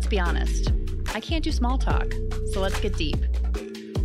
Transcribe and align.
let's 0.00 0.08
be 0.08 0.18
honest. 0.18 0.72
I 1.14 1.20
can't 1.20 1.44
do 1.44 1.52
small 1.52 1.76
talk, 1.76 2.10
so 2.52 2.62
let's 2.62 2.80
get 2.80 2.96
deep. 2.96 3.18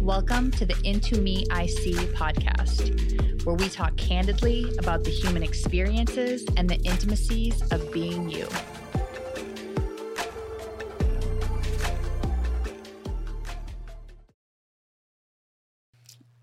Welcome 0.01 0.51
to 0.51 0.65
the 0.65 0.77
Into 0.83 1.21
Me 1.21 1.45
I 1.51 1.67
See 1.67 1.93
podcast, 1.93 3.45
where 3.45 3.55
we 3.55 3.69
talk 3.69 3.95
candidly 3.95 4.75
about 4.77 5.05
the 5.05 5.09
human 5.09 5.41
experiences 5.41 6.45
and 6.57 6.69
the 6.69 6.75
intimacies 6.81 7.61
of 7.71 7.93
being 7.93 8.29
you. 8.29 8.45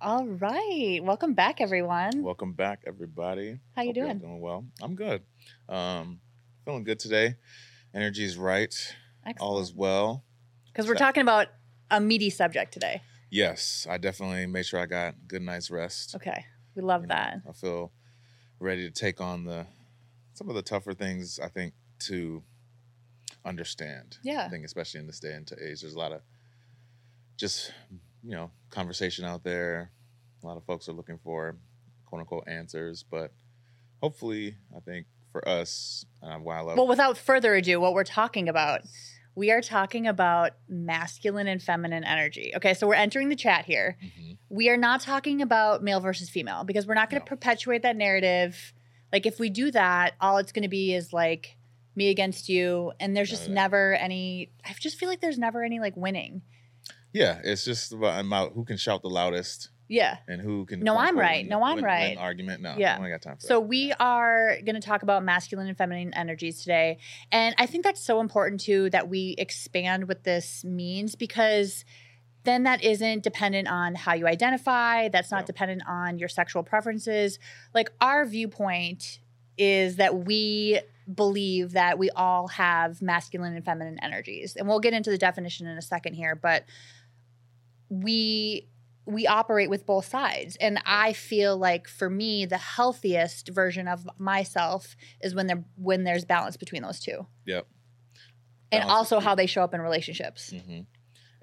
All 0.00 0.28
right. 0.28 1.00
Welcome 1.02 1.34
back, 1.34 1.60
everyone. 1.60 2.22
Welcome 2.22 2.54
back, 2.54 2.84
everybody. 2.86 3.58
How 3.76 3.82
you 3.82 3.88
Hope 3.88 3.96
doing? 3.96 4.18
Doing 4.18 4.40
well. 4.40 4.64
I'm 4.80 4.94
good. 4.94 5.20
Um, 5.68 6.20
feeling 6.64 6.84
good 6.84 6.98
today. 6.98 7.34
Energy's 7.94 8.38
right. 8.38 8.74
All 9.40 9.60
is 9.60 9.72
well. 9.72 10.24
Because 10.66 10.86
we're 10.88 10.94
talking 10.94 11.22
about 11.22 11.48
a 11.90 12.00
meaty 12.00 12.30
subject 12.30 12.72
today. 12.72 13.02
Yes, 13.30 13.86
I 13.88 13.98
definitely 13.98 14.46
made 14.46 14.66
sure 14.66 14.80
I 14.80 14.86
got 14.86 15.14
a 15.14 15.16
good 15.26 15.42
night's 15.42 15.70
rest. 15.70 16.14
Okay. 16.16 16.44
We 16.74 16.82
love 16.82 17.02
You 17.02 17.08
know, 17.08 17.14
that. 17.14 17.42
I 17.48 17.52
feel 17.52 17.92
ready 18.58 18.82
to 18.82 18.90
take 18.90 19.20
on 19.20 19.44
the 19.44 19.66
some 20.34 20.48
of 20.48 20.54
the 20.54 20.62
tougher 20.62 20.94
things. 20.94 21.38
I 21.38 21.48
think 21.48 21.74
to 22.00 22.42
understand. 23.44 24.18
Yeah. 24.22 24.44
I 24.46 24.48
think 24.48 24.64
especially 24.64 25.00
in 25.00 25.06
this 25.06 25.20
day 25.20 25.32
and 25.34 25.50
age, 25.60 25.80
there's 25.82 25.94
a 25.94 25.98
lot 25.98 26.12
of 26.12 26.22
just 27.36 27.72
you 28.22 28.30
know 28.32 28.50
conversation 28.70 29.24
out 29.24 29.44
there. 29.44 29.90
A 30.42 30.46
lot 30.46 30.56
of 30.56 30.64
folks 30.64 30.88
are 30.88 30.92
looking 30.92 31.18
for 31.18 31.56
quote 32.06 32.20
unquote 32.20 32.44
answers, 32.46 33.04
but 33.08 33.32
hopefully, 34.02 34.56
I 34.76 34.80
think 34.80 35.06
for 35.32 35.46
us, 35.48 36.04
uh, 36.22 36.26
I 36.26 36.36
Well, 36.36 36.86
without 36.86 37.16
further 37.18 37.54
ado, 37.54 37.80
what 37.80 37.94
we're 37.94 38.04
talking 38.04 38.48
about, 38.48 38.82
we 39.34 39.50
are 39.50 39.62
talking 39.62 40.06
about 40.06 40.52
masculine 40.68 41.46
and 41.48 41.60
feminine 41.62 42.04
energy. 42.04 42.52
Okay, 42.54 42.74
so 42.74 42.86
we're 42.86 42.94
entering 42.94 43.30
the 43.30 43.36
chat 43.36 43.64
here. 43.64 43.96
Mhm. 44.02 44.36
We 44.50 44.68
are 44.68 44.76
not 44.76 45.00
talking 45.00 45.40
about 45.40 45.82
male 45.82 46.00
versus 46.00 46.28
female 46.28 46.64
because 46.64 46.86
we're 46.86 46.94
not 46.94 47.08
going 47.08 47.20
to 47.20 47.24
No. 47.24 47.28
perpetuate 47.28 47.82
that 47.82 47.96
narrative. 47.96 48.74
Like, 49.10 49.24
if 49.26 49.40
we 49.40 49.48
do 49.48 49.70
that, 49.70 50.14
all 50.20 50.36
it's 50.36 50.52
going 50.52 50.62
to 50.64 50.68
be 50.68 50.94
is 50.94 51.12
like 51.12 51.56
me 51.96 52.08
against 52.10 52.48
you, 52.48 52.92
and 53.00 53.16
there's 53.16 53.30
just 53.30 53.48
never 53.48 53.94
any. 53.94 54.50
I 54.64 54.72
just 54.78 54.98
feel 54.98 55.08
like 55.08 55.20
there's 55.20 55.38
never 55.38 55.62
any 55.64 55.80
like 55.80 55.96
winning. 55.96 56.42
yeah, 57.14 57.40
it's 57.44 57.62
just 57.64 57.92
about, 57.92 58.24
about 58.24 58.52
who 58.54 58.64
can 58.64 58.78
shout 58.78 59.02
the 59.02 59.10
loudest 59.10 59.68
Yeah. 59.88 60.18
and 60.28 60.40
who 60.40 60.64
can. 60.64 60.80
No, 60.80 60.96
I'm 60.96 61.18
right. 61.18 61.46
No, 61.46 61.62
I'm 61.62 61.84
right. 61.84 62.16
argument. 62.16 62.62
No, 62.62 62.76
Yeah. 62.78 62.98
I 63.00 63.08
got 63.10 63.20
time 63.22 63.36
for 63.36 63.42
So 63.46 63.54
that. 63.60 63.66
we 63.68 63.92
are 64.00 64.56
going 64.64 64.74
to 64.74 64.80
talk 64.80 65.02
about 65.02 65.22
masculine 65.22 65.66
and 65.68 65.76
feminine 65.76 66.14
energies 66.14 66.60
today. 66.60 66.98
And 67.30 67.54
I 67.58 67.66
think 67.66 67.84
that's 67.84 68.00
so 68.00 68.20
important 68.20 68.60
too 68.62 68.88
that 68.90 69.08
we 69.08 69.34
expand 69.38 70.08
what 70.08 70.24
this 70.24 70.64
means 70.64 71.14
because 71.14 71.84
then 72.44 72.62
that 72.64 72.82
isn't 72.82 73.22
dependent 73.22 73.68
on 73.68 73.94
how 73.94 74.14
you 74.14 74.26
identify, 74.26 75.08
that's 75.08 75.30
not 75.30 75.46
dependent 75.46 75.82
on 75.86 76.18
your 76.18 76.28
sexual 76.28 76.62
preferences. 76.62 77.38
Like 77.74 77.90
our 78.00 78.24
viewpoint 78.24 79.20
is 79.58 79.96
that 79.96 80.24
we 80.24 80.80
believe 81.12 81.72
that 81.72 81.98
we 81.98 82.10
all 82.10 82.48
have 82.48 83.02
masculine 83.02 83.54
and 83.54 83.64
feminine 83.64 83.98
energies. 84.02 84.56
And 84.56 84.66
we'll 84.66 84.80
get 84.80 84.92
into 84.94 85.10
the 85.10 85.18
definition 85.18 85.66
in 85.66 85.76
a 85.76 85.82
second 85.82 86.14
here, 86.14 86.34
but 86.34 86.64
we 87.88 88.66
we 89.04 89.26
operate 89.26 89.68
with 89.68 89.84
both 89.84 90.06
sides 90.06 90.56
and 90.60 90.80
i 90.86 91.12
feel 91.12 91.56
like 91.56 91.88
for 91.88 92.08
me 92.08 92.46
the 92.46 92.56
healthiest 92.58 93.48
version 93.48 93.88
of 93.88 94.06
myself 94.18 94.94
is 95.20 95.34
when 95.34 95.46
there 95.48 95.64
when 95.76 96.04
there's 96.04 96.24
balance 96.24 96.56
between 96.56 96.82
those 96.82 97.00
two 97.00 97.26
Yep. 97.46 97.66
and 98.70 98.82
Balance 98.82 98.86
is 98.86 99.12
also 99.12 99.20
how 99.20 99.34
they 99.34 99.46
show 99.46 99.62
up 99.64 99.74
in 99.74 99.80
relationships 99.80 100.52
hmm 100.66 100.80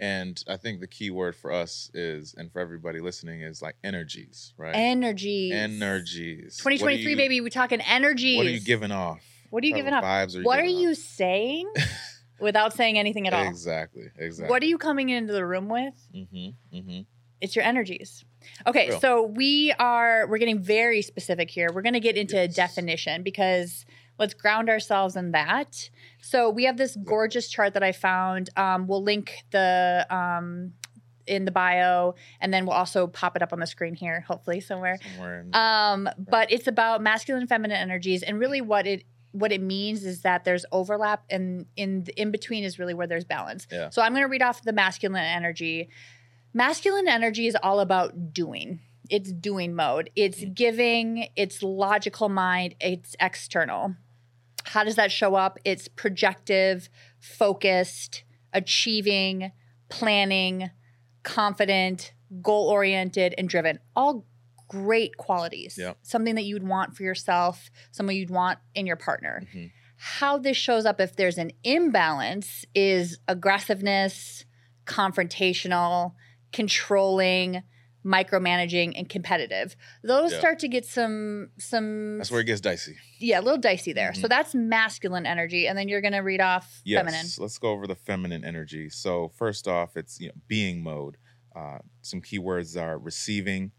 And 0.01 0.41
I 0.47 0.55
think 0.55 0.79
the 0.79 0.87
key 0.87 1.09
word 1.11 1.35
for 1.35 1.51
us 1.51 1.91
is, 1.93 2.33
and 2.37 2.49
for 2.53 2.61
everybody 2.61 3.01
listening, 3.01 3.41
is 3.41 3.61
like 3.61 3.75
energies, 3.83 4.53
right? 4.57 4.73
energies 4.73 5.51
energies. 5.53 6.55
2023 6.57 7.11
you- 7.11 7.17
baby 7.17 7.41
we're 7.41 7.49
talking 7.49 7.81
energies 7.81 8.37
What 8.37 8.45
are 8.47 8.49
you 8.51 8.61
giving 8.61 8.91
off? 8.91 9.19
what 9.49 9.61
are 9.63 9.67
you 9.67 9.73
What 9.73 9.77
giving 9.79 9.93
off? 9.93 10.03
Vibes 10.05 10.35
are 10.35 10.39
you 10.39 10.45
what 10.45 10.59
are 10.61 10.63
you 10.63 10.91
off? 10.91 10.97
saying 10.97 11.73
without 12.39 12.71
saying 12.73 12.97
anything 12.97 13.27
at 13.27 13.33
all 13.33 13.49
Exactly. 13.49 14.05
Exactly. 14.17 14.49
what 14.49 14.63
are 14.63 14.67
you 14.67 14.77
coming 14.77 15.09
into 15.09 15.33
the 15.33 15.45
room 15.45 15.67
with 15.67 15.95
Mm-hmm. 16.15 16.77
Mm-hmm. 16.77 17.01
It's 17.41 17.55
your 17.55 17.63
energies 17.65 18.23
okay 18.67 18.89
Real. 18.89 18.99
so 18.99 19.23
we 19.23 19.73
are 19.79 20.27
we're 20.27 20.37
getting 20.37 20.59
very 20.59 21.01
specific 21.01 21.49
here 21.49 21.69
we're 21.73 21.81
going 21.81 21.93
to 21.93 21.99
get 21.99 22.17
into 22.17 22.35
Yes. 22.35 22.55
definition 22.55 23.23
because 23.23 23.85
let's 24.17 24.33
ground 24.33 24.69
ourselves 24.69 25.15
in 25.15 25.31
that 25.31 25.89
so 26.21 26.49
we 26.49 26.65
have 26.65 26.77
this 26.77 26.95
gorgeous 27.03 27.47
chart 27.49 27.73
that 27.73 27.83
i 27.83 27.91
found 27.91 28.49
um, 28.57 28.87
we'll 28.87 29.03
link 29.03 29.43
the 29.51 30.05
um, 30.09 30.73
in 31.27 31.45
the 31.45 31.51
bio 31.51 32.15
and 32.41 32.51
then 32.53 32.65
we'll 32.65 32.75
also 32.75 33.05
pop 33.07 33.35
it 33.35 33.41
up 33.43 33.53
on 33.53 33.59
the 33.59 33.67
screen 33.67 33.93
here 33.93 34.21
hopefully 34.27 34.59
somewhere 34.59 34.97
Somewhere 35.13 35.41
in. 35.41 35.53
um, 35.55 36.09
but 36.17 36.51
it's 36.51 36.67
about 36.67 37.01
masculine 37.03 37.41
and 37.43 37.49
feminine 37.49 37.77
energies, 37.77 38.23
and 38.23 38.39
really 38.39 38.61
what 38.61 38.87
it 38.87 39.03
what 39.31 39.51
it 39.51 39.61
means 39.61 40.05
is 40.05 40.23
that 40.23 40.43
there's 40.43 40.65
overlap, 40.71 41.23
and 41.29 41.67
in 41.75 42.03
the 42.05 42.19
in 42.19 42.31
between 42.31 42.63
is 42.63 42.79
really 42.79 42.95
where 42.95 43.05
there's 43.05 43.25
balance. 43.25 43.67
Yeah. 43.71 43.91
So 43.91 44.01
I'm 44.01 44.13
going 44.13 44.23
to 44.23 44.27
read 44.27 44.41
off 44.41 44.63
the 44.63 44.73
masculine 44.73 45.23
energy. 45.23 45.89
Masculine 46.53 47.07
energy 47.07 47.47
is 47.47 47.55
all 47.61 47.79
about 47.79 48.33
doing. 48.33 48.79
It's 49.09 49.31
doing 49.31 49.75
mode. 49.75 50.09
It's 50.15 50.43
giving. 50.53 51.27
It's 51.35 51.63
logical 51.63 52.29
mind. 52.29 52.75
It's 52.79 53.15
external. 53.19 53.95
How 54.65 54.83
does 54.83 54.95
that 54.95 55.11
show 55.11 55.35
up? 55.35 55.57
It's 55.65 55.87
projective, 55.87 56.89
focused, 57.19 58.23
achieving, 58.53 59.51
planning, 59.89 60.69
confident, 61.23 62.13
goal 62.41 62.69
oriented, 62.69 63.33
and 63.37 63.49
driven. 63.49 63.79
All 63.95 64.25
great 64.67 65.17
qualities. 65.17 65.77
Yep. 65.79 65.97
Something 66.03 66.35
that 66.35 66.43
you'd 66.43 66.67
want 66.67 66.95
for 66.95 67.03
yourself, 67.03 67.71
someone 67.91 68.15
you'd 68.15 68.29
want 68.29 68.59
in 68.75 68.85
your 68.85 68.95
partner. 68.95 69.41
Mhm. 69.53 69.71
How 69.97 70.37
this 70.37 70.55
shows 70.55 70.85
up 70.85 71.01
if 71.01 71.15
there's 71.15 71.37
an 71.39 71.51
imbalance 71.63 72.65
is 72.75 73.17
aggressiveness, 73.27 74.45
confrontational, 74.85 76.13
controlling, 76.51 77.63
micromanaging, 78.05 78.93
and 78.95 79.09
competitive. 79.09 79.75
Those 80.03 80.31
Yeah. 80.31 80.39
start 80.39 80.59
to 80.59 80.67
get 80.67 80.85
some 80.85 81.49
some 81.57 82.17
That's 82.17 82.31
where 82.31 82.41
it 82.41 82.45
gets 82.45 82.61
dicey. 82.61 82.95
yeah, 83.19 83.39
a 83.39 83.41
little 83.41 83.59
dicey 83.59 83.91
there. 83.93 84.13
So 84.13 84.23
Mhm. 84.23 84.29
that's 84.29 84.55
masculine 84.55 85.25
energy, 85.25 85.67
and 85.67 85.77
then 85.77 85.87
you're 85.89 86.01
gonna 86.01 86.23
read 86.23 86.39
off 86.41 86.81
feminine. 86.85 86.85
Yes. 86.85 87.03
feminine. 87.35 87.43
Let's 87.43 87.57
go 87.57 87.71
over 87.71 87.87
the 87.87 87.95
feminine 87.95 88.43
energy. 88.45 88.89
So 88.89 89.29
first 89.29 89.67
off, 89.67 89.97
it's 89.97 90.19
you 90.19 90.29
know 90.29 90.35
being 90.47 90.81
mode. 90.81 91.17
Uh, 91.55 91.79
some 92.01 92.21
keywords 92.21 92.79
are 92.81 92.97
receiving, 92.97 93.71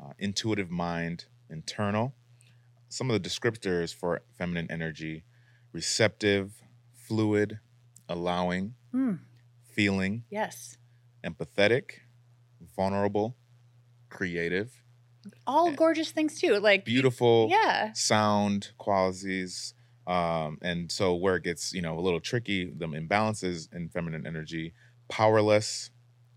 uh, 0.00 0.12
intuitive 0.18 0.70
mind, 0.70 1.26
internal. 1.50 2.14
Some 2.88 3.10
of 3.10 3.20
the 3.22 3.28
descriptors 3.28 3.94
for 3.94 4.22
feminine 4.38 4.70
energy: 4.70 5.24
receptive, 5.72 6.62
fluid, 6.94 7.60
allowing, 8.08 8.74
Mm, 8.94 9.18
feeling, 9.62 10.24
yes, 10.30 10.78
empathetic, 11.22 12.00
vulnerable, 12.78 13.36
creative, 14.08 14.72
all 15.46 15.72
gorgeous 15.72 16.12
things 16.12 16.40
too. 16.40 16.60
Like 16.60 16.84
beautiful, 16.84 17.48
yeah, 17.50 17.92
sound 17.92 18.70
qualities. 18.78 19.74
Um, 20.06 20.58
and 20.62 20.90
so 20.90 21.14
where 21.16 21.36
it 21.36 21.42
gets, 21.42 21.74
you 21.74 21.82
know, 21.82 21.98
a 21.98 22.00
little 22.00 22.20
tricky, 22.20 22.72
the 22.74 22.86
imbalances 22.86 23.70
in 23.74 23.90
feminine 23.90 24.26
energy, 24.26 24.72
powerless, 25.08 25.90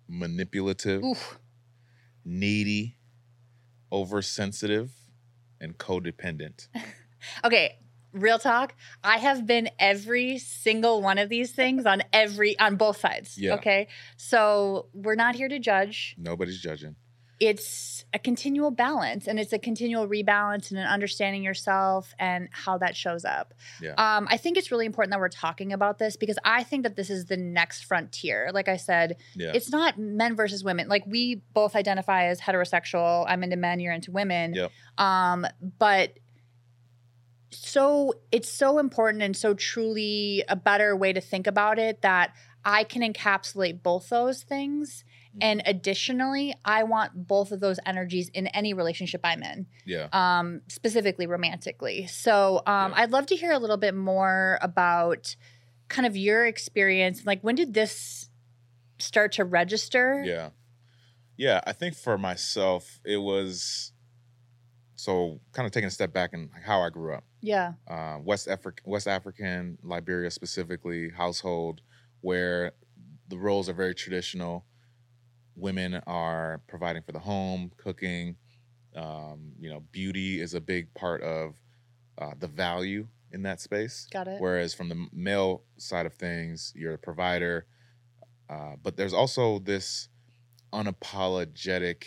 manipulative, 0.10 1.04
oof, 1.04 1.40
needy, 2.26 2.98
oversensitive, 3.94 4.92
and 5.62 5.78
codependent. 5.78 6.68
okay. 7.46 7.78
Real 8.14 8.40
talk. 8.40 8.74
I 9.04 9.18
have 9.18 9.46
been 9.46 9.70
every 9.80 10.38
single 10.38 11.02
one 11.02 11.18
of 11.18 11.30
these 11.30 11.52
things 11.52 11.86
on 11.86 12.04
every 12.12 12.58
on 12.60 12.76
both 12.76 12.98
sides. 12.98 13.38
Yeah. 13.38 13.54
Okay. 13.56 13.88
So 14.18 14.88
we're 14.94 15.16
not 15.16 15.36
here 15.36 15.48
to 15.48 15.60
judge. 15.60 16.16
Nobody's 16.18 16.60
judging. 16.62 16.96
It's 17.40 18.06
a 18.14 18.20
continual 18.20 18.70
balance 18.70 19.28
and 19.28 19.40
it's 19.40 19.52
a 19.52 19.58
continual 19.58 20.08
rebalance 20.08 20.70
and 20.70 20.80
an 20.80 20.86
understanding 20.86 21.42
yourself 21.42 22.14
and 22.20 22.50
how 22.52 22.78
that 22.78 22.96
shows 22.96 23.26
up. 23.26 23.56
Yeah. 23.82 23.94
Um, 23.94 24.28
I 24.30 24.38
think 24.38 24.58
it's 24.58 24.70
really 24.70 24.86
important 24.86 25.10
that 25.12 25.20
we're 25.20 25.30
talking 25.30 25.74
about 25.74 25.98
this 25.98 26.18
because 26.18 26.38
I 26.46 26.62
think 26.62 26.84
that 26.84 26.96
this 26.96 27.10
is 27.10 27.26
the 27.26 27.38
next 27.38 27.86
frontier. 27.86 28.52
Like 28.54 28.68
I 28.68 28.78
said, 28.78 29.16
Yeah. 29.34 29.54
it's 29.56 29.72
not 29.72 29.98
men 29.98 30.36
versus 30.36 30.64
women. 30.64 30.88
Like 30.88 31.04
we 31.08 31.42
both 31.54 31.76
identify 31.76 32.26
as 32.26 32.40
heterosexual. 32.40 33.26
I'm 33.28 33.42
into 33.44 33.56
men, 33.56 33.80
you're 33.80 33.94
into 33.94 34.12
women. 34.12 34.54
Yep. 34.54 34.72
Um, 35.00 35.48
but 35.80 36.20
so 37.52 38.14
it's 38.32 38.50
so 38.50 38.80
important 38.80 39.24
and 39.24 39.36
so 39.36 39.54
truly 39.54 40.44
a 40.48 40.56
better 40.56 40.96
way 40.96 41.14
to 41.14 41.22
think 41.22 41.48
about 41.48 41.80
it 41.80 42.02
that 42.02 42.34
I 42.64 42.84
can 42.84 43.02
encapsulate 43.02 43.84
both 43.84 44.10
those 44.10 44.44
things. 44.44 45.04
Mm-hmm. 45.30 45.40
And 45.42 45.62
additionally, 45.66 46.56
I 46.64 46.84
want 46.84 47.28
both 47.28 47.52
of 47.52 47.60
those 47.60 47.80
energies 47.86 48.30
in 48.30 48.48
any 48.48 48.74
relationship 48.74 49.22
I'm 49.24 49.44
in 49.44 49.66
yeah. 49.86 50.08
um, 50.14 50.62
specifically 50.68 51.28
romantically. 51.28 52.08
So 52.08 52.62
um, 52.66 52.92
Yeah. 52.92 53.02
I'd 53.02 53.12
love 53.12 53.26
to 53.28 53.36
hear 53.36 53.52
a 53.52 53.60
little 53.60 53.78
bit 53.78 53.96
more 53.96 54.60
about 54.62 55.36
kind 55.92 56.08
of 56.08 56.18
your 56.18 56.46
experience? 56.46 57.26
Like, 57.26 57.42
when 57.42 57.56
did 57.56 57.74
this 57.74 58.30
start 58.98 59.34
to 59.34 59.46
register? 59.46 60.24
Yeah. 60.26 60.50
Yeah. 61.38 61.62
I 61.68 61.74
think 61.74 61.96
for 61.96 62.18
myself, 62.18 63.00
it 63.06 63.18
was 63.18 63.92
so 64.96 65.40
kind 65.54 65.66
of 65.66 65.72
taking 65.72 65.88
a 65.88 65.92
step 65.92 66.14
back 66.14 66.32
and 66.34 66.50
how 66.66 66.82
I 66.82 66.90
grew 66.90 67.14
up. 67.14 67.24
Yeah. 67.42 67.74
Uh, 67.88 68.18
West 68.24 68.48
African, 68.48 68.84
West 68.90 69.08
African, 69.08 69.78
Liberia 69.84 70.32
specifically, 70.32 71.10
household 71.10 71.82
where 72.22 72.74
the 73.30 73.38
roles 73.38 73.68
are 73.68 73.74
very 73.74 73.96
traditional. 73.96 74.66
Women 75.56 76.02
are 76.08 76.62
providing 76.68 77.02
for 77.04 77.12
the 77.12 77.20
home, 77.20 77.72
cooking. 77.78 78.38
Um, 78.96 79.54
you 79.60 79.70
know, 79.70 79.84
beauty 79.92 80.40
is 80.40 80.54
a 80.54 80.62
big 80.62 80.94
part 80.94 81.22
of 81.24 81.56
uh, 82.18 82.34
the 82.40 82.48
value 82.48 83.08
in 83.32 83.44
that 83.44 83.60
space. 83.62 84.08
Got 84.12 84.28
it. 84.28 84.40
Whereas 84.40 84.74
from 84.74 84.90
the 84.90 85.08
male 85.12 85.64
side 85.78 86.06
of 86.06 86.14
things, 86.14 86.74
you're 86.76 86.94
a 86.94 87.00
provider. 87.00 87.66
Uh, 88.50 88.76
but 88.82 88.98
there's 88.98 89.14
also 89.14 89.60
this 89.60 90.10
unapologetic 90.74 92.04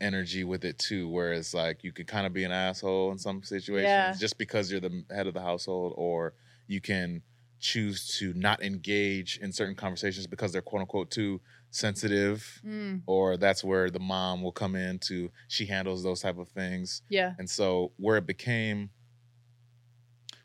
energy 0.00 0.44
with 0.44 0.64
it 0.64 0.78
too, 0.78 1.08
whereas 1.08 1.54
like 1.54 1.84
you 1.84 1.92
can 1.92 2.06
kind 2.06 2.26
of 2.26 2.32
be 2.32 2.44
an 2.44 2.52
asshole 2.52 3.12
in 3.12 3.18
some 3.18 3.42
situations 3.42 3.92
Yeah. 3.92 4.12
just 4.20 4.38
because 4.38 4.70
you're 4.70 4.80
the 4.80 5.04
head 5.10 5.26
of 5.26 5.34
the 5.34 5.40
household, 5.42 5.94
or 5.96 6.34
you 6.66 6.80
can 6.80 7.22
choose 7.60 8.18
to 8.18 8.34
not 8.34 8.62
engage 8.62 9.38
in 9.38 9.50
certain 9.52 9.74
conversations 9.74 10.26
because 10.26 10.52
they're 10.52 10.60
quote 10.62 10.80
unquote 10.82 11.10
too 11.10 11.40
sensitive, 11.70 12.60
Mm, 12.64 13.02
or 13.06 13.36
that's 13.36 13.64
where 13.64 13.90
the 13.90 13.98
mom 14.00 14.42
will 14.42 14.52
come 14.52 14.74
in 14.76 14.98
to 15.00 15.30
she 15.48 15.66
handles 15.66 16.02
those 16.02 16.20
type 16.20 16.38
of 16.38 16.48
things. 16.48 17.02
yeah. 17.08 17.34
And 17.38 17.48
so 17.48 17.92
where 17.96 18.16
it 18.18 18.26
became 18.26 18.90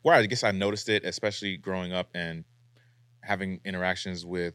where 0.02 0.14
I 0.14 0.24
guess 0.26 0.44
I 0.44 0.50
noticed 0.50 0.88
it, 0.88 1.04
especially 1.04 1.56
growing 1.56 1.92
up 1.92 2.08
and 2.14 2.44
having 3.22 3.60
interactions 3.64 4.24
with 4.24 4.54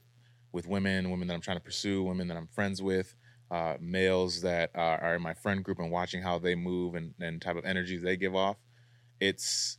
with 0.51 0.67
women, 0.67 1.11
women 1.11 1.27
that 1.27 1.33
I'm 1.33 1.41
trying 1.41 1.57
to 1.57 1.63
pursue, 1.63 2.01
women 2.03 2.27
that 2.29 2.37
I'm 2.37 2.47
friends 2.47 2.81
with, 2.81 3.13
uh, 3.51 3.75
males 3.79 4.41
that 4.41 4.71
are, 4.75 4.99
are 5.01 5.15
in 5.15 5.21
my 5.21 5.33
friend 5.33 5.63
group 5.63 5.79
and 5.79 5.91
watching 5.91 6.21
how 6.21 6.39
they 6.39 6.55
move 6.55 6.95
and, 6.95 7.13
and 7.19 7.41
type 7.41 7.55
of 7.55 7.65
energies 7.65 8.01
they 8.01 8.17
give 8.17 8.35
off. 8.35 8.57
It's 9.19 9.77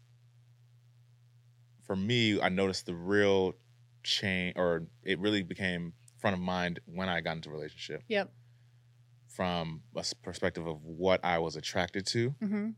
for 1.82 1.96
me, 1.96 2.40
I 2.40 2.48
noticed 2.48 2.86
the 2.86 2.94
real 2.94 3.54
change 4.02 4.54
or 4.56 4.86
it 5.02 5.18
really 5.18 5.42
became 5.42 5.92
front 6.18 6.34
of 6.34 6.40
mind 6.40 6.80
when 6.86 7.08
I 7.08 7.20
got 7.20 7.36
into 7.36 7.48
a 7.50 7.52
relationship 7.52 8.02
Yep. 8.08 8.32
from 9.28 9.82
a 9.96 10.04
perspective 10.22 10.66
of 10.66 10.82
what 10.84 11.24
I 11.24 11.38
was 11.38 11.56
attracted 11.56 12.06
to 12.08 12.34
hmm 12.40 12.70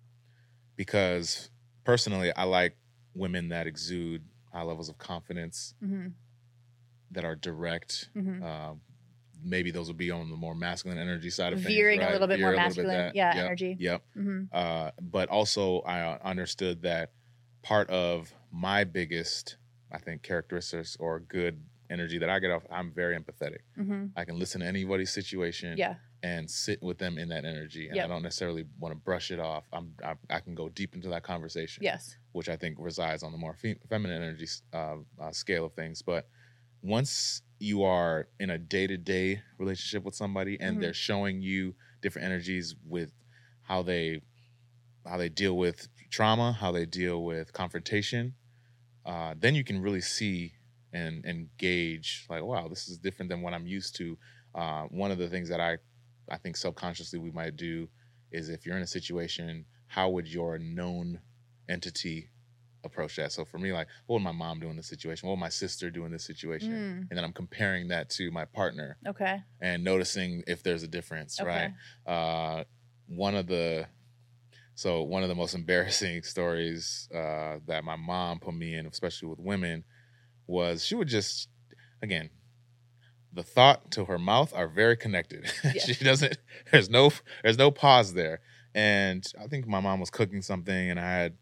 because 0.76 1.50
personally 1.85 2.32
I 2.35 2.44
like 2.44 2.76
women 3.14 3.49
that 3.49 3.67
exude 3.67 4.25
high 4.52 4.62
levels 4.62 4.88
of 4.88 4.99
confidence 4.99 5.75
hmm 5.81 6.08
that 7.11 7.25
are 7.25 7.35
direct. 7.37 8.11
hmm 8.14 8.43
Um, 8.43 8.81
maybe 9.43 9.70
those 9.70 9.88
would 9.88 9.96
be 9.96 10.11
on 10.11 10.29
the 10.31 10.37
more 10.37 10.55
masculine 10.55 10.99
energy 10.99 11.31
side 11.31 11.52
of 11.52 11.61
things. 11.62 11.75
Veering 11.75 12.02
a 12.02 12.11
little 12.11 12.26
bit 12.26 12.40
more 12.40 12.50
Veer 12.50 12.58
a 12.61 12.62
masculine. 12.64 12.96
that. 12.96 13.14
Yeah, 13.14 13.35
Yep. 13.37 13.44
energy. 13.44 13.76
Yep. 13.79 14.02
hmm 14.14 14.43
Uh, 14.52 14.90
but 15.00 15.29
also, 15.29 15.81
I 15.81 16.00
uh, 16.00 16.19
understood 16.23 16.82
that 16.82 17.12
part 17.62 17.88
of 17.90 18.32
my 18.50 18.85
biggest, 18.85 19.56
I 19.93 19.99
think, 19.99 20.23
characteristics 20.23 20.96
or 20.99 21.20
good 21.20 21.62
energy 21.90 22.19
that 22.19 22.29
I 22.29 22.38
get 22.38 22.50
off, 22.50 22.64
I'm 22.70 22.93
very 22.93 23.19
empathetic. 23.19 23.61
hmm 23.75 24.06
I 24.17 24.25
can 24.25 24.38
listen 24.38 24.61
to 24.61 24.67
anybody's 24.67 25.11
situation 25.11 25.76
Yeah. 25.79 25.94
and 26.23 26.50
sit 26.50 26.82
with 26.82 26.99
them 26.99 27.17
in 27.17 27.29
that 27.29 27.44
energy, 27.44 27.87
and 27.88 27.96
Yep. 27.96 28.05
I 28.05 28.08
don't 28.08 28.23
necessarily 28.23 28.67
want 28.79 28.93
to 28.94 29.00
brush 29.00 29.31
it 29.31 29.38
off. 29.40 29.64
I'm 29.73 29.94
I, 30.05 30.14
I 30.29 30.40
can 30.40 30.55
go 30.55 30.69
deep 30.69 30.94
into 30.94 31.08
that 31.11 31.23
conversation, 31.23 31.82
Yes. 31.85 32.17
which 32.32 32.49
I 32.49 32.56
think 32.56 32.76
resides 32.79 33.23
on 33.23 33.32
the 33.32 33.38
more 33.38 33.55
fe- 33.55 33.79
feminine 33.88 34.20
energy 34.23 34.46
uh, 34.73 34.96
uh, 35.20 35.32
scale 35.32 35.64
of 35.64 35.73
things. 35.75 36.02
But 36.02 36.29
once 36.82 37.42
you 37.58 37.82
are 37.82 38.28
in 38.38 38.50
a 38.50 38.58
day 38.58 38.86
to 38.86 38.96
day 38.96 39.42
relationship 39.58 40.04
with 40.04 40.14
somebody 40.14 40.60
and 40.60 40.78
Mhm. 40.78 40.82
they're 40.82 40.94
showing 40.94 41.40
you 41.42 41.75
different 42.02 42.26
energies 42.26 42.75
with 42.84 43.12
how 43.62 43.82
they 43.82 44.20
how 45.06 45.16
they 45.16 45.28
deal 45.28 45.56
with 45.56 45.88
trauma, 46.10 46.52
how 46.52 46.72
they 46.72 46.86
deal 46.86 47.25
with 47.25 47.52
confrontation, 47.52 48.36
uh, 49.04 49.34
then 49.38 49.54
you 49.54 49.64
can 49.64 49.80
really 49.80 50.00
see 50.00 50.54
and 50.92 51.25
and 51.25 51.50
gauge 51.58 52.26
like, 52.30 52.42
wow, 52.42 52.69
this 52.69 52.88
is 52.88 52.98
different 52.98 53.30
than 53.30 53.42
what 53.42 53.54
I'm 53.54 53.66
used 53.66 53.96
to. 53.96 54.19
Uh, 54.54 54.84
one 54.86 55.10
of 55.10 55.19
the 55.19 55.28
things 55.28 55.48
that 55.50 55.60
I 55.60 55.78
I 56.30 56.38
think 56.38 56.56
subconsciously 56.56 57.19
we 57.19 57.30
might 57.32 57.56
do 57.56 57.90
is 58.30 58.48
if 58.48 58.66
you're 58.66 58.76
in 58.76 58.82
a 58.82 58.86
situation, 58.86 59.66
how 59.88 60.10
would 60.10 60.28
your 60.28 60.58
known 60.58 61.22
entity 61.69 62.30
approach 62.84 63.16
that? 63.16 63.32
So 63.32 63.44
for 63.44 63.58
me, 63.58 63.72
like, 63.72 63.88
what 64.06 64.16
would 64.16 64.22
my 64.22 64.32
mom 64.32 64.60
do 64.60 64.69
in 64.69 64.76
this 64.76 64.86
situation? 64.88 65.28
What 65.28 65.34
would 65.34 65.40
my 65.40 65.48
sister 65.48 65.90
do 65.90 66.04
in 66.04 66.12
this 66.12 66.25
situation? 66.25 66.72
Mm, 66.72 67.06
And 67.10 67.16
then 67.16 67.25
I'm 67.25 67.32
comparing 67.32 67.88
that 67.88 68.10
to 68.10 68.30
my 68.30 68.44
partner 68.44 68.96
okay. 69.06 69.42
and 69.60 69.82
noticing 69.84 70.42
if 70.46 70.62
there's 70.62 70.82
a 70.82 70.88
difference, 70.88 71.40
right? 71.42 71.72
Uh, 72.06 72.64
one 73.06 73.34
of 73.34 73.46
the 73.46 73.86
so 74.75 75.02
one 75.02 75.22
of 75.22 75.28
the 75.28 75.34
most 75.34 75.54
embarrassing 75.62 76.22
stories 76.22 77.08
uh, 77.14 77.58
that 77.66 77.84
my 77.84 77.96
mom 77.96 78.38
put 78.38 78.54
me 78.54 78.75
in, 78.75 78.86
especially 78.86 79.28
with 79.28 79.40
women, 79.40 79.84
was 80.46 80.84
she 80.84 80.94
would 80.94 81.08
just 81.08 81.48
again 82.02 82.30
the 83.32 83.42
thought 83.42 83.90
to 83.90 84.06
her 84.06 84.19
mouth 84.19 84.52
are 84.54 84.69
very 84.69 84.96
connected. 84.96 85.44
Yeah. 85.64 85.72
she 85.84 86.04
doesn't. 86.04 86.38
There's 86.72 86.88
no. 86.88 87.10
There's 87.42 87.58
no 87.58 87.70
pause 87.70 88.14
there. 88.14 88.40
And 88.75 89.25
I 89.42 89.46
think 89.48 89.66
my 89.66 89.80
mom 89.80 90.00
was 90.00 90.10
cooking 90.10 90.40
something, 90.42 90.90
and 90.90 90.98
I 90.98 91.10
had 91.10 91.36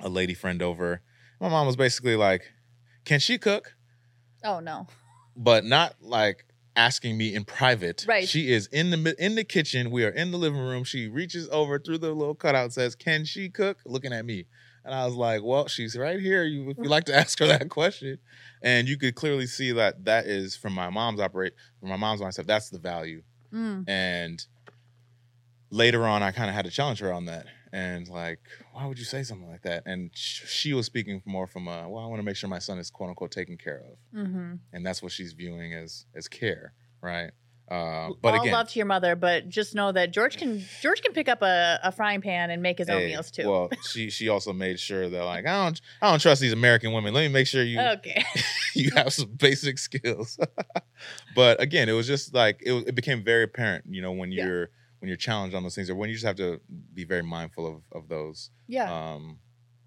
a 0.00 0.08
lady 0.08 0.34
friend 0.34 0.62
over. 0.62 1.02
My 1.40 1.48
mom 1.48 1.66
was 1.66 1.76
basically 1.76 2.16
like, 2.16 2.42
"Can 3.04 3.20
she 3.20 3.38
cook?" 3.38 3.74
Oh 4.44 4.60
no. 4.60 4.86
but 5.36 5.64
not 5.64 5.94
like 6.00 6.44
asking 6.76 7.16
me 7.18 7.34
in 7.34 7.44
private. 7.44 8.04
Right. 8.06 8.28
She 8.28 8.52
is 8.52 8.66
in 8.68 8.90
the 8.90 9.14
in 9.18 9.34
the 9.34 9.44
kitchen. 9.44 9.90
We 9.90 10.04
are 10.04 10.10
in 10.10 10.30
the 10.30 10.38
living 10.38 10.60
room. 10.60 10.84
She 10.84 11.08
reaches 11.08 11.48
over 11.50 11.78
through 11.78 11.98
the 11.98 12.12
little 12.12 12.34
cutout, 12.34 12.72
says, 12.72 12.94
"Can 12.94 13.24
she 13.24 13.48
cook?" 13.48 13.78
Looking 13.84 14.12
at 14.12 14.24
me, 14.24 14.46
and 14.84 14.94
I 14.94 15.04
was 15.06 15.14
like, 15.14 15.42
"Well, 15.42 15.66
she's 15.68 15.96
right 15.96 16.20
here. 16.20 16.44
You, 16.44 16.70
if 16.70 16.78
you 16.78 16.84
like 16.88 17.04
to 17.04 17.14
ask 17.22 17.38
her 17.40 17.46
that 17.46 17.68
question." 17.68 18.18
And 18.62 18.88
you 18.88 18.96
could 18.96 19.14
clearly 19.14 19.46
see 19.46 19.70
that 19.72 20.04
that 20.04 20.26
is 20.26 20.56
from 20.56 20.72
my 20.72 20.90
mom's 20.90 21.20
operate 21.20 21.54
from 21.80 21.88
my 21.90 21.96
mom's 21.96 22.20
mindset. 22.20 22.46
That's 22.46 22.70
the 22.70 22.78
value. 22.78 23.22
Mm, 23.52 23.88
And 23.88 24.44
later 25.70 26.06
on, 26.06 26.22
I 26.22 26.32
kind 26.32 26.48
of 26.48 26.54
had 26.54 26.64
to 26.64 26.70
challenge 26.70 27.00
her 27.00 27.12
on 27.12 27.26
that. 27.26 27.46
And 27.72 28.08
like, 28.08 28.40
why 28.72 28.86
would 28.86 28.98
you 28.98 29.04
say 29.04 29.22
something 29.22 29.48
like 29.48 29.62
that? 29.62 29.82
And 29.86 30.10
sh- 30.14 30.46
she 30.46 30.72
was 30.72 30.86
speaking 30.86 31.22
more 31.26 31.46
from 31.46 31.68
a, 31.68 31.88
well, 31.88 32.02
I 32.02 32.06
want 32.06 32.20
to 32.20 32.24
make 32.24 32.36
sure 32.36 32.48
my 32.48 32.58
son 32.58 32.78
is 32.78 32.90
quote 32.90 33.10
unquote 33.10 33.30
taken 33.30 33.56
care 33.56 33.78
of 33.78 33.98
hmm 34.12 34.54
and 34.72 34.84
that's 34.84 35.02
what 35.02 35.12
she's 35.12 35.32
viewing 35.32 35.74
as 35.74 36.04
as 36.14 36.28
care, 36.28 36.72
right? 37.02 37.30
Uh, 37.70 38.10
but 38.22 38.34
All 38.34 38.40
again, 38.40 38.52
love 38.54 38.68
to 38.70 38.78
your 38.78 38.86
mother, 38.86 39.14
but 39.14 39.48
just 39.48 39.74
know 39.74 39.92
that 39.92 40.10
George 40.10 40.38
can 40.38 40.62
George 40.80 41.02
can 41.02 41.12
pick 41.12 41.28
up 41.28 41.42
a, 41.42 41.78
a 41.82 41.92
frying 41.92 42.22
pan 42.22 42.50
and 42.50 42.62
make 42.62 42.78
his 42.78 42.88
own 42.88 43.00
hey, 43.02 43.08
meals 43.08 43.30
too. 43.30 43.46
Well, 43.46 43.70
she 43.82 44.08
she 44.08 44.28
also 44.28 44.52
made 44.54 44.80
sure 44.80 45.08
that 45.08 45.24
like 45.24 45.46
I 45.46 45.64
don't 45.64 45.80
I 46.00 46.10
don't 46.10 46.18
trust 46.18 46.40
these 46.40 46.54
American 46.54 46.92
women. 46.92 47.12
Let 47.12 47.22
me 47.22 47.28
make 47.28 47.46
sure 47.46 47.62
you 47.62 47.78
okay. 47.78 48.24
you 48.74 48.90
have 48.92 49.12
some 49.12 49.30
basic 49.36 49.78
skills. 49.78 50.38
but 51.34 51.60
again, 51.60 51.88
it 51.88 51.92
was 51.92 52.06
just 52.06 52.32
like 52.32 52.62
it, 52.64 52.72
it 52.88 52.94
became 52.94 53.22
very 53.22 53.42
apparent, 53.44 53.84
you 53.88 54.00
know, 54.00 54.12
when 54.12 54.32
you're 54.32 54.60
Yeah. 54.62 54.66
When 55.00 55.08
you're 55.08 55.16
challenged 55.16 55.54
on 55.54 55.62
those 55.62 55.74
things, 55.74 55.88
or 55.90 55.94
when 55.94 56.08
you 56.08 56.14
just 56.16 56.26
have 56.26 56.36
to 56.36 56.60
be 56.94 57.04
very 57.04 57.22
mindful 57.22 57.66
of 57.66 57.82
of 57.92 58.08
those. 58.08 58.50
yeah. 58.66 58.92
Um, 59.14 59.38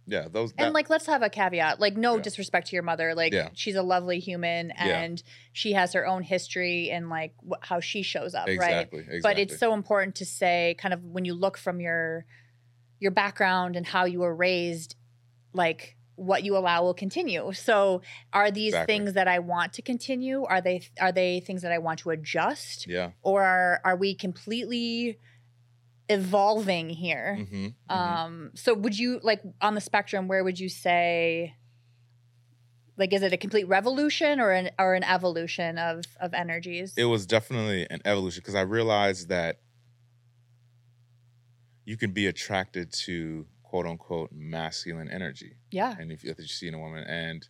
yeah, 0.08 0.28
those. 0.30 0.52
and 0.58 0.74
like 0.74 0.90
let's 0.90 1.06
have 1.06 1.22
a 1.22 1.30
caveat 1.30 1.80
like 1.80 1.96
no 1.96 2.16
Yeah. 2.16 2.22
disrespect 2.24 2.68
to 2.68 2.76
your 2.76 2.84
mother 2.84 3.14
like 3.14 3.32
Yeah. 3.32 3.50
she's 3.54 3.76
a 3.76 3.84
lovely 3.84 4.20
human 4.20 4.70
Yeah. 4.70 5.00
and 5.04 5.24
she 5.54 5.74
has 5.74 5.94
her 5.94 6.06
own 6.08 6.24
history 6.24 6.90
and 6.90 7.08
like 7.08 7.34
wh- 7.48 7.62
how 7.62 7.80
she 7.80 8.02
shows 8.02 8.34
up 8.34 8.48
right 8.48 8.56
exactly, 8.56 9.00
exactly. 9.02 9.20
but 9.22 9.38
it's 9.40 9.58
so 9.60 9.74
important 9.74 10.16
to 10.16 10.26
say 10.26 10.76
kind 10.80 10.94
of 10.94 11.04
when 11.06 11.24
you 11.24 11.36
look 11.36 11.56
from 11.56 11.80
your 11.80 12.26
your 13.00 13.12
background 13.12 13.76
and 13.76 13.86
how 13.86 14.06
you 14.06 14.20
were 14.20 14.36
raised 14.36 14.96
like 15.54 15.96
what 16.22 16.44
you 16.44 16.56
allow 16.56 16.84
will 16.84 16.94
continue 16.94 17.52
so 17.54 18.02
are 18.32 18.52
these 18.52 18.74
Exactly. 18.74 18.94
things 18.94 19.14
that 19.14 19.28
i 19.28 19.40
want 19.40 19.74
to 19.74 19.82
continue 19.82 20.44
are 20.44 20.62
they 20.62 20.82
are 21.00 21.12
they 21.12 21.40
things 21.40 21.62
that 21.64 21.72
i 21.72 21.78
want 21.80 22.00
to 22.00 22.12
adjust 22.12 22.86
yeah. 22.88 23.12
or 23.24 23.42
are, 23.42 23.82
are 23.84 23.96
we 23.96 24.14
completely 24.14 25.18
evolving 26.10 26.90
here 26.90 27.48
hmm 27.50 27.68
um, 27.90 28.52
so 28.54 28.74
would 28.74 28.98
you 28.98 29.20
like 29.22 29.42
on 29.60 29.76
the 29.76 29.82
spectrum, 29.82 30.28
where 30.30 30.44
would 30.44 30.60
you 30.60 30.70
say 30.70 31.56
like 32.98 33.12
is 33.14 33.22
it 33.22 33.34
a 33.34 33.38
complete 33.38 33.68
revolution 33.68 34.40
or 34.40 34.52
an 34.52 34.70
or 34.80 34.94
an 34.94 35.04
evolution 35.04 35.78
of 35.78 36.04
of 36.20 36.34
energies? 36.34 36.94
it 36.96 37.06
was 37.06 37.26
definitely 37.26 37.88
an 37.90 38.02
evolution 38.06 38.42
because 38.42 38.56
I 38.56 38.62
realized 38.62 39.30
that 39.30 39.60
you 41.84 41.98
can 41.98 42.12
be 42.12 42.28
attracted 42.28 42.94
to 42.94 43.46
quote 43.72 43.86
unquote 43.88 44.30
masculine 44.34 45.10
energy, 45.10 45.54
yeah. 45.72 45.96
and 45.98 46.12
if 46.12 46.26
you, 46.26 46.32
if 46.32 46.38
you 46.40 46.46
see 46.46 46.68
in 46.68 46.74
a 46.74 46.78
woman, 46.80 47.06
and 47.06 47.48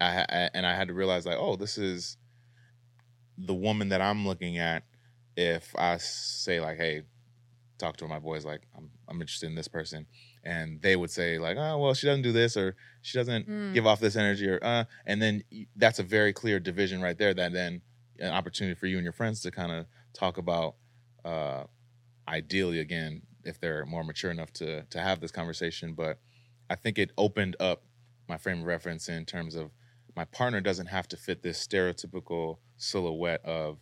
I, 0.00 0.26
I 0.28 0.50
and 0.52 0.66
I 0.66 0.74
had 0.74 0.88
to 0.88 0.94
realize 0.94 1.24
like, 1.24 1.36
oh, 1.38 1.54
this 1.54 1.78
is 1.78 2.16
the 3.38 3.54
woman 3.54 3.90
that 3.90 4.00
I'm 4.00 4.26
looking 4.26 4.58
at. 4.58 4.82
If 5.36 5.72
I 5.78 5.96
say 5.98 6.58
like, 6.58 6.76
hey, 6.76 7.02
talk 7.78 7.96
to 7.98 8.08
my 8.08 8.18
boys, 8.18 8.44
like 8.44 8.62
I'm 8.76 8.90
I'm 9.08 9.20
interested 9.20 9.46
in 9.46 9.54
this 9.54 9.68
person, 9.68 10.06
and 10.42 10.82
they 10.82 10.96
would 10.96 11.12
say 11.12 11.38
like, 11.38 11.56
"Oh, 11.56 11.78
well, 11.78 11.94
she 11.94 12.08
doesn't 12.08 12.22
do 12.22 12.32
this 12.32 12.56
or 12.56 12.74
she 13.00 13.16
doesn't 13.16 13.48
Mm. 13.48 13.72
give 13.72 13.86
off 13.86 14.00
this 14.00 14.16
energy 14.16 14.48
or 14.48 14.58
uh," 14.62 14.84
and 15.06 15.22
then 15.22 15.44
that's 15.76 16.00
a 16.00 16.02
very 16.02 16.32
clear 16.32 16.58
division 16.58 17.00
right 17.00 17.16
there. 17.16 17.32
That 17.32 17.52
then 17.52 17.82
an 18.18 18.32
opportunity 18.32 18.74
for 18.74 18.88
you 18.88 18.96
and 18.96 19.04
your 19.04 19.12
friends 19.12 19.40
to 19.42 19.52
kind 19.52 19.70
of 19.70 19.86
talk 20.14 20.36
about, 20.36 20.74
uh, 21.24 21.62
ideally 22.26 22.80
again, 22.80 23.22
if 23.44 23.60
they're 23.60 23.84
more 23.86 24.04
mature 24.04 24.30
enough 24.30 24.52
to 24.54 24.82
to 24.84 25.00
have 25.00 25.20
this 25.20 25.30
conversation. 25.30 25.94
But 25.94 26.18
I 26.68 26.74
think 26.76 26.98
it 26.98 27.10
opened 27.18 27.56
up 27.60 27.84
my 28.28 28.36
frame 28.38 28.60
of 28.60 28.66
reference 28.66 29.08
in 29.08 29.24
terms 29.24 29.54
of 29.56 29.70
my 30.16 30.24
partner 30.26 30.60
doesn't 30.60 30.86
have 30.86 31.08
to 31.08 31.16
fit 31.16 31.42
this 31.42 31.64
stereotypical 31.66 32.58
silhouette 32.76 33.44
of, 33.44 33.78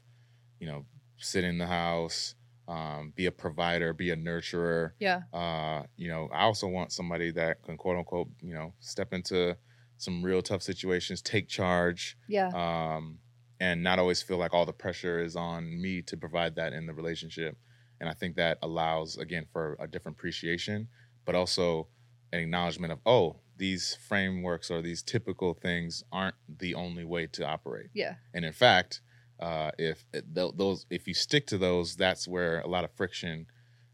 you 0.60 0.66
know, 0.66 0.84
sit 1.18 1.44
in 1.44 1.58
the 1.58 1.66
house, 1.66 2.34
um, 2.66 3.12
be 3.16 3.26
a 3.26 3.32
provider, 3.32 3.92
be 3.92 4.10
a 4.10 4.16
nurturer. 4.16 4.92
Yeah. 4.98 5.22
Uh, 5.32 5.84
you 5.96 6.08
know, 6.08 6.28
I 6.32 6.42
also 6.42 6.66
want 6.68 6.92
somebody 6.92 7.30
that 7.32 7.62
can 7.62 7.76
quote 7.76 7.96
unquote, 7.96 8.28
you 8.40 8.54
know, 8.54 8.72
step 8.80 9.12
into 9.12 9.56
some 9.96 10.22
real 10.22 10.42
tough 10.42 10.62
situations, 10.62 11.20
take 11.22 11.48
charge, 11.48 12.16
Yeah. 12.28 12.48
um, 12.54 13.18
and 13.58 13.82
not 13.82 13.98
always 13.98 14.22
feel 14.22 14.36
like 14.36 14.54
all 14.54 14.64
the 14.66 14.72
pressure 14.72 15.18
is 15.20 15.34
on 15.34 15.80
me 15.80 16.02
to 16.02 16.16
provide 16.16 16.54
that 16.56 16.72
in 16.72 16.86
the 16.86 16.94
relationship. 16.94 17.56
And 18.00 18.08
I 18.08 18.12
think 18.14 18.36
that 18.36 18.58
allows, 18.62 19.16
again, 19.16 19.46
for 19.52 19.76
a 19.80 19.86
different 19.86 20.16
appreciation, 20.18 20.88
but 21.24 21.34
also 21.34 21.88
an 22.32 22.40
acknowledgement 22.40 22.92
of, 22.92 23.00
oh, 23.06 23.36
these 23.56 23.96
frameworks 24.08 24.70
or 24.70 24.80
these 24.82 25.02
typical 25.02 25.52
things 25.54 26.04
aren't 26.12 26.36
the 26.58 26.74
only 26.74 27.04
way 27.04 27.26
to 27.26 27.44
operate. 27.46 27.90
yeah. 27.94 28.14
And 28.32 28.44
in 28.44 28.52
fact, 28.52 29.00
uh, 29.40 29.70
if 29.78 30.04
it- 30.12 30.32
tho- 30.32 30.52
those, 30.52 30.86
if 30.90 31.08
you 31.08 31.14
stick 31.14 31.46
to 31.48 31.58
those, 31.58 31.96
that's 31.96 32.28
where 32.28 32.60
a 32.60 32.68
lot 32.68 32.84
of 32.84 32.92
friction 32.92 33.46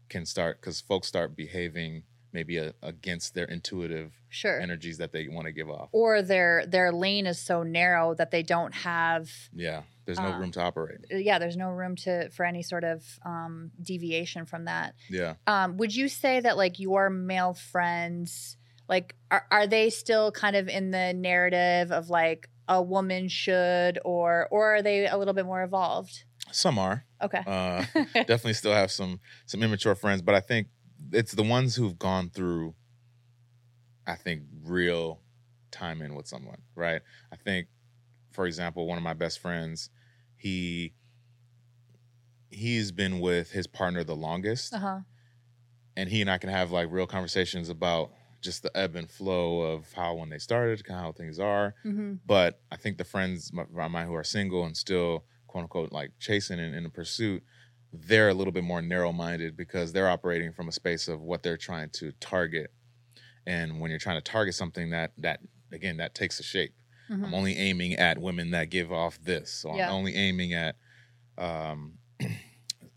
can 0.09 0.25
start 0.25 0.61
because 0.61 0.81
folks 0.81 1.07
start 1.07 1.35
behaving 1.35 2.03
maybe 2.35 2.57
a, 2.57 2.73
against 2.83 3.33
their 3.33 3.45
intuitive 3.45 4.11
Sure. 4.29 4.59
energies 4.59 4.97
that 4.97 5.11
they 5.13 5.27
want 5.29 5.45
to 5.47 5.53
give 5.53 5.69
off. 5.69 5.89
or 5.93 6.21
their 6.21 6.65
their 6.67 6.91
lane 6.91 7.25
is 7.25 7.39
so 7.39 7.63
narrow 7.63 8.13
that 8.15 8.29
they 8.31 8.43
don't 8.43 8.73
have 8.75 9.29
Yeah, 9.53 9.83
there's 10.05 10.19
no 10.19 10.31
Uh, 10.33 10.37
room 10.39 10.51
to 10.51 10.61
operate. 10.61 10.99
yeah 11.09 11.39
there's 11.39 11.55
no 11.57 11.69
room 11.69 11.95
to 12.05 12.29
for 12.35 12.45
any 12.45 12.61
sort 12.61 12.83
of 12.83 13.03
um, 13.25 13.71
deviation 13.81 14.45
from 14.45 14.65
that 14.65 14.93
Yeah. 15.09 15.35
um, 15.47 15.77
would 15.77 15.95
you 15.95 16.07
say 16.09 16.41
that 16.41 16.57
like 16.57 16.79
your 16.79 17.09
male 17.09 17.53
friends 17.53 18.57
like 18.87 19.15
are, 19.31 19.45
are 19.49 19.65
they 19.67 19.89
still 19.89 20.31
kind 20.31 20.55
of 20.55 20.67
in 20.67 20.91
the 20.91 21.13
narrative 21.13 21.91
of 21.91 22.09
like 22.09 22.49
a 22.67 22.81
woman 22.83 23.27
should 23.29 23.99
or 24.03 24.47
or 24.51 24.75
are 24.75 24.81
they 24.81 25.07
a 25.07 25.17
little 25.17 25.33
bit 25.33 25.45
more 25.45 25.63
evolved 25.63 26.25
Some 26.51 26.77
are. 26.77 27.05
okay 27.21 27.41
Uh, 27.47 27.85
definitely 28.31 28.53
still 28.53 28.73
have 28.73 28.91
some 28.91 29.19
some 29.45 29.63
immature 29.63 29.95
friends, 29.95 30.21
but 30.21 30.35
I 30.35 30.41
think 30.41 30.67
it's 31.11 31.33
the 31.33 31.43
ones 31.43 31.75
who've 31.75 31.97
gone 31.97 32.29
through, 32.29 32.75
I 34.07 34.15
think, 34.15 34.43
real 34.63 35.21
time 35.71 36.01
in 36.01 36.15
with 36.15 36.27
someone, 36.27 36.61
right? 36.75 37.01
I 37.31 37.35
think, 37.35 37.67
for 38.31 38.45
example, 38.45 38.87
one 38.87 38.97
of 38.97 39.03
my 39.03 39.13
best 39.13 39.39
friends, 39.39 39.89
he 40.37 40.93
he's 42.49 42.91
been 42.91 43.19
with 43.19 43.51
his 43.51 43.67
partner 43.67 44.03
the 44.03 44.15
longest, 44.15 44.73
uh-huh. 44.73 44.99
And 45.97 46.09
he 46.09 46.21
and 46.21 46.29
I 46.29 46.37
can 46.37 46.49
have 46.49 46.71
like 46.71 46.91
real 46.91 47.07
conversations 47.07 47.69
about 47.69 48.11
just 48.41 48.63
the 48.63 48.77
ebb 48.77 48.95
and 48.95 49.09
flow 49.09 49.61
of 49.61 49.91
how 49.93 50.15
when 50.15 50.29
they 50.29 50.37
started, 50.37 50.83
kind 50.83 50.99
of 50.99 51.05
how 51.05 51.11
things 51.13 51.39
are, 51.39 51.75
hmm 51.83 52.15
but 52.25 52.61
I 52.71 52.75
think 52.75 52.97
the 52.97 53.03
friends 53.03 53.51
of 53.57 53.91
mine 53.91 54.07
who 54.07 54.15
are 54.15 54.23
single 54.23 54.65
and 54.65 54.75
still 54.75 55.25
quote 55.47 55.63
unquote 55.63 55.91
like 55.91 56.11
chasing 56.19 56.59
and 56.59 56.75
in 56.75 56.85
a 56.85 56.89
pursuit, 56.89 57.43
they're 58.01 58.29
a 58.29 58.33
little 58.33 58.53
bit 58.53 58.63
more 58.63 58.81
narrow 58.81 59.11
minded 59.11 59.55
because 59.55 59.91
they're 59.93 60.09
operating 60.09 60.51
from 60.53 60.67
a 60.67 60.71
space 60.71 61.07
of 61.07 61.21
what 61.21 61.43
they're 61.43 61.57
trying 61.57 61.89
to 61.91 62.11
target. 62.19 62.71
And 63.47 63.79
when 63.79 63.89
you're 63.91 63.99
trying 63.99 64.17
to 64.17 64.31
target 64.31 64.55
something 64.55 64.89
that 64.91 65.11
that 65.17 65.39
again 65.71 65.97
that 65.97 66.15
takes 66.15 66.39
a 66.39 66.43
shape. 66.43 66.73
I'm 67.23 67.33
only 67.35 67.55
aiming 67.55 67.93
at 67.93 68.17
women 68.17 68.51
that 68.51 68.71
give 68.71 68.91
off 68.91 69.19
this. 69.21 69.51
So 69.51 69.69
Mm-hmm. 69.69 69.77
Yeah. 69.77 69.89
I'm 69.89 69.93
only 69.95 70.15
aiming 70.15 70.53
at 70.53 70.75
um, 71.37 71.99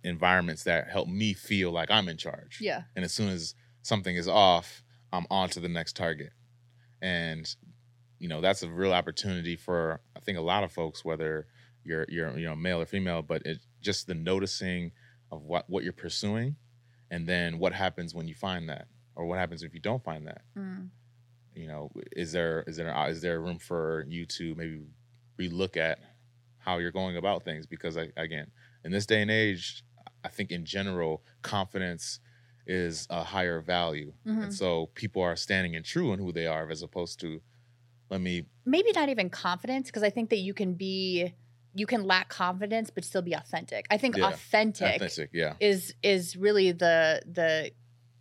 environments 0.04 0.64
that 0.64 0.88
help 0.88 1.08
me 1.08 1.34
feel 1.34 1.70
like 1.72 1.90
I'm 1.90 2.08
in 2.08 2.16
charge 2.16 2.58
yeah 2.60 2.82
and 2.96 3.04
as 3.04 3.12
soon 3.12 3.28
as 3.28 3.54
something 3.82 4.14
is 4.16 4.28
off 4.28 4.82
i'm 5.12 5.26
on 5.30 5.48
to 5.50 5.60
the 5.60 5.68
next 5.68 5.96
target 5.96 6.30
and 7.02 7.54
you 8.18 8.28
know 8.28 8.40
that's 8.40 8.62
a 8.62 8.68
real 8.68 8.92
opportunity 8.92 9.56
for 9.56 10.00
i 10.16 10.20
think 10.20 10.38
a 10.38 10.42
lot 10.42 10.62
of 10.64 10.72
folks 10.72 11.04
whether 11.04 11.46
you're 11.88 12.04
you're 12.08 12.38
you 12.38 12.44
know 12.48 12.54
male 12.54 12.80
or 12.80 12.86
female 12.86 13.22
but 13.22 13.40
it's 13.44 13.66
just 13.80 14.06
the 14.06 14.14
noticing 14.14 14.92
of 15.32 15.42
what 15.42 15.64
what 15.70 15.82
you're 15.84 15.92
pursuing 16.06 16.54
and 17.10 17.26
then 17.26 17.58
what 17.58 17.72
happens 17.72 18.14
when 18.14 18.28
you 18.28 18.34
find 18.34 18.68
that 18.68 18.86
or 19.16 19.24
what 19.26 19.38
happens 19.38 19.62
if 19.62 19.72
you 19.74 19.80
don't 19.80 20.04
find 20.04 20.26
that 20.26 20.42
Mm. 20.56 20.90
you 21.54 21.66
know 21.66 21.90
is 22.12 22.32
there 22.32 22.62
is 22.66 22.76
there 22.76 23.08
is 23.08 23.20
there 23.22 23.40
room 23.40 23.58
for 23.58 24.04
you 24.08 24.26
to 24.26 24.54
maybe 24.54 24.80
relook 25.38 25.76
at 25.76 25.98
how 26.58 26.78
you're 26.78 26.90
going 27.00 27.16
about 27.16 27.44
things 27.44 27.64
because 27.66 27.96
I, 27.96 28.10
again 28.16 28.48
in 28.84 28.90
this 28.92 29.06
day 29.06 29.22
and 29.22 29.30
age 29.30 29.84
i 30.24 30.28
think 30.28 30.50
in 30.50 30.64
general 30.64 31.22
confidence 31.42 32.20
is 32.66 33.06
a 33.08 33.22
higher 33.24 33.60
value 33.60 34.12
Mhm. 34.26 34.42
and 34.44 34.52
so 34.52 34.90
people 34.94 35.22
are 35.22 35.36
standing 35.36 35.74
in 35.74 35.82
true 35.82 36.12
in 36.12 36.18
who 36.18 36.32
they 36.32 36.46
are 36.46 36.68
as 36.70 36.82
opposed 36.82 37.18
to 37.20 37.40
let 38.10 38.20
me 38.20 38.46
maybe 38.64 38.90
not 38.92 39.08
even 39.08 39.30
confidence 39.30 39.86
because 39.88 40.02
i 40.02 40.10
think 40.10 40.28
that 40.30 40.38
you 40.48 40.52
can 40.54 40.74
be 40.74 41.32
you 41.78 41.86
can 41.86 42.04
lack 42.04 42.28
confidence 42.28 42.90
but 42.90 43.04
still 43.04 43.22
be 43.22 43.32
authentic. 43.32 43.86
I 43.90 43.96
think 43.98 44.16
Yeah. 44.16 44.28
authentic, 44.28 44.96
authentic 44.96 45.30
yeah. 45.32 45.54
is 45.60 45.94
is 46.02 46.36
really 46.36 46.72
the 46.72 47.22
the 47.26 47.72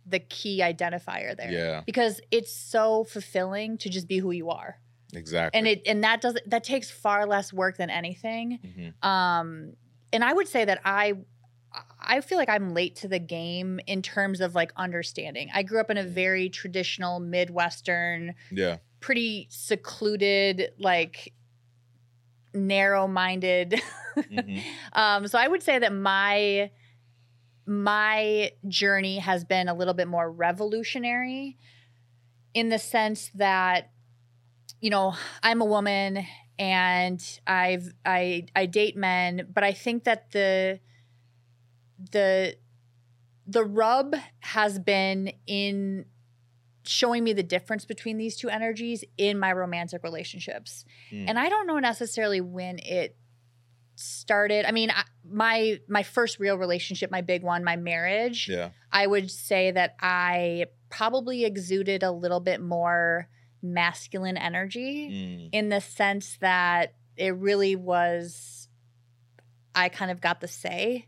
the 0.06 0.20
key 0.20 0.60
identifier 0.60 1.36
there. 1.36 1.50
Yeah. 1.50 1.82
Because 1.84 2.20
it's 2.30 2.54
so 2.54 3.04
fulfilling 3.04 3.76
to 3.78 3.90
just 3.90 4.08
be 4.08 4.18
who 4.18 4.30
you 4.30 4.48
are. 4.50 4.80
Exactly. 5.12 5.58
And 5.58 5.66
it 5.66 5.82
and 5.86 6.04
that 6.04 6.20
does 6.20 6.36
that 6.46 6.64
takes 6.64 6.90
far 6.90 7.26
less 7.26 7.52
work 7.52 7.76
than 7.76 7.90
anything. 7.90 8.58
Mhm. 8.64 9.04
um 9.06 9.72
and 10.12 10.24
i 10.24 10.32
would 10.32 10.48
say 10.48 10.64
that 10.64 10.80
i 10.84 11.12
i 12.00 12.20
feel 12.22 12.38
like 12.38 12.48
i'm 12.48 12.72
late 12.72 12.96
to 12.96 13.08
the 13.08 13.18
game 13.18 13.78
in 13.86 14.00
terms 14.00 14.40
of 14.40 14.54
like 14.54 14.72
understanding. 14.76 15.50
I 15.52 15.62
grew 15.62 15.80
up 15.80 15.90
in 15.90 15.98
a 15.98 16.04
very 16.04 16.48
traditional 16.48 17.20
midwestern 17.20 18.34
yeah. 18.50 18.78
pretty 19.00 19.48
secluded 19.50 20.72
like 20.78 21.32
narrow-minded 22.54 23.80
Mhm. 24.16 24.62
um 24.94 25.28
so 25.28 25.38
i 25.38 25.46
would 25.46 25.62
say 25.62 25.78
that 25.78 25.92
my 25.92 26.70
my 27.66 28.52
journey 28.66 29.18
has 29.18 29.44
been 29.44 29.68
a 29.68 29.74
little 29.74 29.94
bit 29.94 30.08
more 30.08 30.30
revolutionary 30.30 31.56
in 32.54 32.68
the 32.68 32.78
sense 32.78 33.30
that 33.34 33.90
you 34.80 34.90
know 34.90 35.14
i'm 35.42 35.60
a 35.60 35.64
woman 35.64 36.26
and 36.58 37.40
i've 37.46 37.92
i 38.04 38.46
i 38.56 38.66
date 38.66 38.96
men 38.96 39.46
but 39.52 39.64
i 39.64 39.72
think 39.72 40.04
that 40.04 40.30
the 40.32 40.80
the 42.12 42.56
the 43.46 43.64
rub 43.64 44.14
has 44.40 44.78
been 44.78 45.32
in 45.46 46.04
showing 46.88 47.22
me 47.22 47.32
the 47.34 47.42
difference 47.42 47.84
between 47.84 48.16
these 48.16 48.34
two 48.36 48.48
energies 48.48 49.04
in 49.18 49.38
my 49.38 49.52
romantic 49.52 50.02
relationships 50.02 50.84
Mm. 51.12 51.24
and 51.28 51.38
i 51.38 51.48
don't 51.48 51.66
know 51.66 51.78
necessarily 51.78 52.40
when 52.40 52.78
it 52.78 53.16
started 53.94 54.64
i 54.64 54.70
mean 54.72 54.90
I, 54.90 55.02
my 55.28 55.80
my 55.88 56.02
first 56.02 56.38
real 56.38 56.56
relationship 56.56 57.10
my 57.10 57.20
big 57.20 57.42
one 57.42 57.64
my 57.64 57.76
marriage 57.76 58.48
yeah 58.48 58.70
I 58.90 59.06
would 59.06 59.30
say 59.30 59.70
that 59.70 59.96
I 60.00 60.64
probably 60.88 61.44
exuded 61.44 62.02
a 62.02 62.10
little 62.10 62.40
bit 62.40 62.58
more 62.62 63.28
masculine 63.60 64.38
energy 64.38 65.10
Mm. 65.10 65.48
in 65.52 65.68
the 65.68 65.80
sense 65.82 66.38
that 66.40 66.94
it 67.16 67.34
really 67.36 67.76
was, 67.76 68.68
I 69.74 69.90
kind 69.90 70.10
of 70.10 70.22
got 70.22 70.40
the 70.40 70.48
say. 70.48 71.06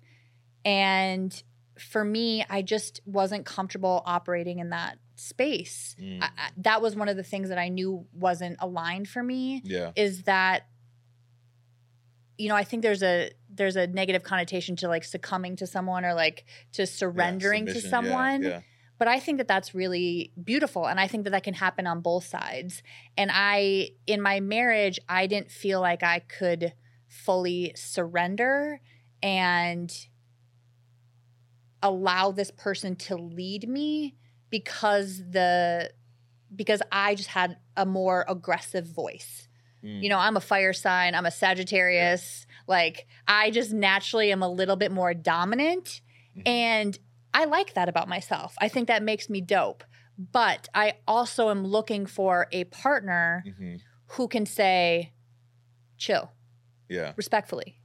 And 0.63 1.43
for 1.79 2.05
me, 2.05 2.45
I 2.51 2.61
just 2.61 3.01
wasn't 3.07 3.47
comfortable 3.47 4.03
operating 4.05 4.59
in 4.59 4.71
that 4.71 4.99
space. 5.21 5.95
Mm. 6.01 6.23
I, 6.23 6.27
I, 6.27 6.51
that 6.59 6.81
was 6.81 6.97
one 6.97 7.09
of 7.09 7.17
the 7.17 7.23
things 7.23 7.51
that 7.51 7.59
I 7.59 7.69
knew 7.69 8.07
wasn't 8.13 8.57
aligned 8.61 9.09
for 9.09 9.23
me 9.23 9.61
yeah 9.65 9.93
is 9.97 10.23
that 10.23 10.67
you 12.39 12.49
know 12.49 12.57
i 12.57 12.65
think 12.65 12.83
there's 12.83 13.03
a 13.03 13.31
there's 13.51 13.77
a 13.77 13.87
negative 13.87 14.23
connotation 14.23 14.77
to 14.77 14.89
like 14.89 15.05
succumbing 15.05 15.57
to 15.57 15.67
someone 15.67 16.05
or 16.05 16.15
like 16.15 16.47
to 16.73 16.87
surrendering 16.87 17.67
to 17.67 17.73
submission, 17.73 17.91
yeah, 17.91 17.91
someone 17.91 18.43
yeah. 18.43 18.61
but 18.99 19.09
i 19.09 19.21
think 19.21 19.37
that 19.39 19.47
that's 19.47 19.75
really 19.75 20.33
beautiful 20.43 20.87
and 20.87 20.99
i 20.99 21.07
think 21.07 21.25
that 21.25 21.31
that 21.31 21.43
can 21.43 21.55
happen 21.55 21.87
on 21.87 22.01
both 22.01 22.25
sides 22.25 22.83
and 23.19 23.31
i 23.33 23.91
in 24.07 24.23
my 24.23 24.41
marriage 24.41 24.99
i 25.09 25.27
didn't 25.27 25.51
feel 25.51 25.81
like 25.81 26.03
i 26.03 26.19
could 26.21 26.73
fully 27.09 27.73
surrender 27.77 28.81
and 29.23 30.07
allow 31.83 32.31
this 32.31 32.51
person 32.51 32.97
to 32.97 33.17
lead 33.17 33.69
me 33.69 34.15
because 34.51 35.19
the 35.31 35.91
because 36.55 36.83
i 36.93 37.15
just 37.15 37.29
had 37.29 37.57
a 37.77 37.87
more 37.87 38.25
aggressive 38.29 38.87
voice 38.87 39.47
Mm. 39.83 40.03
you 40.03 40.11
know, 40.11 40.19
I'm 40.19 40.37
a 40.37 40.43
fire 40.43 40.75
sign, 40.75 41.15
I'm 41.15 41.25
a 41.25 41.31
Sagittarius. 41.31 42.47
Like, 42.67 43.07
I 43.27 43.51
just 43.51 43.73
naturally 43.73 44.31
am 44.31 44.43
a 44.43 44.49
little 44.49 44.77
bit 44.77 44.93
more 44.93 45.15
dominant. 45.15 46.03
Mhm. 46.37 46.43
And 46.47 46.99
I 47.33 47.47
like 47.47 47.73
that 47.73 47.89
about 47.89 48.07
myself. 48.07 48.55
I 48.61 48.69
think 48.69 48.89
that 48.89 49.03
makes 49.03 49.31
me 49.31 49.41
dope. 49.41 49.83
But 50.19 50.69
I 50.75 50.99
also 51.09 51.49
am 51.49 51.65
looking 51.67 52.05
for 52.05 52.47
a 52.53 52.65
partner 52.65 53.43
hmm 53.57 53.77
who 54.09 54.29
can 54.29 54.45
say, 54.45 55.13
chill, 55.97 56.33
Yeah. 56.89 57.15
respectfully, 57.17 57.81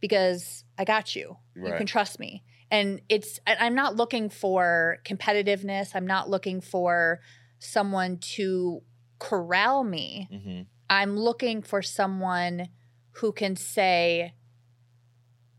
because 0.00 0.64
I 0.78 0.84
got 0.84 1.14
you. 1.14 1.36
You 1.54 1.72
can 1.76 1.86
trust 1.86 2.18
me. 2.18 2.42
And 2.70 3.00
it's, 3.08 3.38
I'm 3.46 3.74
not 3.74 3.96
looking 3.96 4.28
for 4.28 4.98
competitiveness. 5.04 5.90
I'm 5.94 6.06
not 6.06 6.28
looking 6.28 6.60
for 6.60 7.20
someone 7.58 8.18
to 8.18 8.82
corral 9.18 9.84
me. 9.84 10.28
hmm 10.30 10.62
I'm 10.88 11.18
looking 11.18 11.62
for 11.62 11.82
someone 11.82 12.68
who 13.14 13.32
can 13.32 13.56
say, 13.56 14.34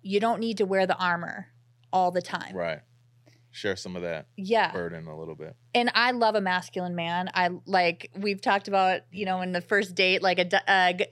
you 0.01 0.21
don't 0.21 0.39
need 0.39 0.57
to 0.59 0.65
wear 0.65 0.87
the 0.87 0.95
armor 0.95 1.47
all 1.91 2.11
the 2.11 2.21
time. 2.21 2.55
Right. 2.55 2.79
Share 3.51 3.75
some 3.75 3.95
of 3.95 4.01
that 4.03 4.27
Yeah. 4.35 4.71
burden 4.71 5.07
a 5.07 5.17
little 5.17 5.35
bit. 5.35 5.55
and 5.73 5.91
I 5.95 6.11
love 6.11 6.35
a 6.35 6.41
masculine 6.41 6.95
man. 6.95 7.29
I 7.33 7.49
like 7.65 8.09
we've 8.15 8.41
talked 8.41 8.67
about 8.67 9.01
you 9.11 9.25
know 9.25 9.41
in 9.41 9.51
the 9.51 9.61
first 9.61 9.95
date 9.95 10.21
like 10.21 10.37
a 10.39 10.49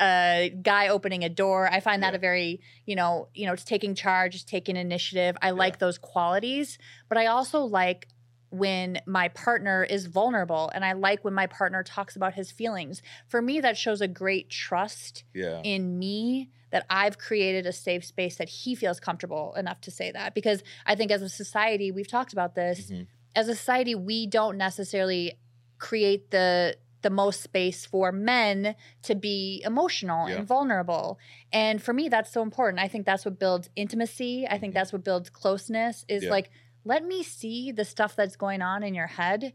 a 0.01 0.49
guy 0.49 0.87
opening 0.89 1.23
a 1.23 1.29
door. 1.29 1.67
I 1.71 1.79
find 1.79 2.03
that 2.03 2.13
Yeah. 2.13 2.17
a 2.17 2.19
very 2.19 2.61
you 2.85 2.95
know 2.95 3.29
you 3.33 3.45
know 3.47 3.53
it's 3.53 3.63
taking 3.63 3.95
charge, 3.95 4.35
it's 4.35 4.43
taking 4.43 4.75
initiative. 4.75 5.35
I 5.41 5.51
like 5.51 5.73
Yeah. 5.73 5.77
those 5.79 5.97
qualities, 5.97 6.77
but 7.09 7.17
I 7.17 7.27
also 7.27 7.61
like 7.61 8.07
when 8.49 8.99
my 9.05 9.27
partner 9.29 9.83
is 9.83 10.05
vulnerable 10.05 10.69
and 10.73 10.85
I 10.85 10.93
like 10.93 11.23
when 11.23 11.33
my 11.33 11.47
partner 11.47 11.83
talks 11.83 12.15
about 12.15 12.33
his 12.35 12.51
feelings. 12.51 13.01
For 13.27 13.41
me 13.41 13.59
that 13.61 13.77
shows 13.77 14.01
a 14.01 14.07
great 14.07 14.49
trust 14.49 15.23
Yeah. 15.33 15.61
in 15.63 15.97
me 15.99 16.49
that 16.71 16.85
I've 16.89 17.17
created 17.17 17.65
a 17.65 17.71
safe 17.73 18.03
space 18.05 18.35
that 18.37 18.49
he 18.49 18.75
feels 18.75 18.99
comfortable 18.99 19.53
enough 19.55 19.81
to 19.81 19.91
say 19.91 20.11
that 20.11 20.33
because 20.33 20.63
I 20.85 20.95
think 20.95 21.11
as 21.11 21.21
a 21.21 21.29
society 21.29 21.91
we've 21.91 22.07
talked 22.07 22.33
about 22.33 22.55
this 22.55 22.91
Mhm. 22.91 23.07
as 23.35 23.47
a 23.49 23.55
society 23.55 23.95
we 23.95 24.27
don't 24.27 24.57
necessarily 24.57 25.37
create 25.77 26.31
the 26.31 26.77
the 27.01 27.09
most 27.11 27.41
space 27.41 27.85
for 27.85 28.11
men 28.11 28.75
to 29.03 29.13
be 29.13 29.61
emotional 29.63 30.27
Yeah. 30.27 30.37
and 30.37 30.47
vulnerable 30.47 31.19
and 31.53 31.79
for 31.79 31.93
me 31.93 32.09
that's 32.09 32.31
so 32.31 32.41
important 32.41 32.79
i 32.81 32.87
think 32.87 33.05
that's 33.05 33.23
what 33.25 33.37
builds 33.37 33.69
intimacy 33.75 34.47
i 34.49 34.57
think 34.57 34.71
Mhm. 34.71 34.75
that's 34.75 34.91
what 34.91 35.03
builds 35.03 35.29
closeness 35.29 36.03
is 36.07 36.23
Yeah. 36.23 36.31
like 36.31 36.49
let 36.85 37.03
me 37.03 37.23
see 37.23 37.71
the 37.71 37.83
stuff 37.83 38.15
that's 38.15 38.35
going 38.35 38.61
on 38.61 38.83
in 38.83 38.93
your 38.93 39.07
head 39.07 39.53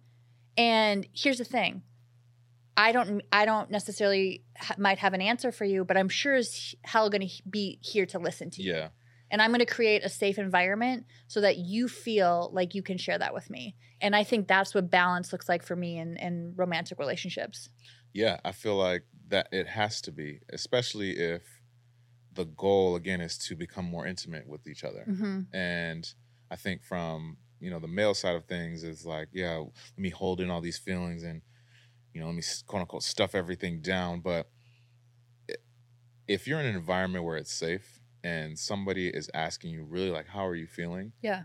and 0.58 1.06
here's 1.14 1.38
the 1.38 1.44
thing 1.44 1.82
i 2.76 2.92
don't 2.92 3.22
i 3.32 3.44
don't 3.44 3.70
necessarily 3.70 4.42
ha- 4.58 4.74
might 4.78 4.98
have 4.98 5.14
an 5.14 5.20
answer 5.20 5.50
for 5.52 5.64
you 5.64 5.84
but 5.84 5.96
i'm 5.96 6.08
sure 6.08 6.34
as 6.34 6.74
hell 6.82 7.08
going 7.08 7.26
to 7.26 7.42
be 7.48 7.78
here 7.82 8.06
to 8.06 8.18
listen 8.18 8.50
to 8.50 8.62
you 8.62 8.72
Yeah. 8.74 8.88
and 9.30 9.40
I'm 9.40 9.50
going 9.50 9.60
to 9.60 9.66
create 9.66 10.04
a 10.04 10.08
safe 10.08 10.38
environment 10.38 11.06
so 11.28 11.40
that 11.40 11.56
you 11.56 11.86
feel 11.88 12.50
like 12.52 12.74
you 12.74 12.82
can 12.82 12.98
share 12.98 13.16
that 13.18 13.32
with 13.32 13.48
me. 13.48 13.76
And 14.00 14.16
I 14.16 14.24
think 14.24 14.48
that's 14.48 14.74
what 14.74 14.90
balance 14.90 15.30
looks 15.30 15.48
like 15.48 15.62
for 15.62 15.76
me 15.76 15.98
in, 15.98 16.16
in 16.16 16.54
romantic 16.56 16.98
relationships. 16.98 17.68
Yeah. 18.12 18.40
I 18.44 18.50
feel 18.52 18.74
like 18.76 19.04
that 19.28 19.46
it 19.52 19.68
has 19.68 20.00
to 20.02 20.10
be, 20.12 20.40
especially 20.52 21.12
if 21.18 21.42
the 22.32 22.44
goal 22.46 22.96
again 22.96 23.20
is 23.20 23.38
to 23.46 23.54
become 23.54 23.84
more 23.84 24.04
intimate 24.06 24.48
with 24.48 24.66
each 24.66 24.82
other. 24.82 25.04
Mm-hmm. 25.08 25.54
And 25.54 26.12
I 26.50 26.56
think 26.56 26.82
from 26.82 27.36
you 27.60 27.70
know 27.70 27.78
the 27.78 27.88
male 27.88 28.14
side 28.14 28.34
of 28.36 28.46
things 28.46 28.82
is 28.84 29.04
like, 29.04 29.28
yeah, 29.32 29.56
let 29.58 29.98
me 29.98 30.10
hold 30.10 30.40
in 30.40 30.50
all 30.50 30.60
these 30.60 30.78
feelings 30.78 31.22
and 31.22 31.42
you 32.14 32.20
know 32.20 32.26
let 32.26 32.34
me 32.36 32.42
quote 32.66 32.80
unquote 32.82 33.02
stuff 33.02 33.34
everything 33.34 33.80
down. 33.80 34.20
But 34.20 34.48
if 36.26 36.46
you're 36.46 36.60
in 36.60 36.66
an 36.66 36.76
environment 36.76 37.24
where 37.24 37.36
it's 37.36 37.52
safe 37.52 38.00
and 38.22 38.58
somebody 38.58 39.08
is 39.08 39.30
asking 39.34 39.70
you 39.70 39.82
really 39.82 40.10
like, 40.10 40.28
how 40.28 40.46
are 40.46 40.54
you 40.54 40.66
feeling? 40.66 41.12
Yeah. 41.22 41.44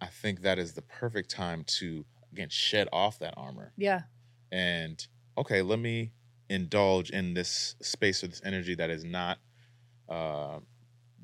I 0.00 0.06
think 0.06 0.42
that 0.42 0.58
is 0.58 0.74
the 0.74 0.82
perfect 0.82 1.30
time 1.30 1.64
to 1.78 2.04
again 2.32 2.48
shed 2.48 2.88
off 2.92 3.18
that 3.20 3.34
armor 3.36 3.72
Yeah. 3.76 4.02
and 4.50 5.04
okay, 5.38 5.62
let 5.62 5.78
me 5.78 6.12
indulge 6.48 7.10
in 7.10 7.34
this 7.34 7.76
space 7.80 8.22
or 8.22 8.28
this 8.28 8.42
energy 8.44 8.74
that 8.74 8.90
is 8.90 9.04
not 9.04 9.38
uh, 10.08 10.58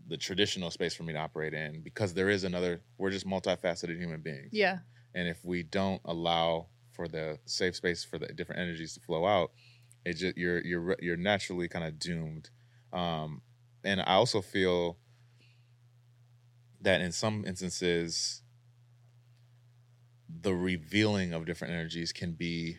the 0.09 0.17
traditional 0.17 0.71
space 0.71 0.95
for 0.95 1.03
me 1.05 1.13
to 1.13 1.19
operate 1.19 1.55
in 1.55 1.83
because 1.83 2.15
there 2.15 2.29
is 2.31 2.45
another. 2.45 2.83
We're 2.97 3.11
just 3.11 3.27
multifaceted 3.27 3.97
human 3.99 4.21
beings, 4.23 4.51
Yeah. 4.53 4.79
and 5.15 5.29
if 5.29 5.45
we 5.45 5.63
don't 5.63 6.01
allow 6.05 6.69
for 6.93 7.07
the 7.09 7.39
safe 7.45 7.77
space 7.77 8.05
for 8.05 8.19
the 8.19 8.27
different 8.29 8.61
energies 8.61 8.95
to 8.95 9.01
flow 9.01 9.27
out, 9.27 9.53
it 10.05 10.15
just 10.15 10.37
you're 10.37 10.65
you're 10.65 10.97
you're 11.01 11.17
naturally 11.17 11.69
kind 11.69 11.85
of 11.85 11.99
doomed. 11.99 12.51
Um, 12.93 13.43
and 13.85 14.01
I 14.01 14.15
also 14.15 14.41
feel 14.41 14.99
that 16.81 17.01
in 17.01 17.13
some 17.13 17.45
instances, 17.47 18.43
the 20.29 20.55
revealing 20.55 21.33
of 21.33 21.45
different 21.47 21.75
energies 21.75 22.13
can 22.13 22.33
be 22.33 22.77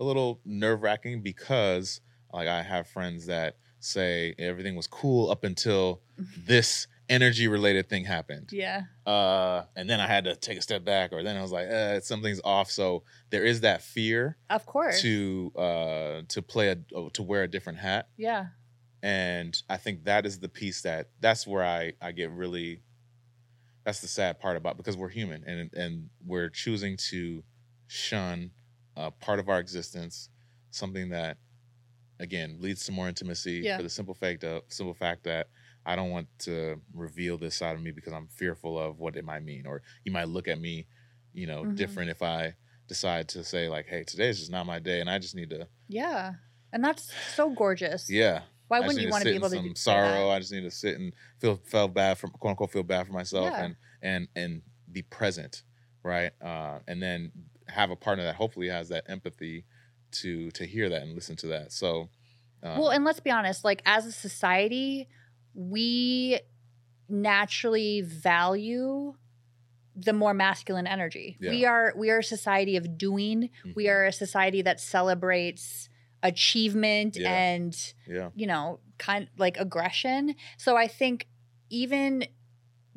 a 0.00 0.04
little 0.04 0.40
nerve 0.44 0.82
wracking 0.82 1.22
because, 1.22 2.00
like, 2.32 2.48
I 2.48 2.62
have 2.62 2.88
friends 2.88 3.26
that 3.26 3.56
say 3.80 4.34
everything 4.38 4.74
was 4.76 4.86
cool 4.86 5.30
up 5.30 5.44
until 5.44 6.00
this 6.16 6.86
energy 7.08 7.48
related 7.48 7.88
thing 7.88 8.04
happened 8.04 8.48
Yeah. 8.50 8.82
uh, 9.06 9.64
and 9.76 9.88
then 9.90 10.00
I 10.00 10.06
had 10.06 10.24
to 10.24 10.36
take 10.36 10.56
a 10.58 10.62
step 10.62 10.84
back, 10.84 11.12
or 11.12 11.22
then 11.22 11.36
I 11.36 11.42
was 11.42 11.52
like, 11.52 11.68
uh, 11.68 12.00
something's 12.00 12.40
off. 12.44 12.70
So 12.70 13.02
there 13.30 13.44
is 13.44 13.60
that 13.60 13.82
fear 13.82 14.38
Of 14.48 14.64
course. 14.64 15.02
to 15.02 15.52
uh, 15.56 16.22
to 16.28 16.42
play 16.42 16.68
a 16.70 16.76
oh, 16.94 17.08
to 17.10 17.22
wear 17.22 17.42
a 17.42 17.48
different 17.48 17.78
hat, 17.78 18.08
yeah. 18.16 18.46
and 19.02 19.60
I 19.68 19.76
think 19.76 20.04
that 20.04 20.24
is 20.24 20.38
the 20.40 20.48
piece 20.48 20.80
that 20.82 21.10
that's 21.20 21.46
where 21.46 21.64
I 21.64 21.92
I 22.00 22.12
get 22.12 22.30
really. 22.30 22.80
That's 23.84 24.00
the 24.00 24.08
sad 24.08 24.40
part 24.40 24.56
about 24.56 24.78
because 24.78 24.96
we're 24.96 25.10
human 25.10 25.44
and 25.44 25.70
and 25.74 26.08
we're 26.24 26.48
choosing 26.48 26.96
to 27.10 27.44
shun 27.86 28.50
a 28.96 29.10
part 29.10 29.40
of 29.40 29.50
our 29.50 29.60
existence, 29.60 30.30
something 30.70 31.10
that 31.10 31.36
again 32.18 32.56
leads 32.60 32.86
to 32.86 32.92
more 32.92 33.08
intimacy 33.08 33.60
Yeah. 33.62 33.76
for 33.76 33.82
the 33.82 33.90
simple 33.90 34.14
fact 34.14 34.42
of 34.42 34.62
simple 34.68 34.94
fact 34.94 35.24
that 35.24 35.48
I 35.86 35.96
don't 35.96 36.10
want 36.10 36.28
to 36.40 36.80
reveal 36.92 37.38
this 37.38 37.56
side 37.56 37.76
of 37.76 37.82
me 37.82 37.90
because 37.92 38.12
I'm 38.12 38.28
fearful 38.28 38.78
of 38.78 38.98
what 38.98 39.16
it 39.16 39.24
might 39.24 39.42
mean, 39.44 39.66
or 39.66 39.82
you 40.04 40.12
might 40.12 40.28
look 40.28 40.48
at 40.48 40.60
me, 40.60 40.88
you 41.32 41.46
know, 41.46 41.64
Mhm. 41.64 41.74
different 41.76 42.10
if 42.10 42.22
I 42.22 42.56
decide 42.88 43.28
to 43.30 43.44
say 43.44 43.68
like, 43.68 43.86
"Hey, 43.86 44.04
today 44.04 44.28
is 44.28 44.38
just 44.40 44.50
not 44.50 44.66
my 44.66 44.78
day," 44.78 45.00
and 45.00 45.10
I 45.10 45.18
just 45.18 45.34
need 45.34 45.50
to, 45.50 45.68
Yeah. 45.88 46.34
And 46.72 46.84
that's 46.84 47.12
so 47.26 47.50
gorgeous. 47.50 48.08
yeah. 48.08 48.44
Why 48.68 48.80
wouldn't 48.80 49.02
you 49.02 49.08
to 49.08 49.10
want 49.10 49.22
to 49.22 49.26
be 49.28 49.34
able 49.36 49.50
to 49.50 49.60
some 49.60 49.74
sorrow. 49.76 50.30
I 50.30 50.38
just 50.38 50.52
need 50.52 50.62
to 50.62 50.70
sit 50.70 50.98
and 50.98 51.14
feel 51.40 51.56
felt 51.56 51.94
bad 51.94 52.18
for 52.18 52.28
quote 52.28 52.50
unquote 52.50 52.72
feel 52.72 52.82
bad 52.82 53.06
for 53.06 53.12
myself 53.12 53.54
Yeah. 53.54 53.58
and 53.58 53.76
and 54.02 54.28
and 54.36 54.62
be 54.90 55.02
present, 55.02 55.62
right? 56.02 56.32
Uh, 56.40 56.80
and 56.88 57.02
then 57.02 57.32
have 57.68 57.90
a 57.90 57.96
partner 57.96 58.24
that 58.24 58.36
hopefully 58.36 58.68
has 58.68 58.88
that 58.90 59.04
empathy 59.08 59.66
to 60.12 60.50
to 60.52 60.66
hear 60.66 60.88
that 60.88 61.02
and 61.02 61.14
listen 61.14 61.36
to 61.36 61.46
that. 61.48 61.72
So, 61.72 62.10
uh, 62.62 62.80
Well, 62.80 62.90
and 62.90 63.04
let's 63.04 63.20
be 63.20 63.30
honest, 63.30 63.64
like 63.64 63.82
as 63.86 64.06
a 64.06 64.12
society, 64.12 65.08
we 65.54 66.40
naturally 67.08 68.00
value 68.00 69.14
the 69.96 70.12
more 70.12 70.34
masculine 70.34 70.86
energy. 70.86 71.36
Yeah. 71.40 71.50
We 71.50 71.64
are 71.66 71.92
we 71.96 72.10
are 72.10 72.18
a 72.18 72.24
society 72.24 72.76
of 72.76 72.98
doing. 72.98 73.50
We 73.76 73.84
mhm, 73.84 73.90
are 73.90 74.04
a 74.06 74.12
society 74.12 74.62
that 74.62 74.80
celebrates 74.80 75.88
achievement 76.22 77.16
Yeah. 77.16 77.32
and 77.32 77.94
yeah, 78.06 78.30
you 78.34 78.46
know, 78.46 78.80
kind 78.98 79.28
like 79.38 79.56
aggression. 79.58 80.34
So 80.56 80.76
I 80.76 80.88
think 80.88 81.28
even 81.70 82.26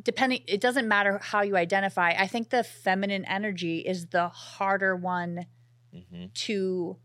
depending 0.01 0.43
it 0.47 0.61
doesn't 0.61 0.87
matter 0.87 1.19
how 1.21 1.41
you 1.41 1.55
identify. 1.55 2.11
I 2.17 2.27
think 2.27 2.49
the 2.49 2.63
feminine 2.63 3.25
energy 3.25 3.79
is 3.79 4.07
the 4.07 4.29
harder 4.29 4.95
one 4.95 5.45
hmm 5.91 6.25
to 6.33 6.97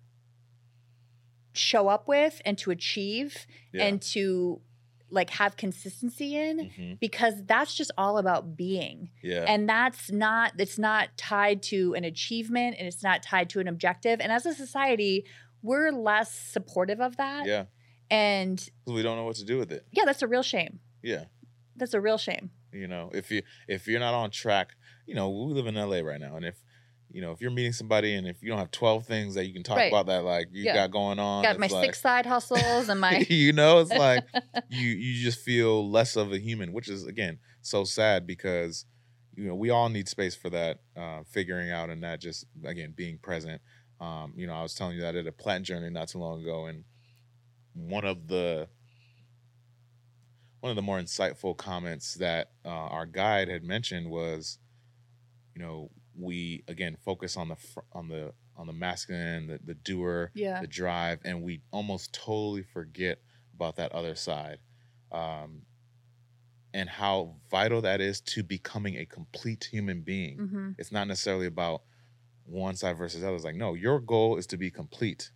show 1.55 1.89
up 1.89 2.09
with 2.09 2.41
and 2.47 2.57
to 2.59 2.71
achieve 2.71 3.47
and 3.75 4.01
to 4.01 4.61
like 5.13 5.31
have 5.31 5.57
consistency 5.57 6.37
in 6.37 6.71
hmm 6.77 6.93
because 7.01 7.35
that's 7.47 7.75
just 7.75 7.91
all 7.99 8.19
about 8.19 8.57
being 8.57 9.11
yeah, 9.23 9.45
and 9.47 9.69
that's 9.69 10.11
not 10.11 10.53
it's 10.59 10.79
not 10.79 11.09
tied 11.17 11.63
to 11.63 11.95
an 11.95 12.05
achievement 12.05 12.77
and 12.79 12.87
it's 12.89 13.03
not 13.03 13.23
tied 13.23 13.49
to 13.51 13.61
an 13.61 13.69
objective 13.69 14.21
and 14.21 14.33
as 14.33 14.47
a 14.47 14.55
society 14.55 15.25
we're 15.63 15.91
less 15.93 16.33
supportive 16.33 17.01
of 17.01 17.17
that 17.19 17.47
yeah. 17.47 17.65
And 18.11 18.59
we 18.87 19.01
don't 19.03 19.17
know 19.17 19.25
what 19.25 19.37
to 19.37 19.45
do 19.45 19.57
with 19.59 19.71
it. 19.73 19.87
yeah 19.93 20.05
that's 20.05 20.23
a 20.23 20.27
real 20.29 20.43
shame 20.43 20.81
Yeah. 21.03 21.25
that's 21.77 21.95
a 21.95 22.01
real 22.01 22.19
shame 22.19 22.51
you 22.73 22.87
know 22.89 23.11
if 23.15 23.31
you 23.31 23.43
if 23.69 23.87
you're 23.89 24.01
not 24.01 24.15
on 24.15 24.31
track 24.31 24.69
you 25.07 25.15
know 25.15 25.29
we 25.31 25.53
live 25.55 25.67
in 25.67 25.75
la 25.77 25.99
right 26.01 26.21
now 26.21 26.37
and 26.37 26.45
if 26.45 26.57
you 27.13 27.21
know 27.21 27.31
if 27.33 27.41
you're 27.41 27.51
meeting 27.51 27.73
somebody 27.73 28.15
and 28.15 28.27
if 28.27 28.43
you 28.43 28.49
don't 28.49 28.59
have 28.59 28.71
12 28.71 29.07
things 29.07 29.35
that 29.35 29.47
you 29.47 29.53
can 29.53 29.63
talk 29.63 29.79
Right. 29.79 29.89
about 29.89 30.07
that 30.07 30.25
like 30.25 30.49
you 30.53 30.65
Yeah. 30.65 30.75
got 30.75 30.91
going 30.91 31.19
on 31.19 31.43
got 31.43 31.59
my 31.59 31.67
like, 31.67 31.85
six 31.87 32.01
side 32.01 32.27
hustles 32.27 32.89
and 32.89 33.01
my 33.01 33.19
you 33.29 33.53
know 33.53 33.81
it's 33.81 33.93
like 33.93 34.25
you 34.69 34.89
you 34.89 35.23
just 35.23 35.41
feel 35.41 35.91
less 35.91 36.17
of 36.17 36.33
a 36.33 36.39
human 36.39 36.73
which 36.73 36.89
is 36.89 37.07
again 37.07 37.39
so 37.61 37.85
sad 37.85 38.27
because 38.27 38.87
you 39.35 39.47
know 39.47 39.55
we 39.55 39.71
all 39.71 39.89
need 39.89 40.09
space 40.09 40.35
for 40.35 40.51
that 40.51 40.79
uh 40.97 41.23
figuring 41.25 41.71
out 41.71 41.91
and 41.91 42.01
not 42.01 42.21
just 42.21 42.47
again 42.65 42.93
being 42.97 43.19
present 43.19 43.61
um 44.01 44.33
you 44.37 44.47
know 44.47 44.55
i 44.55 44.63
was 44.63 44.75
telling 44.75 44.95
you 44.97 45.03
that 45.03 45.13
did 45.13 45.27
a 45.27 45.33
plant 45.33 45.65
journey 45.65 45.91
not 45.91 46.09
too 46.09 46.19
long 46.19 46.41
ago 46.43 46.67
and 46.67 46.85
one 47.75 48.05
of 48.05 48.29
the 48.29 48.69
one 50.61 50.71
of 50.71 50.77
the 50.77 50.83
more 50.83 51.01
insightful 51.01 51.57
comments 51.57 52.15
that 52.15 52.53
uh, 52.65 52.69
our 52.69 53.05
guide 53.07 53.49
had 53.49 53.65
mentioned 53.65 54.09
was 54.09 54.59
you 55.55 55.63
know 55.63 55.91
we 56.19 56.63
again 56.69 56.97
focus 57.05 57.37
on 57.37 57.49
the 57.49 57.57
fr- 57.57 57.81
on 57.93 58.09
the 58.09 58.33
on 58.57 58.67
the 58.67 58.73
masculine, 58.73 59.47
the, 59.47 59.59
the 59.65 59.75
doer, 59.75 60.31
Yeah. 60.35 60.61
the 60.61 60.67
drive, 60.67 61.21
and 61.25 61.43
we 61.43 61.63
almost 61.71 62.13
totally 62.13 62.63
forget 62.63 63.19
about 63.55 63.77
that 63.77 63.93
other 63.93 64.15
side, 64.15 64.59
um, 65.11 65.63
and 66.75 66.89
how 66.89 67.37
vital 67.51 67.81
that 67.83 68.01
is 68.01 68.21
to 68.21 68.43
becoming 68.43 68.97
a 68.97 69.05
complete 69.07 69.69
human 69.71 70.01
being. 70.03 70.39
hmm 70.39 70.71
It's 70.79 70.93
not 70.93 71.07
necessarily 71.09 71.47
about 71.47 71.83
one 72.45 72.77
side 72.77 72.97
versus 72.99 73.23
others. 73.23 73.45
Like, 73.45 73.55
no, 73.55 73.75
your 73.75 74.01
goal 74.01 74.37
is 74.37 74.47
to 74.49 74.57
be 74.57 74.71
complete, 74.71 75.31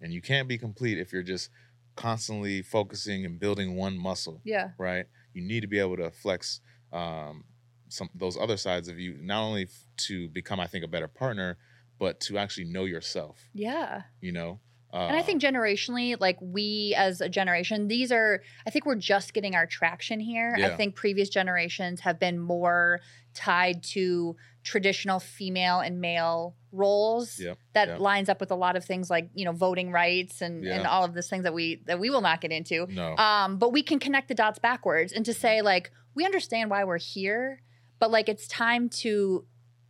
and 0.00 0.12
you 0.12 0.20
can't 0.22 0.48
be 0.48 0.58
complete 0.58 0.98
if 0.98 1.12
you're 1.12 1.22
just 1.22 1.50
constantly 1.96 2.62
focusing 2.62 3.24
and 3.26 3.38
building 3.38 3.76
one 3.76 3.98
muscle 3.98 4.40
Yeah. 4.44 4.70
right? 4.78 5.06
You 5.34 5.42
need 5.42 5.60
to 5.60 5.66
be 5.66 5.78
able 5.78 5.96
to 5.98 6.10
flex 6.10 6.60
um, 6.92 7.44
some 7.90 8.08
those 8.14 8.36
other 8.36 8.56
sides 8.56 8.88
of 8.88 8.98
you, 8.98 9.16
not 9.20 9.42
only 9.42 9.64
f- 9.64 9.86
to 10.08 10.28
become, 10.28 10.58
I 10.60 10.66
think, 10.66 10.84
a 10.84 10.88
better 10.88 11.08
partner, 11.08 11.58
but 11.98 12.20
to 12.20 12.38
actually 12.38 12.64
know 12.64 12.84
yourself. 12.86 13.38
Yeah. 13.52 14.02
You 14.20 14.32
know, 14.32 14.60
uh, 14.92 15.06
And 15.08 15.16
I 15.16 15.22
think 15.22 15.42
generationally, 15.42 16.16
like 16.18 16.38
we 16.40 16.94
as 16.96 17.20
a 17.20 17.28
generation, 17.28 17.88
these 17.88 18.10
are, 18.10 18.42
I 18.66 18.70
think 18.70 18.86
we're 18.86 18.94
just 18.96 19.34
getting 19.34 19.54
our 19.54 19.66
traction 19.66 20.18
here. 20.18 20.54
Yeah. 20.56 20.68
I 20.68 20.76
think 20.76 20.94
previous 20.94 21.28
generations 21.28 22.00
have 22.00 22.18
been 22.18 22.38
more 22.38 23.00
tied 23.34 23.82
to 23.84 24.34
traditional 24.64 25.20
female 25.20 25.80
and 25.80 26.00
male 26.00 26.56
roles 26.72 27.38
Yep, 27.38 27.58
that 27.74 27.88
yep. 27.88 28.00
lines 28.00 28.28
up 28.28 28.40
with 28.40 28.50
a 28.50 28.56
lot 28.56 28.76
of 28.76 28.84
things 28.84 29.08
like, 29.10 29.30
you 29.34 29.44
know, 29.44 29.52
voting 29.52 29.92
rights 29.92 30.40
and, 30.42 30.64
and 30.64 30.86
all 30.86 31.04
of 31.04 31.14
these 31.14 31.28
things 31.28 31.44
that 31.44 31.54
we 31.54 31.82
that 31.86 31.98
we 32.00 32.10
will 32.10 32.20
not 32.20 32.40
get 32.40 32.50
into. 32.52 32.86
no, 32.88 33.16
Um, 33.16 33.58
but 33.58 33.72
we 33.72 33.82
can 33.82 33.98
connect 33.98 34.28
the 34.28 34.34
dots 34.34 34.58
backwards 34.58 35.12
and 35.12 35.24
to 35.26 35.32
say 35.34 35.62
like 35.62 35.90
we 36.14 36.24
understand 36.24 36.70
why 36.70 36.82
we're 36.84 36.98
here, 36.98 37.62
but 38.00 38.10
like 38.10 38.28
it's 38.28 38.48
time 38.48 38.88
to 38.88 39.46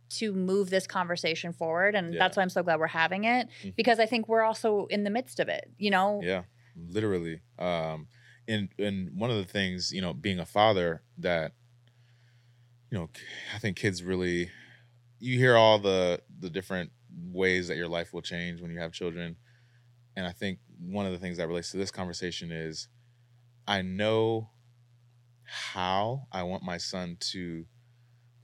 to 0.09 0.33
move 0.33 0.69
this 0.69 0.85
conversation 0.87 1.53
forward, 1.53 1.95
and 1.95 2.13
Yeah. 2.13 2.19
that's 2.19 2.35
why 2.37 2.43
I'm 2.43 2.49
so 2.49 2.63
glad 2.63 2.79
we're 2.79 2.87
having 2.87 3.23
it 3.23 3.47
Mhm. 3.63 3.75
because 3.77 3.99
I 3.99 4.05
think 4.05 4.27
we're 4.27 4.41
also 4.41 4.85
in 4.87 5.03
the 5.03 5.09
midst 5.09 5.39
of 5.39 5.47
it. 5.49 5.71
You 5.77 5.89
know, 5.91 6.21
yeah, 6.21 6.43
literally. 6.75 7.41
Um, 7.57 8.07
and 8.47 8.69
and 8.77 9.17
one 9.17 9.31
of 9.31 9.37
the 9.37 9.45
things, 9.45 9.91
you 9.91 10.01
know, 10.01 10.13
being 10.13 10.39
a 10.39 10.45
father, 10.45 11.03
that 11.19 11.53
you 12.89 12.97
know, 12.97 13.09
I 13.55 13.59
think 13.59 13.77
kids 13.77 14.03
really, 14.03 14.51
you 15.19 15.37
hear 15.37 15.55
all 15.55 15.79
the 15.79 16.21
the 16.39 16.49
different 16.49 16.91
ways 17.31 17.67
that 17.67 17.77
your 17.77 17.87
life 17.87 18.13
will 18.13 18.21
change 18.21 18.61
when 18.61 18.71
you 18.71 18.79
have 18.79 18.91
children, 18.91 19.37
and 20.15 20.27
I 20.27 20.31
think 20.31 20.59
one 20.79 21.05
of 21.05 21.11
the 21.13 21.19
things 21.19 21.37
that 21.37 21.47
relates 21.47 21.71
to 21.71 21.77
this 21.77 21.91
conversation 21.91 22.51
is, 22.51 22.87
I 23.67 23.81
know 23.81 24.51
how 25.43 26.27
I 26.31 26.43
want 26.43 26.63
my 26.63 26.77
son 26.77 27.17
to 27.31 27.65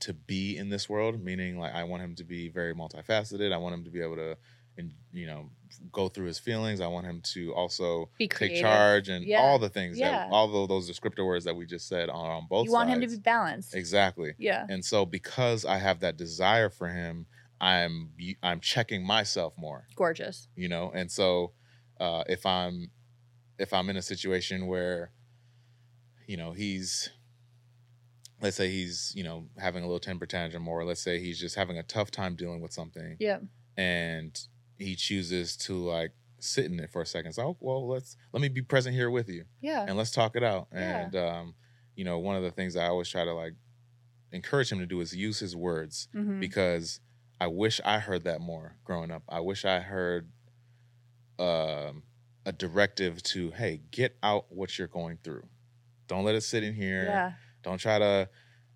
to 0.00 0.12
be 0.14 0.56
in 0.56 0.68
this 0.68 0.88
world 0.88 1.22
meaning 1.22 1.58
like 1.58 1.74
i 1.74 1.82
want 1.84 2.02
him 2.02 2.14
to 2.14 2.24
be 2.24 2.48
very 2.48 2.74
multifaceted 2.74 3.52
i 3.52 3.56
want 3.56 3.74
him 3.74 3.84
to 3.84 3.90
be 3.90 4.00
able 4.00 4.16
to 4.16 4.36
and 4.76 4.92
you 5.12 5.26
know 5.26 5.50
go 5.92 6.08
through 6.08 6.26
his 6.26 6.38
feelings 6.38 6.80
i 6.80 6.86
want 6.86 7.04
him 7.06 7.20
to 7.22 7.52
also 7.54 8.08
take 8.18 8.60
charge 8.60 9.08
and 9.08 9.24
Yeah. 9.24 9.40
all 9.40 9.58
the 9.58 9.68
things 9.68 9.98
Yeah. 9.98 10.10
that 10.10 10.28
all 10.30 10.62
of 10.62 10.68
those 10.68 10.88
descriptor 10.90 11.26
words 11.26 11.44
that 11.46 11.56
we 11.56 11.66
just 11.66 11.88
said 11.88 12.08
are 12.08 12.30
on 12.32 12.46
both 12.48 12.66
You 12.66 12.72
want 12.72 12.88
him 12.90 13.00
to 13.00 13.06
be 13.08 13.16
balanced. 13.16 13.74
exactly 13.74 14.34
Yeah. 14.38 14.66
and 14.68 14.84
so 14.84 15.04
because 15.04 15.64
i 15.64 15.78
have 15.78 16.00
that 16.00 16.16
desire 16.16 16.70
for 16.70 16.88
him 16.88 17.26
i'm 17.60 18.10
i'm 18.42 18.60
checking 18.60 19.04
myself 19.04 19.52
more 19.58 19.86
Gorgeous. 19.96 20.48
you 20.54 20.68
know 20.68 20.92
and 20.94 21.10
so 21.10 21.52
uh 22.00 22.22
if 22.28 22.46
i'm 22.46 22.90
if 23.58 23.72
i'm 23.72 23.90
in 23.90 23.96
a 23.96 24.02
situation 24.02 24.68
where 24.68 25.10
you 26.26 26.36
know 26.36 26.52
he's 26.52 27.10
let's 28.40 28.56
say 28.56 28.70
he's 28.70 29.12
you 29.16 29.24
know 29.24 29.46
having 29.58 29.82
a 29.82 29.86
little 29.86 30.00
temper 30.00 30.26
tantrum 30.26 30.66
or 30.68 30.84
let's 30.84 31.00
say 31.02 31.18
he's 31.20 31.38
just 31.40 31.56
having 31.56 31.78
a 31.78 31.82
tough 31.82 32.10
time 32.10 32.34
dealing 32.36 32.60
with 32.60 32.72
something 32.72 33.16
Yeah. 33.18 33.38
and 33.76 34.38
he 34.78 34.94
chooses 34.94 35.56
to 35.58 35.74
like 35.74 36.12
sit 36.40 36.66
in 36.66 36.78
it 36.78 36.90
for 36.90 37.02
a 37.02 37.06
second 37.06 37.32
so 37.32 37.56
well 37.60 37.88
let's 37.88 38.16
let 38.32 38.40
me 38.40 38.48
be 38.48 38.62
present 38.62 38.94
here 38.94 39.10
with 39.10 39.28
you 39.28 39.44
Yeah. 39.60 39.84
and 39.88 39.96
let's 39.96 40.10
talk 40.12 40.36
it 40.36 40.44
out 40.44 40.68
Yeah. 40.72 41.04
and 41.06 41.16
um 41.16 41.54
you 41.96 42.04
know 42.04 42.18
one 42.20 42.36
of 42.36 42.42
the 42.44 42.50
things 42.52 42.76
i 42.76 42.86
always 42.86 43.08
try 43.08 43.24
to 43.24 43.32
like 43.34 43.54
encourage 44.30 44.70
him 44.70 44.78
to 44.78 44.86
do 44.86 45.00
is 45.00 45.16
use 45.16 45.40
his 45.40 45.56
words 45.56 46.08
Mhm. 46.14 46.38
because 46.38 47.00
I 47.40 47.46
wish 47.46 47.80
I 47.84 48.00
heard 48.00 48.24
that 48.24 48.40
more 48.40 48.74
growing 48.84 49.12
up. 49.12 49.22
I 49.28 49.38
wish 49.38 49.64
I 49.64 49.78
heard 49.78 50.28
um, 51.38 52.02
a 52.44 52.52
directive 52.52 53.22
to, 53.22 53.52
hey, 53.52 53.80
get 53.90 54.16
out 54.22 54.46
what 54.48 54.78
you're 54.78 54.88
going 54.88 55.18
through. 55.22 55.46
Don't 56.08 56.24
let 56.24 56.34
it 56.34 56.40
sit 56.42 56.64
in 56.64 56.74
here. 56.74 57.04
Yeah. 57.04 57.32
Don't 57.68 57.78
try 57.78 57.98
to, 57.98 58.28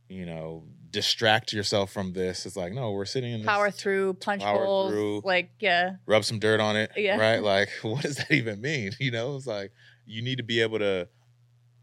you 0.09 0.27
know, 0.27 0.65
distract 0.91 1.55
yourself 1.55 1.91
from 1.91 2.13
this. 2.13 2.45
It's 2.45 2.57
like, 2.57 2.75
no, 2.75 2.91
we're 2.93 3.07
sitting 3.07 3.33
in 3.33 3.41
this. 3.41 3.47
Power 3.47 3.71
through, 3.71 4.15
punch 4.15 4.43
Power 4.43 4.65
holes. 4.65 4.93
through. 4.93 5.23
Like, 5.25 5.51
yeah. 5.61 5.93
Rub 6.05 6.25
some 6.25 6.39
dirt 6.39 6.61
on 6.61 6.77
it. 6.77 6.91
Yeah. 6.97 7.17
Right? 7.19 7.43
Like, 7.43 7.71
what 7.83 8.03
does 8.03 8.17
that 8.17 8.31
even 8.31 8.61
mean? 8.61 8.93
You 9.01 9.11
know, 9.11 9.37
it's 9.37 9.47
like 9.47 9.73
you 10.05 10.21
need 10.21 10.37
to 10.37 10.43
be 10.45 10.61
able 10.61 10.79
to 10.81 11.09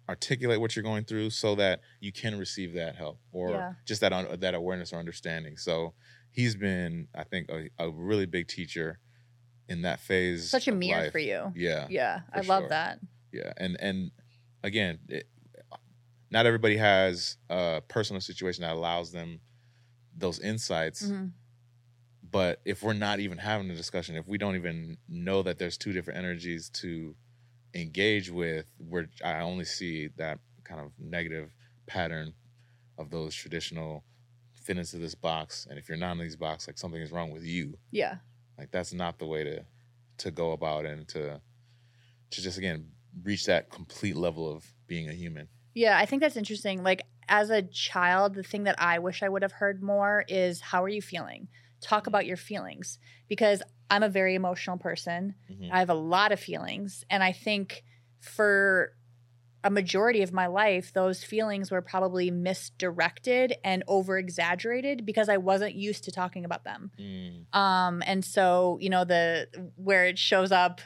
articulate 0.08 0.60
what 0.60 0.76
you're 0.76 0.84
going 0.84 1.04
through 1.06 1.30
so 1.32 1.56
that 1.56 1.82
you 2.00 2.12
can 2.12 2.38
receive 2.38 2.74
that 2.74 2.96
help 2.96 3.20
or 3.32 3.50
Yeah. 3.52 3.74
just 3.86 4.02
that 4.02 4.14
un- 4.14 4.40
that 4.40 4.54
awareness 4.54 4.94
or 4.94 4.98
understanding. 4.98 5.58
So 5.58 5.94
he's 6.32 6.56
been, 6.56 7.08
I 7.16 7.24
think, 7.24 7.50
a, 7.50 7.70
a 7.80 7.90
really 7.90 8.26
big 8.28 8.48
teacher 8.48 9.00
in 9.68 9.82
that 9.84 10.00
phase. 10.00 10.50
Such 10.50 10.68
a 10.68 10.72
mirror 10.72 11.04
life. 11.04 11.12
for 11.12 11.20
you. 11.20 11.52
Yeah, 11.56 11.88
Yeah. 11.90 12.22
I 12.34 12.42
for 12.42 12.48
love 12.48 12.70
that. 12.70 13.00
yeah, 13.32 13.54
and 13.58 13.78
and 13.80 14.12
again, 14.64 15.00
it, 15.08 15.28
not 16.32 16.46
everybody 16.46 16.78
has 16.78 17.38
a 17.50 17.82
personal 17.88 18.22
situation 18.22 18.62
that 18.62 18.74
allows 18.74 19.12
them 19.12 19.40
those 20.16 20.40
insights. 20.40 21.04
Mhm. 21.04 21.32
But 22.32 22.62
if 22.66 22.84
we're 22.84 22.94
not 22.94 23.20
even 23.20 23.38
having 23.38 23.70
a 23.72 23.76
discussion, 23.76 24.16
if 24.16 24.28
we 24.28 24.38
don't 24.38 24.56
even 24.56 24.98
know 25.08 25.42
that 25.44 25.58
there's 25.58 25.78
two 25.78 25.94
different 25.94 26.20
energies 26.20 26.70
to 26.70 27.16
engage 27.74 28.30
with, 28.30 28.66
where 28.78 29.10
I 29.24 29.40
only 29.40 29.66
see 29.66 30.08
that 30.18 30.40
kind 30.64 30.82
of 30.82 30.92
negative 31.00 31.52
pattern 31.88 32.34
of 32.98 33.10
those 33.10 33.34
traditional 33.34 34.04
fit 34.54 34.78
into 34.78 34.98
this 34.98 35.16
box. 35.16 35.66
And 35.68 35.80
if 35.80 35.90
you're 35.90 35.98
not 35.98 36.12
in 36.12 36.20
these 36.20 36.36
box, 36.36 36.68
like 36.68 36.78
something 36.78 37.02
is 37.02 37.12
wrong 37.12 37.32
with 37.32 37.44
you. 37.44 37.80
Yeah. 37.92 38.18
Like 38.58 38.72
that's 38.72 38.94
not 38.94 39.18
the 39.18 39.26
way 39.26 39.44
to 39.44 39.66
to 40.18 40.32
go 40.32 40.52
about 40.52 40.86
it 40.86 40.98
and 40.98 41.08
to 41.08 41.42
to 42.30 42.42
just 42.42 42.58
again 42.58 42.92
reach 43.24 43.46
that 43.46 43.70
complete 43.72 44.18
level 44.18 44.52
of 44.52 44.66
being 44.86 45.08
a 45.10 45.14
human. 45.14 45.48
Yeah, 45.74 45.98
I 45.98 46.06
think 46.06 46.22
that's 46.22 46.38
interesting. 46.38 46.84
Like 46.84 47.04
as 47.28 47.50
a 47.50 47.62
child, 47.62 48.34
the 48.36 48.44
thing 48.44 48.64
that 48.64 48.82
I 48.82 49.00
wish 49.00 49.22
I 49.24 49.30
would 49.30 49.44
have 49.44 49.52
heard 49.52 49.82
more 49.84 50.26
is 50.28 50.62
how 50.62 50.84
are 50.84 50.90
you 50.90 51.02
feeling? 51.02 51.48
Talk 51.82 52.08
about 52.08 52.26
your 52.26 52.38
feelings 52.38 52.98
because 53.28 53.62
I'm 53.90 54.04
a 54.04 54.10
very 54.10 54.36
emotional 54.36 54.78
person. 54.78 55.36
Mhm. 55.52 55.70
I 55.72 55.80
have 55.80 55.90
a 55.90 55.94
lot 55.94 56.32
of 56.32 56.40
feelings 56.40 57.04
and 57.10 57.24
I 57.24 57.32
think 57.32 57.84
for 58.20 58.94
a 59.64 59.70
majority 59.70 60.22
of 60.22 60.32
my 60.32 60.48
life 60.48 60.94
those 60.94 61.22
feelings 61.24 61.70
were 61.70 61.82
probably 61.82 62.32
misdirected 62.32 63.56
and 63.64 63.84
over 63.88 64.18
exaggerated 64.18 65.06
because 65.06 65.28
I 65.30 65.38
wasn't 65.38 65.76
used 65.76 66.06
to 66.06 66.12
talking 66.12 66.46
about 66.46 66.64
them. 66.64 66.92
Mm, 66.98 67.54
Um, 67.58 68.04
and 68.06 68.24
so, 68.24 68.78
you 68.82 68.90
know, 68.90 69.04
the 69.06 69.48
where 69.76 70.06
it 70.06 70.18
shows 70.18 70.52
up, 70.52 70.82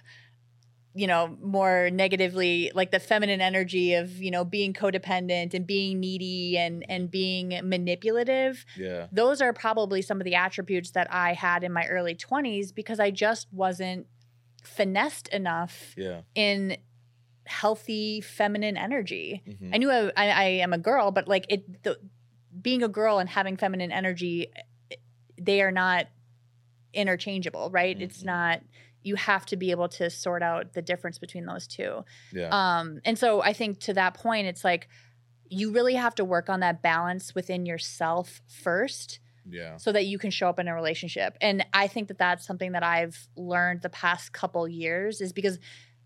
you 0.96 1.08
know, 1.08 1.36
more 1.42 1.90
negatively, 1.92 2.72
like 2.76 2.92
the 2.92 3.00
feminine 3.00 3.42
energy 3.42 3.96
of, 3.96 4.22
you 4.22 4.30
know, 4.30 4.46
being 4.46 4.74
codependent 4.74 5.54
and 5.56 5.66
being 5.66 6.00
needy 6.00 6.58
and 6.58 6.86
and 6.88 7.10
being 7.10 7.50
manipulative. 7.64 8.64
yeah. 8.78 9.08
Those 9.12 9.42
are 9.42 9.54
probably 9.54 10.02
some 10.04 10.20
of 10.22 10.26
the 10.26 10.36
attributes 10.36 10.92
that 10.92 11.08
I 11.12 11.34
had 11.34 11.64
in 11.64 11.72
my 11.74 11.86
early 11.88 12.14
20s 12.16 12.72
because 12.72 13.00
I 13.00 13.10
just 13.12 13.48
wasn't 13.52 14.06
finessed 14.64 15.28
enough 15.30 15.94
Yeah. 15.98 16.22
in 16.36 16.78
healthy 17.46 18.22
feminine 18.22 18.78
energy. 18.78 19.42
Mhm. 19.48 19.74
I 19.74 19.78
knew 19.78 19.90
I, 19.92 20.12
I, 20.16 20.28
I 20.30 20.44
am 20.66 20.74
a 20.74 20.78
girl, 20.78 21.12
but 21.12 21.28
like 21.28 21.46
it, 21.50 21.84
the, 21.84 21.98
being 22.62 22.84
a 22.84 22.88
girl 22.88 23.18
and 23.20 23.28
having 23.28 23.58
feminine 23.58 23.92
energy, 23.92 24.48
they 25.42 25.62
are 25.62 25.72
not 25.72 26.08
interchangeable, 26.94 27.70
right? 27.72 28.00
It's 28.02 28.22
Mhm. 28.22 28.26
not. 28.28 28.62
You 29.04 29.16
have 29.16 29.46
to 29.48 29.58
be 29.58 29.72
able 29.72 29.89
to 29.89 30.10
sort 30.10 30.42
out 30.42 30.74
the 30.74 30.82
difference 30.82 31.18
between 31.20 31.46
those 31.46 31.68
two. 31.68 32.04
Yeah. 32.32 32.50
Um, 32.52 33.00
and 33.06 33.18
so 33.18 33.42
I 33.42 33.54
think 33.54 33.80
to 33.82 33.94
that 33.94 34.16
point, 34.16 34.48
it's 34.48 34.63
like 34.63 34.88
you 35.50 35.72
really 35.72 35.96
have 35.96 36.16
to 36.16 36.26
work 36.26 36.50
on 36.50 36.62
that 36.62 36.82
balance 36.82 37.36
within 37.36 37.66
yourself 37.66 38.42
first 38.48 39.20
yeah. 39.50 39.78
so 39.78 39.92
that 39.92 40.06
you 40.06 40.18
can 40.18 40.32
show 40.32 40.50
up 40.50 40.60
in 40.60 40.68
a 40.68 40.74
relationship. 40.74 41.38
And 41.42 41.66
I 41.74 41.88
think 41.88 42.08
that 42.08 42.18
that's 42.18 42.46
something 42.46 42.72
that 42.72 42.84
I've 42.84 43.28
learned 43.36 43.82
the 43.82 43.89
past 43.89 44.34
couple 44.34 44.68
years 44.68 45.22
is 45.22 45.34
because 45.34 45.60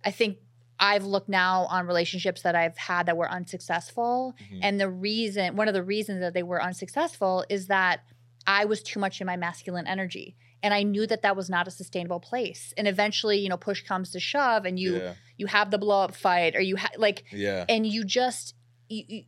I 0.03 0.11
think 0.11 0.37
I've 0.79 1.05
looked 1.05 1.29
now 1.29 1.65
on 1.65 1.87
relationships 1.87 2.43
that 2.43 2.55
I've 2.55 2.77
had 2.77 3.07
that 3.07 3.17
were 3.17 3.29
unsuccessful. 3.29 4.35
Mhm. 4.39 4.59
And 4.61 4.79
the 4.79 4.89
reason, 4.89 5.55
one 5.55 5.67
of 5.67 5.73
the 5.73 5.83
reasons 5.83 6.19
that 6.19 6.33
they 6.33 6.43
were 6.43 6.61
unsuccessful 6.61 7.45
is 7.49 7.67
that 7.67 8.01
I 8.45 8.65
was 8.65 8.81
too 8.81 8.99
much 8.99 9.19
in 9.19 9.27
my 9.27 9.37
masculine 9.37 9.87
energy. 9.87 10.37
And 10.63 10.73
I 10.73 10.83
knew 10.83 11.05
that 11.07 11.21
that 11.21 11.35
was 11.35 11.49
not 11.49 11.67
a 11.67 11.71
sustainable 11.71 12.19
place. 12.19 12.73
And 12.77 12.87
eventually, 12.87 13.37
you 13.37 13.49
know, 13.49 13.57
push 13.57 13.83
comes 13.83 14.11
to 14.11 14.19
shove 14.19 14.65
and 14.65 14.79
you 14.79 14.97
yeah. 15.01 15.13
you 15.37 15.45
have 15.47 15.69
the 15.71 15.77
blow 15.77 16.01
up 16.03 16.15
fight 16.15 16.55
or 16.55 16.61
you 16.61 16.77
ha- 16.77 16.97
like 16.97 17.25
Yeah. 17.31 17.65
and 17.69 17.85
you 17.85 18.03
just 18.03 18.55
you, 18.89 19.03
you, 19.07 19.23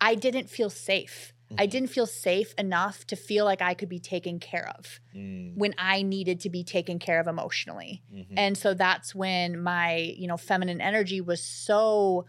i 0.00 0.14
didn't 0.14 0.48
feel 0.50 0.70
safe 0.70 1.32
I 1.58 1.66
Mhm. 1.66 1.70
didn't 1.70 1.88
feel 1.90 2.06
safe 2.06 2.54
enough 2.58 3.04
to 3.08 3.16
feel 3.16 3.44
like 3.44 3.60
I 3.60 3.74
could 3.74 3.88
be 3.88 3.98
taken 3.98 4.38
care 4.38 4.68
of 4.78 5.00
Mm, 5.12 5.56
when 5.56 5.74
I 5.78 6.02
needed 6.02 6.38
to 6.44 6.48
be 6.50 6.62
taken 6.62 7.00
care 7.00 7.18
of 7.18 7.26
emotionally. 7.26 8.04
mhm. 8.14 8.34
And 8.36 8.56
so 8.56 8.72
that's 8.72 9.16
when 9.16 9.60
my, 9.60 9.96
you 10.16 10.28
know, 10.28 10.36
feminine 10.36 10.80
energy 10.80 11.20
was 11.20 11.42
so 11.42 12.26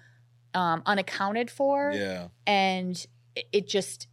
um, 0.55 0.81
unaccounted 0.87 1.51
for 1.51 1.91
yeah. 1.93 2.29
and 2.47 3.05
it, 3.35 3.45
it 3.53 3.67
just 3.69 4.07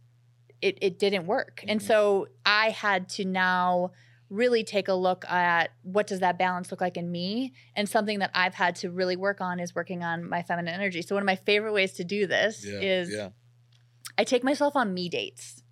it, 0.61 0.77
it 0.81 0.99
didn't 0.99 1.25
work. 1.25 1.63
And 1.67 1.79
Mhm. 1.79 1.87
so 1.87 2.27
I 2.45 2.69
had 2.69 3.09
to 3.17 3.25
now 3.25 3.91
really 4.29 4.63
take 4.63 4.87
a 4.87 4.93
look 4.93 5.25
at 5.29 5.71
what 5.81 6.05
does 6.07 6.19
that 6.19 6.37
balance 6.37 6.69
look 6.71 6.81
like 6.81 6.97
in 6.97 7.11
me 7.11 7.53
and 7.75 7.89
something 7.89 8.19
that 8.19 8.29
I've 8.33 8.53
had 8.53 8.75
to 8.77 8.91
really 8.91 9.15
work 9.15 9.41
on 9.41 9.59
is 9.59 9.73
working 9.73 10.03
on 10.03 10.29
my 10.29 10.43
feminine 10.43 10.73
energy. 10.73 11.01
So 11.01 11.15
one 11.15 11.23
of 11.23 11.25
my 11.25 11.35
favorite 11.35 11.73
ways 11.73 11.93
to 11.93 12.03
do 12.03 12.27
this 12.27 12.63
Yeah. 12.65 12.79
is 12.79 13.11
yeah. 13.11 13.29
I 14.17 14.23
take 14.23 14.43
myself 14.43 14.75
on 14.75 14.93
me 14.93 15.09
dates. 15.09 15.63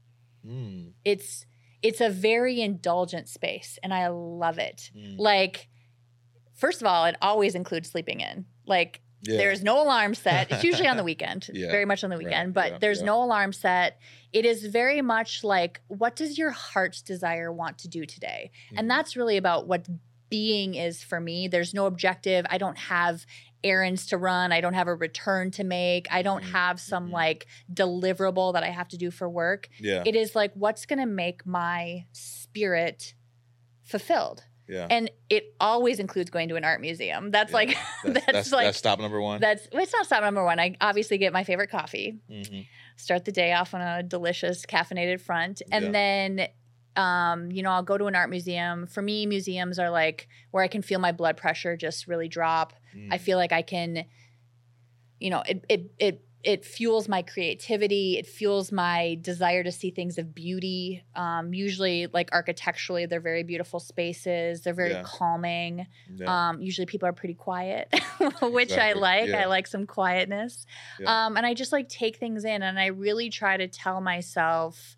Mm, 0.46 0.94
It's 1.06 1.46
it's 1.84 2.02
a 2.02 2.10
very 2.10 2.60
indulgent 2.62 3.28
space 3.30 3.78
and 3.84 3.94
I 3.94 4.08
love 4.08 4.58
it. 4.58 4.90
mm. 4.96 5.16
Like 5.20 5.68
first 6.56 6.82
of 6.82 6.88
all, 6.88 7.06
it 7.06 7.16
always 7.22 7.54
includes 7.54 7.90
sleeping 7.92 8.22
in. 8.22 8.46
Like 8.66 9.02
yeah. 9.24 9.38
there's 9.38 9.64
no 9.64 9.82
alarm 9.82 10.14
set. 10.16 10.52
It's 10.52 10.64
usually 10.64 10.88
on 10.88 10.98
the 10.98 11.04
weekend, 11.12 11.50
Yeah. 11.54 11.72
very 11.72 11.86
much 11.86 12.04
on 12.04 12.10
the 12.10 12.18
Right. 12.18 12.26
weekend, 12.26 12.54
but 12.54 12.72
Yeah. 12.74 12.78
there's 12.80 13.02
no 13.02 13.24
alarm 13.24 13.54
set. 13.54 14.00
It 14.34 14.46
is 14.46 14.66
very 14.66 15.02
much 15.02 15.44
like, 15.44 15.82
what 15.88 16.16
does 16.16 16.38
your 16.38 16.52
heart's 16.52 17.02
desire 17.02 17.52
want 17.52 17.78
to 17.80 17.88
do 17.88 18.06
today? 18.06 18.52
Mhm. 18.72 18.80
And 18.80 18.90
that's 18.92 19.16
really 19.16 19.38
about 19.38 19.68
what 19.68 19.88
being 20.30 20.76
is 20.76 21.02
for 21.02 21.20
me. 21.22 21.48
There's 21.48 21.74
no 21.74 21.86
objective. 21.86 22.46
I 22.50 22.58
don't 22.58 22.78
have 22.78 23.26
errands 23.64 24.06
to 24.08 24.18
run. 24.18 24.52
I 24.52 24.60
don't 24.62 24.74
have 24.76 24.88
a 24.88 24.94
return 24.94 25.50
to 25.52 25.64
make. 25.64 26.08
I 26.12 26.22
don't 26.22 26.44
Mhm. 26.44 26.52
have 26.52 26.80
some 26.80 27.10
Mhm. 27.10 27.14
like 27.14 27.48
deliverable 27.74 28.54
that 28.54 28.64
I 28.64 28.70
have 28.70 28.88
to 28.90 28.98
do 28.98 29.10
for 29.10 29.28
work. 29.30 29.70
yeah. 29.80 30.04
It 30.06 30.16
is 30.16 30.36
like, 30.36 30.52
what's 30.54 30.86
going 30.86 31.00
to 31.00 31.06
make 31.06 31.46
my 31.46 32.06
spirit 32.12 33.14
fulfilled? 33.84 34.44
Yeah. 34.68 34.88
And 34.90 35.10
it 35.30 35.56
always 35.60 36.00
includes 36.00 36.30
going 36.30 36.50
to 36.50 36.56
an 36.56 36.64
art 36.66 36.82
museum. 36.82 37.32
That's 37.32 37.52
Yeah. 37.52 37.58
like, 37.58 37.70
that's, 38.04 38.14
that's, 38.26 38.26
that's, 38.32 38.52
like, 38.52 38.66
that's 38.66 38.78
stop 38.78 39.00
number 39.00 39.22
one. 39.22 39.40
that's 39.42 39.68
well, 39.72 39.82
it's 39.84 39.94
not 39.94 40.06
stop 40.06 40.22
number 40.24 40.44
one. 40.44 40.60
I 40.60 40.76
obviously 40.82 41.18
get 41.18 41.32
my 41.34 41.44
favorite 41.44 41.70
coffee, 41.70 42.20
Mhm. 42.30 42.68
start 42.96 43.26
the 43.26 43.32
day 43.32 43.54
off 43.54 43.74
on 43.74 43.82
a 43.82 44.04
delicious 44.04 44.66
caffeinated 44.66 45.22
front, 45.22 45.62
and 45.72 45.86
Yeah. 45.86 45.92
then 45.92 46.48
um, 46.96 47.52
you 47.52 47.62
know 47.62 47.70
I'll 47.70 47.84
go 47.84 47.98
to 47.98 48.06
an 48.08 48.16
art 48.16 48.30
museum. 48.32 48.88
For 48.88 49.02
me, 49.04 49.26
museums 49.28 49.78
are 49.78 49.90
like 49.92 50.28
where 50.52 50.64
I 50.64 50.68
can 50.68 50.82
feel 50.82 50.98
my 51.00 51.12
blood 51.12 51.38
pressure 51.38 51.78
just 51.78 52.08
really 52.08 52.28
drop. 52.28 52.74
I 53.12 53.18
Mm. 53.18 53.22
feel 53.22 53.38
like 53.38 53.52
I 53.52 53.62
can, 53.62 54.06
you 55.20 55.30
know, 55.30 55.44
it 55.48 55.64
it 55.70 55.92
it 56.00 56.22
it 56.44 56.64
fuels 56.64 57.10
my 57.10 57.24
creativity. 57.24 58.18
It 58.18 58.28
fuels 58.28 58.72
my 58.72 59.18
desire 59.22 59.64
to 59.64 59.72
see 59.72 59.90
things 59.92 60.18
of 60.18 60.34
beauty. 60.36 61.04
Um, 61.16 61.54
usually, 61.54 62.08
like 62.08 62.30
architecturally, 62.32 63.06
they're 63.06 63.20
very 63.20 63.44
beautiful 63.44 63.80
spaces. 63.80 64.62
They're 64.62 64.74
very 64.74 64.92
Yeah. 64.92 65.04
calming. 65.04 65.88
Yeah. 66.16 66.50
Um, 66.50 66.62
usually 66.62 66.86
people 66.86 67.08
are 67.10 67.14
pretty 67.14 67.34
quiet, 67.34 67.94
which 68.42 68.72
I 68.78 68.94
like. 68.94 69.30
Yeah. 69.30 69.42
I 69.42 69.46
like 69.46 69.68
some 69.68 69.86
quietness. 69.88 70.66
Um, 71.06 71.38
and 71.38 71.46
I 71.46 71.54
just 71.54 71.72
like 71.72 71.90
take 71.90 72.18
things 72.18 72.46
in 72.46 72.62
and 72.62 72.80
I 72.80 72.88
really 72.88 73.30
try 73.30 73.58
to 73.58 73.68
tell 73.68 74.00
myself 74.00 74.96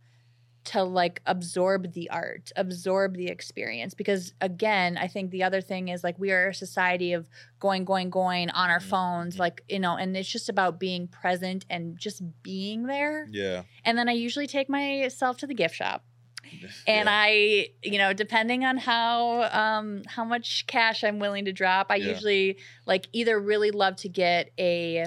to 0.65 0.83
like 0.83 1.21
absorb 1.25 1.93
the 1.93 2.09
art, 2.09 2.51
absorb 2.55 3.15
the 3.15 3.27
experience. 3.27 3.93
Because 3.93 4.33
again, 4.41 4.97
I 4.97 5.07
think 5.07 5.31
the 5.31 5.43
other 5.43 5.61
thing 5.61 5.87
is 5.87 6.03
like 6.03 6.19
we 6.19 6.31
are 6.31 6.49
a 6.49 6.53
society 6.53 7.13
of 7.13 7.29
going, 7.59 7.85
going, 7.85 8.09
going 8.09 8.49
on 8.51 8.69
our 8.69 8.79
Mhm. 8.79 8.83
phones, 8.89 9.35
Mhm. 9.35 9.39
like, 9.39 9.63
you 9.69 9.79
know, 9.79 9.95
and 9.95 10.15
it's 10.17 10.29
just 10.29 10.49
about 10.49 10.79
being 10.79 11.07
present 11.07 11.65
and 11.69 11.97
just 11.97 12.21
being 12.43 12.83
there. 12.87 13.27
yeah. 13.31 13.63
And 13.85 13.97
then 13.97 14.09
I 14.09 14.13
usually 14.13 14.47
take 14.47 14.69
myself 14.69 15.37
to 15.37 15.47
the 15.47 15.53
gift 15.53 15.75
shop 15.75 16.03
and 16.87 17.07
yeah. 17.07 17.21
I, 17.25 17.67
you 17.83 17.97
know, 17.97 18.13
depending 18.13 18.65
on 18.65 18.77
how 18.77 19.43
um 19.51 20.01
how 20.07 20.23
much 20.25 20.65
cash 20.67 21.03
I'm 21.03 21.19
willing 21.19 21.45
to 21.45 21.53
drop, 21.53 21.87
I 21.89 21.95
Yeah. 21.95 22.09
usually 22.09 22.57
like 22.85 23.07
either 23.13 23.39
really 23.39 23.71
love 23.71 23.95
to 23.97 24.09
get 24.09 24.51
a 24.59 25.05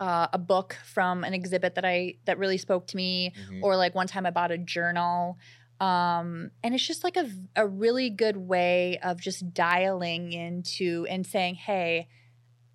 uh, 0.00 0.26
a 0.32 0.38
book 0.38 0.76
from 0.84 1.22
an 1.24 1.34
exhibit 1.34 1.74
that 1.76 1.84
I 1.84 2.14
that 2.24 2.38
really 2.38 2.58
spoke 2.58 2.86
to 2.88 2.96
me, 2.96 3.32
Mhm. 3.50 3.62
or 3.62 3.76
like 3.76 3.94
one 3.94 4.06
time 4.06 4.24
I 4.26 4.30
bought 4.30 4.50
a 4.50 4.58
journal. 4.58 5.38
Um, 5.78 6.50
and 6.62 6.74
it's 6.74 6.86
just 6.86 7.04
like 7.04 7.16
a, 7.16 7.30
a 7.56 7.66
really 7.66 8.10
good 8.10 8.36
way 8.36 8.98
of 9.02 9.18
just 9.20 9.54
dialing 9.54 10.32
into 10.32 11.06
and 11.08 11.26
saying, 11.26 11.54
Hey, 11.54 12.08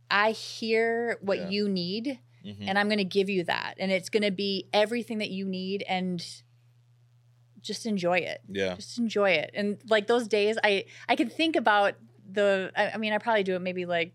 I 0.10 0.32
hear 0.32 1.18
what 1.22 1.38
Yeah. 1.40 1.50
you 1.50 1.70
need 1.70 2.20
Mhm. 2.44 2.68
and 2.68 2.80
I'm 2.80 2.88
going 2.88 2.98
to 3.00 3.04
give 3.04 3.30
you 3.30 3.44
that. 3.46 3.76
And 3.80 3.92
it's 3.92 4.10
going 4.10 4.24
to 4.24 4.32
be 4.32 4.68
everything 4.74 5.18
that 5.20 5.30
you 5.32 5.46
need 5.46 5.84
and 5.88 6.24
just 7.62 7.86
enjoy 7.86 8.20
it. 8.20 8.42
yeah. 8.48 8.76
Just 8.76 8.98
enjoy 9.00 9.32
it. 9.32 9.52
And 9.54 9.78
like 9.90 10.08
those 10.08 10.28
days 10.28 10.58
I 10.64 10.86
I 11.10 11.16
can 11.16 11.30
think 11.30 11.56
about 11.56 11.96
the 12.32 12.72
I, 12.76 12.92
I 12.92 12.98
mean 12.98 13.14
I 13.14 13.18
probably 13.18 13.44
do 13.44 13.56
it 13.56 13.60
maybe 13.62 13.86
like 13.86 14.14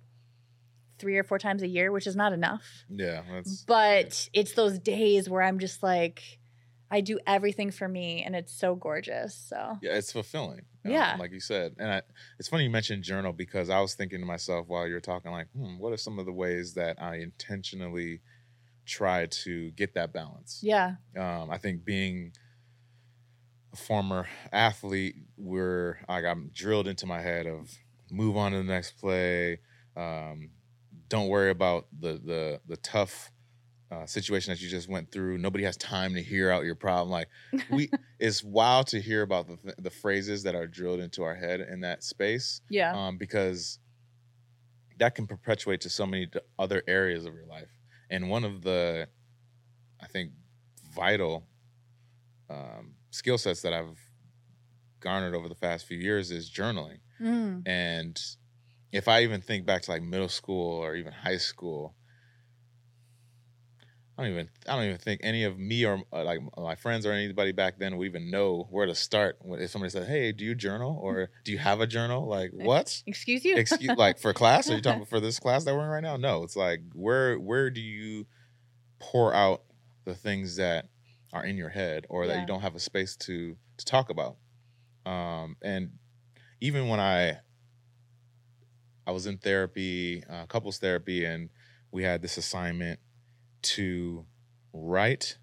3 1.00 1.16
or 1.18 1.24
4 1.24 1.38
times 1.38 1.62
a 1.62 1.68
year, 1.68 1.90
which 1.90 2.06
is 2.06 2.14
not 2.14 2.32
enough. 2.32 2.84
Yeah. 2.88 3.22
That's 3.30 3.62
But 3.62 4.28
it's 4.32 4.52
those 4.52 4.78
days 4.78 5.28
where 5.28 5.42
I'm 5.42 5.58
just 5.58 5.82
like 5.82 6.22
I 6.92 7.00
do 7.00 7.20
everything 7.26 7.70
for 7.70 7.86
me 7.88 8.24
and 8.24 8.34
it's 8.34 8.52
so 8.52 8.74
gorgeous. 8.74 9.34
So 9.34 9.78
yeah, 9.80 9.92
it's 9.96 10.10
fulfilling. 10.12 10.62
um, 10.84 10.90
Yeah. 10.90 11.16
like 11.20 11.30
you 11.32 11.38
said, 11.38 11.76
and 11.78 11.88
I, 11.90 12.02
it's 12.38 12.48
funny 12.48 12.64
you 12.64 12.70
mentioned 12.70 13.04
journal 13.04 13.32
because 13.32 13.70
I 13.70 13.80
was 13.80 13.94
thinking 13.94 14.18
to 14.20 14.26
myself 14.26 14.66
while 14.66 14.88
you're 14.88 15.00
talking, 15.00 15.30
like, 15.30 15.46
hmm, 15.56 15.78
what 15.78 15.92
are 15.92 15.96
some 15.96 16.18
of 16.18 16.26
the 16.26 16.32
ways 16.32 16.74
that 16.74 17.00
I 17.00 17.18
intentionally 17.18 18.20
try 18.86 19.26
to 19.26 19.70
get 19.72 19.94
that 19.94 20.12
balance? 20.12 20.60
yeah. 20.64 20.96
Um, 21.16 21.48
I 21.48 21.58
think 21.58 21.84
being 21.84 22.32
a 23.72 23.76
former 23.76 24.26
athlete, 24.52 25.14
we're 25.36 25.98
like 26.08 26.24
I'm 26.24 26.50
drilled 26.52 26.88
into 26.88 27.06
my 27.06 27.20
head 27.20 27.46
of 27.46 27.70
move 28.10 28.36
on 28.36 28.50
to 28.50 28.58
the 28.58 28.64
next 28.64 28.98
play. 28.98 29.60
Um, 29.96 30.50
don't 31.10 31.28
worry 31.28 31.50
about 31.50 31.86
the 31.98 32.12
the 32.24 32.60
the 32.66 32.76
tough 32.78 33.30
uh, 33.92 34.06
situation 34.06 34.52
that 34.52 34.62
you 34.62 34.68
just 34.68 34.88
went 34.88 35.10
through. 35.12 35.36
Nobody 35.36 35.64
has 35.64 35.76
time 35.76 36.14
to 36.14 36.22
hear 36.22 36.50
out 36.50 36.64
your 36.64 36.76
problem. 36.76 37.10
Like 37.10 37.28
we, 37.70 37.90
it's 38.20 38.42
wild 38.44 38.86
to 38.88 39.00
hear 39.00 39.22
about 39.22 39.48
the 39.48 39.56
th- 39.56 39.74
the 39.78 39.90
phrases 39.90 40.44
that 40.44 40.54
are 40.54 40.66
drilled 40.68 41.00
into 41.00 41.22
our 41.24 41.34
head 41.34 41.60
in 41.60 41.80
that 41.80 42.02
space 42.04 42.60
Yeah. 42.70 42.92
um, 42.96 43.18
because 43.18 43.78
that 44.98 45.14
can 45.16 45.26
perpetuate 45.26 45.80
to 45.82 45.90
so 45.90 46.06
many 46.06 46.28
other 46.58 46.82
areas 46.86 47.24
of 47.26 47.34
your 47.34 47.46
life. 47.46 47.68
And 48.10 48.28
one 48.30 48.44
of 48.44 48.62
the, 48.62 49.08
I 50.00 50.06
think, 50.06 50.32
vital 50.94 51.46
um, 52.48 52.94
skill 53.10 53.38
sets 53.38 53.62
that 53.62 53.72
I've 53.72 53.98
garnered 55.00 55.34
over 55.34 55.48
the 55.48 55.54
past 55.54 55.86
few 55.86 55.98
years 55.98 56.30
is 56.30 56.50
journaling. 56.50 56.98
Mm. 57.20 57.66
And 57.66 58.20
if 58.92 59.08
I 59.08 59.22
even 59.22 59.40
think 59.40 59.66
back 59.66 59.82
to 59.82 59.90
like 59.90 60.02
middle 60.02 60.28
school 60.28 60.78
or 60.78 60.94
even 60.96 61.12
high 61.12 61.36
school, 61.36 61.94
I 64.18 64.24
don't 64.24 64.32
even 64.32 64.50
I 64.68 64.76
don't 64.76 64.84
even 64.84 64.98
think 64.98 65.20
any 65.22 65.44
of 65.44 65.58
me 65.58 65.84
or 65.86 66.02
uh, 66.12 66.24
like 66.24 66.40
my 66.58 66.74
friends 66.74 67.06
or 67.06 67.12
anybody 67.12 67.52
back 67.52 67.78
then 67.78 67.96
would 67.96 68.04
even 68.04 68.30
know 68.30 68.66
where 68.70 68.84
to 68.86 68.94
start 68.94 69.38
when 69.40 69.60
if 69.60 69.70
somebody 69.70 69.90
said, 69.90 70.08
"Hey, 70.08 70.32
do 70.32 70.44
you 70.44 70.54
journal 70.54 70.98
or 71.00 71.30
do 71.44 71.52
you 71.52 71.58
have 71.58 71.80
a 71.80 71.86
journal?" 71.86 72.28
Like 72.28 72.50
what? 72.52 73.02
Excuse 73.06 73.44
you? 73.44 73.56
Excuse 73.56 73.96
like 73.96 74.18
for 74.18 74.34
class? 74.34 74.70
Are 74.70 74.74
you 74.74 74.82
talking 74.82 75.04
for 75.06 75.20
this 75.20 75.38
class 75.38 75.64
that 75.64 75.74
we're 75.74 75.84
in 75.84 75.90
right 75.90 76.02
now? 76.02 76.16
No, 76.16 76.42
it's 76.42 76.56
like 76.56 76.80
where 76.92 77.38
where 77.38 77.70
do 77.70 77.80
you 77.80 78.26
pour 78.98 79.32
out 79.34 79.62
the 80.04 80.14
things 80.14 80.56
that 80.56 80.88
are 81.32 81.44
in 81.44 81.56
your 81.56 81.70
head 81.70 82.04
or 82.10 82.26
that 82.26 82.34
Yeah. 82.34 82.40
you 82.40 82.46
don't 82.46 82.60
have 82.60 82.74
a 82.74 82.80
space 82.80 83.16
to 83.16 83.56
to 83.78 83.84
talk 83.86 84.10
about? 84.10 84.36
Um, 85.06 85.56
and 85.62 85.92
even 86.60 86.88
when 86.88 87.00
I 87.00 87.38
I 89.06 89.12
was 89.12 89.26
in 89.26 89.38
therapy, 89.38 90.22
uh, 90.28 90.46
couples 90.46 90.78
therapy, 90.78 91.24
and 91.24 91.50
we 91.90 92.02
had 92.04 92.22
this 92.22 92.36
assignment 92.36 93.00
to 93.62 94.24
write 94.72 95.36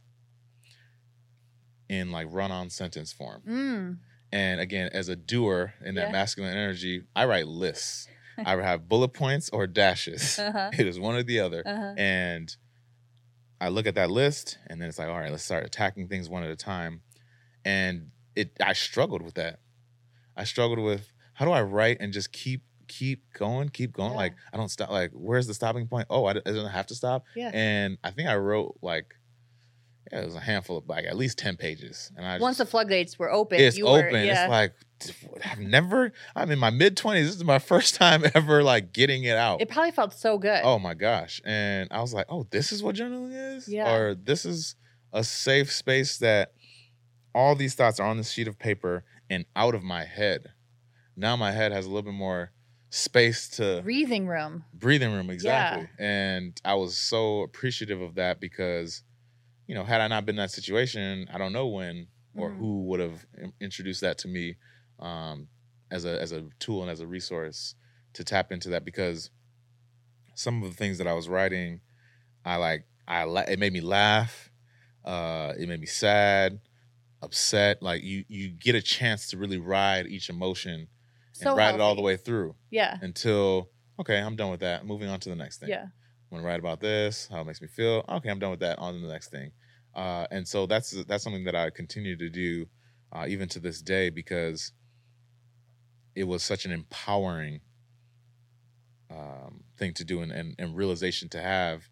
in 1.89 2.11
like 2.11 2.27
run-on 2.29 2.69
sentence 2.69 3.11
form. 3.13 3.41
Mm. 3.47 3.97
And 4.31 4.59
again, 4.59 4.89
as 4.93 5.09
a 5.09 5.15
doer 5.15 5.73
in 5.83 5.95
that 5.95 6.07
Yeah. 6.07 6.11
masculine 6.11 6.51
energy, 6.53 7.03
I 7.15 7.25
write 7.25 7.47
lists. 7.47 8.07
I 8.37 8.55
have 8.57 8.87
bullet 8.87 9.09
points 9.09 9.49
or 9.49 9.65
dashes. 9.67 10.37
Uh-huh. 10.39 10.69
It 10.77 10.85
is 10.85 10.99
one 10.99 11.15
or 11.15 11.23
the 11.23 11.39
other. 11.39 11.63
Uh-huh. 11.65 11.93
And 11.97 12.55
I 13.59 13.69
look 13.69 13.87
at 13.87 13.95
that 13.95 14.11
list 14.11 14.57
and 14.67 14.79
then 14.81 14.87
it's 14.89 14.99
like, 14.99 15.07
all 15.07 15.17
right, 15.17 15.31
let's 15.31 15.43
start 15.43 15.65
attacking 15.65 16.07
things 16.07 16.29
one 16.29 16.43
at 16.43 16.49
a 16.51 16.55
time. 16.55 17.01
And 17.65 18.11
it 18.35 18.51
I 18.61 18.73
struggled 18.73 19.23
with 19.23 19.33
that. 19.35 19.59
I 20.35 20.43
struggled 20.43 20.79
with 20.79 21.11
how 21.33 21.45
do 21.45 21.51
I 21.51 21.61
write 21.63 21.97
and 21.99 22.13
just 22.13 22.31
keep 22.31 22.61
keep 22.87 23.23
going, 23.33 23.69
keep 23.69 23.93
going. 23.93 24.11
Yeah. 24.11 24.17
Like 24.17 24.33
I 24.53 24.57
don't 24.57 24.69
stop. 24.69 24.89
Like 24.89 25.11
where's 25.13 25.47
the 25.47 25.53
stopping 25.53 25.87
point? 25.87 26.07
Oh, 26.09 26.25
I 26.25 26.33
don't 26.33 26.67
have 26.69 26.87
to 26.87 26.95
stop. 26.95 27.25
Yeah. 27.35 27.51
And 27.53 27.97
I 28.03 28.11
think 28.11 28.29
I 28.29 28.35
wrote 28.35 28.77
like 28.81 29.13
yeah, 30.11 30.21
it 30.21 30.25
was 30.25 30.35
a 30.35 30.39
handful 30.39 30.77
of 30.77 30.87
like 30.87 31.05
at 31.05 31.17
least 31.17 31.37
ten 31.37 31.57
pages. 31.57 32.11
And 32.15 32.25
I 32.25 32.37
Once 32.37 32.57
the 32.59 32.65
floodgates 32.65 33.19
were 33.19 33.31
open, 33.31 33.59
it's 33.59 33.77
you 33.77 33.85
were, 33.85 34.07
open. 34.07 34.25
yeah. 34.25 34.43
It's 34.43 34.49
like 34.49 34.73
I've 35.45 35.59
never. 35.59 36.11
I'm 36.35 36.49
in 36.51 36.59
my 36.59 36.69
mid 36.69 36.97
twenties. 36.97 37.27
This 37.27 37.35
is 37.35 37.43
my 37.43 37.59
first 37.73 37.95
time 37.95 38.23
ever 38.33 38.63
like 38.63 38.93
getting 38.93 39.23
it 39.23 39.35
out. 39.35 39.61
it 39.61 39.69
probably 39.69 39.91
felt 39.91 40.13
so 40.13 40.37
good. 40.37 40.61
Oh 40.63 40.79
my 40.79 40.93
gosh. 40.93 41.41
And 41.45 41.89
I 41.91 42.01
was 42.01 42.13
like, 42.13 42.27
oh, 42.29 42.47
this 42.51 42.71
is 42.71 42.81
what 42.81 42.95
journaling 42.95 43.57
is? 43.57 43.67
Yeah. 43.67 43.93
Or 43.93 44.15
this 44.15 44.45
is 44.45 44.75
a 45.13 45.23
safe 45.23 45.71
space 45.71 46.17
that 46.19 46.53
all 47.33 47.55
these 47.55 47.75
thoughts 47.75 47.99
are 47.99 48.07
on 48.07 48.17
this 48.17 48.31
sheet 48.31 48.47
of 48.47 48.57
paper 48.57 49.03
and 49.29 49.45
out 49.55 49.75
of 49.75 49.83
my 49.83 50.05
head. 50.05 50.53
Now 51.15 51.35
my 51.35 51.51
head 51.51 51.71
has 51.71 51.85
a 51.85 51.89
little 51.89 52.03
bit 52.03 52.13
more 52.13 52.51
space 52.89 53.49
to 53.49 53.81
breathing 53.83 54.27
room. 54.27 54.63
breathing 54.73 55.11
room 55.11 55.29
exactly 55.29 55.87
and 55.99 56.59
i 56.63 56.73
was 56.73 56.97
so 56.97 57.41
appreciative 57.41 57.99
of 58.01 58.15
that 58.15 58.39
because 58.39 59.03
you 59.67 59.75
know 59.75 59.83
had 59.83 59.99
i 60.01 60.07
not 60.07 60.25
been 60.25 60.35
in 60.35 60.37
that 60.37 60.51
situation 60.51 61.27
i 61.33 61.37
don't 61.37 61.51
know 61.53 61.67
when 61.67 62.07
or 62.35 62.49
Mhm. 62.51 62.57
who 62.57 62.83
would 62.85 62.99
have 62.99 63.25
introduced 63.59 64.01
that 64.01 64.17
to 64.19 64.27
me 64.27 64.55
um, 64.99 65.47
as 65.91 66.05
a 66.05 66.21
as 66.21 66.31
a 66.31 66.45
tool 66.59 66.81
and 66.81 66.89
as 66.91 66.99
a 67.01 67.07
resource 67.07 67.75
to 68.13 68.23
tap 68.23 68.51
into 68.51 68.69
that 68.69 68.85
because 68.85 69.31
some 70.35 70.61
of 70.63 70.69
the 70.69 70.75
things 70.75 70.97
that 70.97 71.07
i 71.07 71.13
was 71.13 71.27
writing 71.27 71.81
i 72.45 72.55
like 72.55 72.85
i 73.07 73.23
la- 73.23 73.41
it 73.41 73.59
made 73.59 73.73
me 73.73 73.81
laugh 73.81 74.51
uh 75.05 75.53
it 75.57 75.67
made 75.67 75.79
me 75.79 75.85
sad 75.85 76.59
upset 77.21 77.81
like 77.81 78.03
you 78.03 78.23
you 78.27 78.49
get 78.49 78.75
a 78.75 78.81
chance 78.81 79.27
to 79.29 79.37
really 79.37 79.57
ride 79.57 80.05
each 80.07 80.29
emotion 80.29 80.87
So 81.37 81.51
and 81.51 81.57
ride 81.57 81.75
it 81.75 81.81
all 81.81 81.95
the 81.95 82.01
way 82.01 82.17
through 82.17 82.55
Yeah. 82.71 82.97
until 83.01 83.69
okay, 83.99 84.19
I'm 84.19 84.35
done 84.35 84.51
with 84.51 84.59
that. 84.61 84.85
Moving 84.85 85.09
on 85.09 85.19
to 85.21 85.29
the 85.29 85.35
next 85.35 85.59
thing. 85.59 85.69
Yeah. 85.69 85.83
I'm 85.83 86.37
gonna 86.37 86.43
write 86.43 86.59
about 86.59 86.79
this, 86.79 87.27
how 87.31 87.41
it 87.41 87.45
makes 87.45 87.61
me 87.61 87.67
feel. 87.67 88.03
Okay, 88.09 88.29
I'm 88.29 88.39
done 88.39 88.51
with 88.51 88.59
that. 88.59 88.79
On 88.79 88.93
to 88.93 88.99
the 88.99 89.07
next 89.07 89.29
thing. 89.29 89.51
Uh, 89.95 90.27
and 90.31 90.47
so 90.47 90.65
that's 90.65 90.91
that's 91.05 91.23
something 91.23 91.43
that 91.45 91.55
I 91.55 91.69
continue 91.69 92.17
to 92.17 92.29
do 92.29 92.67
uh, 93.11 93.25
even 93.27 93.47
to 93.49 93.59
this 93.59 93.81
day 93.81 94.09
because 94.09 94.71
it 96.15 96.25
was 96.25 96.43
such 96.43 96.65
an 96.65 96.71
empowering 96.71 97.61
um, 99.09 99.63
thing 99.77 99.93
to 99.93 100.03
do 100.03 100.21
and, 100.21 100.31
and, 100.31 100.55
and 100.59 100.75
realization 100.75 101.29
to 101.29 101.41
have 101.41 101.89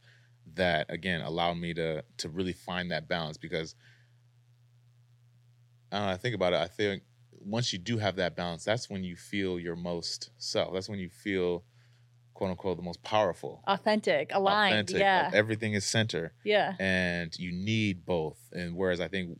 that 0.55 0.85
again 0.89 1.21
allowed 1.21 1.55
me 1.57 1.73
to 1.73 2.03
to 2.17 2.29
really 2.29 2.53
find 2.53 2.91
that 2.91 3.07
balance 3.07 3.37
because 3.37 3.75
I 5.91 5.97
don't 5.97 6.07
know, 6.07 6.13
I 6.13 6.17
think 6.17 6.35
about 6.35 6.53
it. 6.53 6.59
I 6.59 6.67
think 6.67 7.03
once 7.47 7.71
you 7.71 7.79
do 7.79 7.97
have 7.97 8.15
that 8.15 8.35
balance, 8.35 8.63
that's 8.63 8.89
when 8.89 9.03
you 9.03 9.15
feel 9.15 9.59
your 9.59 9.75
most 9.75 10.31
self. 10.37 10.73
That's 10.73 10.89
when 10.89 10.99
you 10.99 11.09
feel, 11.09 11.63
quote 12.33 12.49
unquote, 12.49 12.77
the 12.77 12.83
most 12.83 13.03
powerful, 13.03 13.61
Authentic, 13.67 14.31
aligned. 14.33 14.73
authentic. 14.73 14.97
Yeah. 14.99 15.29
Everything 15.33 15.73
is 15.73 15.85
center, 15.85 16.33
yeah. 16.43 16.73
and 16.79 17.31
you 17.37 17.51
need 17.51 18.05
both. 18.05 18.37
And 18.51 18.75
whereas 18.75 18.99
I 18.99 19.07
think 19.07 19.37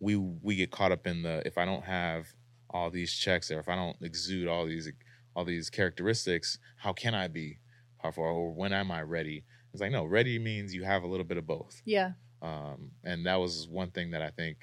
we 0.00 0.16
we 0.16 0.56
get 0.56 0.70
caught 0.72 0.92
up 0.92 1.06
in 1.06 1.22
the 1.22 1.42
if 1.46 1.56
I 1.58 1.64
don't 1.64 1.84
have 1.84 2.26
all 2.70 2.90
these 2.90 3.12
checks 3.12 3.50
or 3.50 3.60
if 3.60 3.68
I 3.68 3.76
don't 3.76 3.96
exude 4.02 4.48
all 4.48 4.66
these 4.66 4.90
all 5.36 5.44
these 5.44 5.70
characteristics, 5.70 6.58
how 6.76 6.92
can 6.92 7.14
I 7.14 7.28
be 7.28 7.58
powerful 8.00 8.24
or 8.24 8.52
when 8.52 8.72
am 8.72 8.90
I 8.90 9.02
ready? 9.02 9.44
It's 9.72 9.80
like 9.80 9.92
no, 9.92 10.04
ready 10.04 10.38
means 10.38 10.74
you 10.74 10.82
have 10.84 11.02
a 11.04 11.06
little 11.06 11.24
bit 11.24 11.38
of 11.38 11.46
both 11.46 11.80
Yeah. 11.84 12.12
um, 12.42 12.90
and 13.04 13.24
that 13.26 13.36
was 13.36 13.68
one 13.68 13.90
thing 13.90 14.10
that 14.10 14.20
I 14.22 14.30
think 14.30 14.56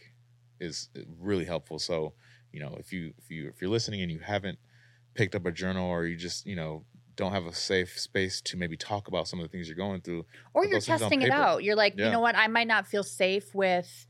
is 0.60 0.90
really 1.20 1.46
helpful. 1.46 1.80
So, 1.80 2.14
you 2.52 2.60
know, 2.60 2.76
if 2.80 2.92
you 2.94 3.14
if 3.18 3.30
you 3.30 3.50
if 3.50 3.62
you're 3.62 3.70
listening 3.70 4.02
and 4.02 4.12
you 4.12 4.20
haven't 4.20 4.60
picked 5.14 5.36
up 5.36 5.46
a 5.46 5.52
journal 5.52 5.88
or 5.88 6.06
you 6.06 6.16
just 6.16 6.46
you 6.46 6.56
know 6.56 6.84
don't 7.16 7.34
have 7.34 7.46
a 7.46 7.54
safe 7.54 8.00
space 8.00 8.40
to 8.40 8.56
maybe 8.56 8.78
talk 8.78 9.10
about 9.10 9.28
some 9.28 9.40
of 9.40 9.44
the 9.44 9.50
things 9.52 9.68
you're 9.68 9.76
going 9.76 10.00
through, 10.00 10.26
Or 10.54 10.66
you're 10.66 10.80
testing 10.80 11.22
it 11.22 11.32
out. 11.32 11.64
You're 11.64 11.76
like, 11.76 11.98
you 11.98 12.10
know 12.10 12.22
what? 12.22 12.34
I 12.36 12.48
might 12.48 12.68
not 12.68 12.88
feel 12.88 13.04
safe 13.04 13.54
with 13.54 14.08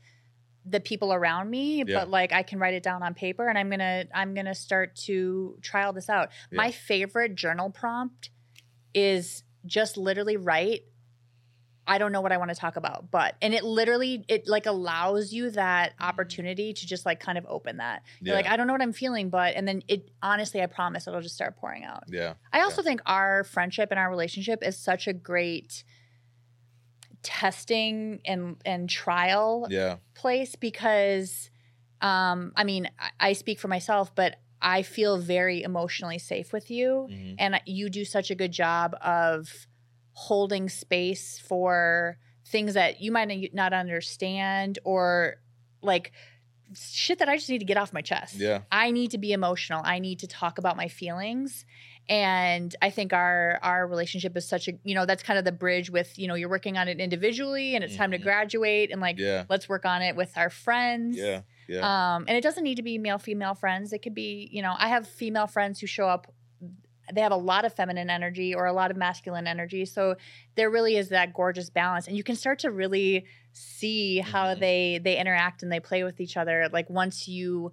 the 0.64 0.78
people 0.78 1.12
around 1.12 1.50
me, 1.50 1.82
Yeah. 1.84 2.00
but 2.00 2.10
like 2.10 2.32
I 2.32 2.44
can 2.44 2.60
write 2.60 2.74
it 2.74 2.82
down 2.84 3.02
on 3.02 3.14
paper 3.14 3.48
and 3.48 3.58
I'm 3.58 3.68
gonna 3.70 4.04
I'm 4.14 4.34
gonna 4.34 4.54
start 4.54 4.94
to 5.06 5.58
trial 5.62 5.92
this 5.92 6.08
out. 6.08 6.28
Yeah. 6.52 6.58
My 6.58 6.70
favorite 6.70 7.34
journal 7.34 7.70
prompt 7.70 8.30
is 8.94 9.42
just 9.66 9.96
literally 9.96 10.36
write 10.36 10.82
I 11.90 11.98
don't 11.98 12.12
know 12.12 12.20
what 12.20 12.30
I 12.30 12.36
want 12.36 12.50
to 12.50 12.54
talk 12.54 12.76
about, 12.76 13.10
but 13.10 13.34
and 13.42 13.52
it 13.52 13.64
literally 13.64 14.24
it 14.28 14.46
like 14.46 14.66
allows 14.66 15.32
you 15.32 15.50
that 15.50 15.94
opportunity 15.98 16.72
to 16.72 16.86
just 16.86 17.04
like 17.04 17.18
kind 17.18 17.36
of 17.36 17.44
open 17.48 17.78
that. 17.78 18.04
You're 18.20 18.36
yeah, 18.36 18.42
like, 18.42 18.46
I 18.48 18.56
don't 18.56 18.68
know 18.68 18.72
what 18.74 18.80
I'm 18.80 18.92
feeling, 18.92 19.28
but 19.28 19.56
and 19.56 19.66
then 19.66 19.82
it 19.88 20.08
honestly, 20.22 20.62
I 20.62 20.66
promise 20.66 21.08
it'll 21.08 21.20
just 21.20 21.34
start 21.34 21.56
pouring 21.56 21.82
out. 21.82 22.04
yeah, 22.06 22.34
I 22.52 22.60
also 22.60 22.82
think 22.82 23.00
our 23.06 23.42
friendship 23.42 23.88
and 23.90 23.98
our 23.98 24.08
relationship 24.08 24.62
is 24.62 24.78
such 24.78 25.08
a 25.08 25.12
great 25.12 25.82
testing 27.24 28.20
and 28.24 28.56
and 28.64 28.88
trial 28.88 29.66
yeah, 29.68 29.96
place 30.14 30.54
because 30.54 31.50
um 32.00 32.52
I 32.54 32.62
mean 32.62 32.88
I, 33.00 33.30
I 33.30 33.32
speak 33.32 33.58
for 33.58 33.66
myself 33.68 34.14
but 34.14 34.36
I 34.62 34.82
feel 34.82 35.18
very 35.18 35.64
emotionally 35.64 36.18
safe 36.18 36.52
with 36.52 36.70
you 36.70 37.08
mhm, 37.10 37.34
and 37.36 37.60
you 37.66 37.90
do 37.90 38.04
such 38.04 38.30
a 38.30 38.36
good 38.36 38.52
job 38.52 38.94
of 39.02 39.66
holding 40.28 40.68
space 40.68 41.38
for 41.48 42.18
things 42.46 42.74
that 42.74 43.00
you 43.00 43.10
might 43.12 43.54
not 43.54 43.72
understand 43.72 44.78
or 44.84 45.36
like 45.82 46.12
shit 46.74 47.18
that 47.20 47.28
I 47.28 47.36
just 47.36 47.48
need 47.48 47.58
to 47.60 47.64
get 47.64 47.76
off 47.76 47.92
my 47.92 48.02
chest. 48.02 48.34
yeah, 48.36 48.60
I 48.70 48.90
need 48.90 49.10
to 49.12 49.18
be 49.18 49.32
emotional. 49.32 49.80
I 49.84 49.98
need 49.98 50.18
to 50.20 50.26
talk 50.26 50.58
about 50.58 50.76
my 50.76 50.88
feelings. 50.88 51.64
And 52.08 52.74
I 52.82 52.90
think 52.90 53.12
our 53.12 53.58
our 53.62 53.86
relationship 53.86 54.36
is 54.36 54.46
such 54.48 54.68
a 54.68 54.72
you 54.84 54.94
know 54.94 55.06
that's 55.06 55.22
kind 55.22 55.38
of 55.38 55.44
the 55.44 55.52
bridge 55.52 55.90
with 55.90 56.18
you 56.18 56.26
know 56.28 56.34
you're 56.34 56.48
working 56.48 56.76
on 56.76 56.86
it 56.88 56.98
individually 57.00 57.74
and 57.74 57.84
it's 57.84 57.96
time 57.96 58.10
to 58.10 58.18
Mhm. 58.18 58.22
graduate 58.22 58.90
and 58.90 59.00
like 59.00 59.18
yeah, 59.18 59.44
let's 59.48 59.68
work 59.68 59.84
on 59.86 60.02
it 60.02 60.16
with 60.16 60.36
our 60.36 60.50
friends. 60.50 61.16
yeah, 61.16 61.42
yeah, 61.68 61.80
Um, 62.14 62.24
and 62.28 62.36
it 62.36 62.42
doesn't 62.42 62.64
need 62.64 62.76
to 62.76 62.82
be 62.82 62.98
male 62.98 63.18
female 63.18 63.54
friends. 63.54 63.92
It 63.92 64.00
could 64.04 64.14
be 64.14 64.48
you 64.52 64.60
know 64.62 64.74
I 64.76 64.88
have 64.88 65.08
female 65.08 65.46
friends 65.46 65.78
who 65.80 65.86
show 65.86 66.06
up. 66.08 66.32
They 67.14 67.20
have 67.20 67.32
a 67.32 67.36
lot 67.36 67.64
of 67.64 67.74
feminine 67.74 68.10
energy 68.10 68.54
or 68.54 68.66
a 68.66 68.72
lot 68.72 68.90
of 68.90 68.96
masculine 68.96 69.46
energy. 69.46 69.84
So 69.84 70.16
there 70.56 70.70
really 70.70 70.96
is 70.96 71.08
that 71.10 71.34
gorgeous 71.34 71.70
balance, 71.70 72.06
and 72.08 72.16
you 72.16 72.22
can 72.24 72.36
start 72.36 72.58
to 72.60 72.70
really 72.70 73.26
see 73.52 74.18
how 74.18 74.54
Mhm. 74.54 74.60
they 74.60 74.98
they 75.02 75.18
interact 75.18 75.62
and 75.62 75.72
they 75.72 75.80
play 75.80 76.04
with 76.04 76.20
each 76.20 76.36
other. 76.36 76.68
Like 76.72 76.88
once 76.90 77.26
you 77.28 77.72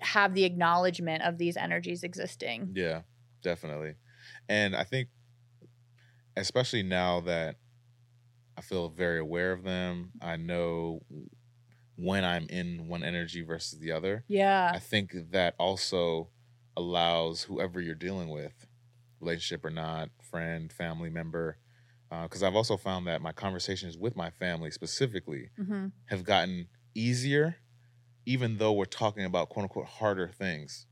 have 0.00 0.34
the 0.34 0.44
acknowledgement 0.44 1.22
of 1.22 1.38
these 1.38 1.56
energies 1.56 2.02
existing. 2.02 2.72
yeah, 2.74 3.02
definitely. 3.42 3.94
And 4.48 4.76
I 4.76 4.84
think, 4.84 5.08
especially 6.36 6.82
now 6.82 7.20
that 7.20 7.56
I 8.56 8.60
feel 8.62 8.88
very 8.88 9.18
aware 9.18 9.52
of 9.52 9.62
them, 9.62 10.12
I 10.20 10.36
know 10.36 11.00
when 11.96 12.24
I'm 12.24 12.46
in 12.48 12.88
one 12.88 13.02
energy 13.04 13.42
versus 13.42 13.78
the 13.78 13.92
other. 13.92 14.24
Yeah. 14.28 14.70
I 14.72 14.78
think 14.78 15.12
that 15.32 15.54
also 15.58 16.30
allows 16.76 17.42
whoever 17.44 17.80
you're 17.80 17.94
dealing 17.94 18.28
with, 18.28 18.66
relationship 19.20 19.64
or 19.64 19.70
not, 19.70 20.10
friend, 20.22 20.72
family 20.72 21.10
member, 21.10 21.58
because 22.10 22.42
I've 22.42 22.56
also 22.56 22.76
found 22.76 23.06
that 23.06 23.22
my 23.22 23.32
conversations 23.32 23.98
with 23.98 24.16
my 24.16 24.30
family 24.30 24.70
specifically 24.70 25.50
hmm 25.58 25.92
have 26.06 26.24
gotten 26.24 26.68
easier, 26.94 27.58
even 28.26 28.58
though 28.58 28.72
we're 28.72 28.84
talking 28.86 29.24
about 29.24 29.48
quote 29.50 29.64
unquote 29.64 29.86
harder 29.86 30.28
things. 30.28 30.86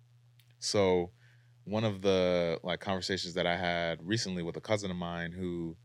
So, 0.61 1.13
one 1.65 1.85
of 1.85 2.03
the 2.03 2.61
like 2.65 2.81
conversations 2.81 3.35
that 3.35 3.47
I 3.47 3.57
had 3.57 4.07
recently 4.07 4.43
with 4.43 4.57
a 4.57 4.61
cousin 4.63 4.91
of 4.91 4.97
mine 4.99 5.33
who 5.33 5.77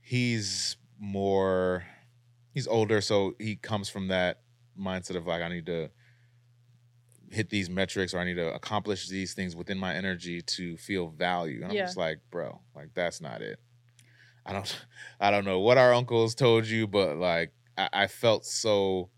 he's 0.00 0.76
more 0.98 1.86
he's 2.54 2.66
older, 2.66 3.00
so 3.00 3.34
he 3.38 3.56
comes 3.56 3.88
from 3.88 4.08
that 4.08 4.42
mindset 4.78 5.16
of 5.16 5.26
like 5.26 5.42
I 5.42 5.48
need 5.48 5.66
to 5.66 5.90
hit 7.30 7.50
these 7.50 7.68
metrics 7.68 8.14
or 8.14 8.18
I 8.18 8.24
need 8.24 8.34
to 8.34 8.52
accomplish 8.54 9.08
these 9.08 9.34
things 9.34 9.54
within 9.54 9.78
my 9.78 9.94
energy 9.94 10.40
to 10.42 10.76
feel 10.76 11.08
value. 11.08 11.62
And 11.62 11.70
I'm 11.70 11.76
just 11.76 11.96
like, 11.96 12.20
bro, 12.30 12.60
like 12.74 12.90
that's 12.94 13.20
not 13.20 13.42
it. 13.42 13.58
I 14.46 14.52
don't 14.52 14.86
I 15.20 15.30
don't 15.30 15.44
know 15.44 15.60
what 15.60 15.78
our 15.78 15.92
uncles 15.92 16.34
told 16.34 16.66
you, 16.66 16.86
but 16.86 17.16
like 17.16 17.52
I, 17.76 17.88
I 17.92 18.06
felt 18.06 18.44
so 18.44 19.10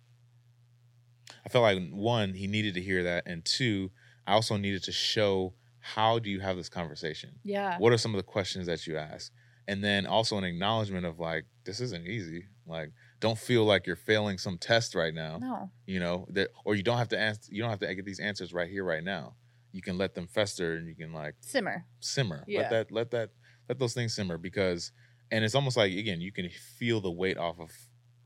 I 1.44 1.48
felt 1.48 1.62
like 1.62 1.90
one, 1.90 2.34
he 2.34 2.46
needed 2.46 2.74
to 2.74 2.82
hear 2.82 3.04
that, 3.04 3.24
and 3.26 3.44
two, 3.44 3.90
I 4.26 4.34
also 4.34 4.56
needed 4.56 4.82
to 4.84 4.92
show 4.92 5.54
how 5.80 6.18
do 6.18 6.28
you 6.28 6.40
have 6.40 6.56
this 6.56 6.68
conversation? 6.68 7.36
Yeah. 7.42 7.78
What 7.78 7.92
are 7.92 7.98
some 7.98 8.14
of 8.14 8.18
the 8.18 8.24
questions 8.24 8.66
that 8.66 8.86
you 8.86 8.98
ask? 8.98 9.32
And 9.70 9.84
then 9.84 10.06
also 10.06 10.36
an 10.38 10.44
acknowledgement 10.44 11.06
of 11.06 11.18
like, 11.20 11.44
this 11.64 11.80
isn't 11.80 12.06
easy. 12.06 12.46
Like, 12.66 12.90
don't 13.20 13.38
feel 13.38 13.64
like 13.64 13.86
you're 13.86 13.96
failing 13.96 14.38
some 14.38 14.56
test 14.58 14.94
right 14.94 15.12
now 15.14 15.38
No. 15.38 15.70
you 15.86 16.00
know 16.00 16.26
that 16.30 16.48
or 16.64 16.74
you 16.74 16.82
don't 16.82 16.96
have 16.98 17.08
to 17.08 17.18
ask 17.20 17.42
you 17.50 17.60
don't 17.62 17.70
have 17.70 17.80
to 17.80 17.94
get 17.94 18.04
these 18.06 18.18
answers 18.20 18.52
right 18.52 18.68
here 18.70 18.82
right 18.84 19.04
now 19.04 19.34
you 19.72 19.82
can 19.82 19.98
let 19.98 20.14
them 20.14 20.26
fester 20.26 20.74
and 20.76 20.88
you 20.88 20.94
can 20.94 21.12
like 21.12 21.34
Simmer. 21.40 21.84
simmer 22.00 22.44
Yeah. 22.46 22.60
let 22.62 22.70
that 22.70 22.90
let 22.92 23.10
that 23.10 23.30
let 23.68 23.78
those 23.78 23.92
things 23.94 24.14
simmer 24.14 24.38
because 24.38 24.92
and 25.30 25.44
it's 25.44 25.54
almost 25.54 25.76
like 25.76 25.92
again 25.92 26.20
you 26.22 26.32
can 26.32 26.48
feel 26.78 27.00
the 27.02 27.10
weight 27.10 27.36
off 27.36 27.60
of 27.60 27.70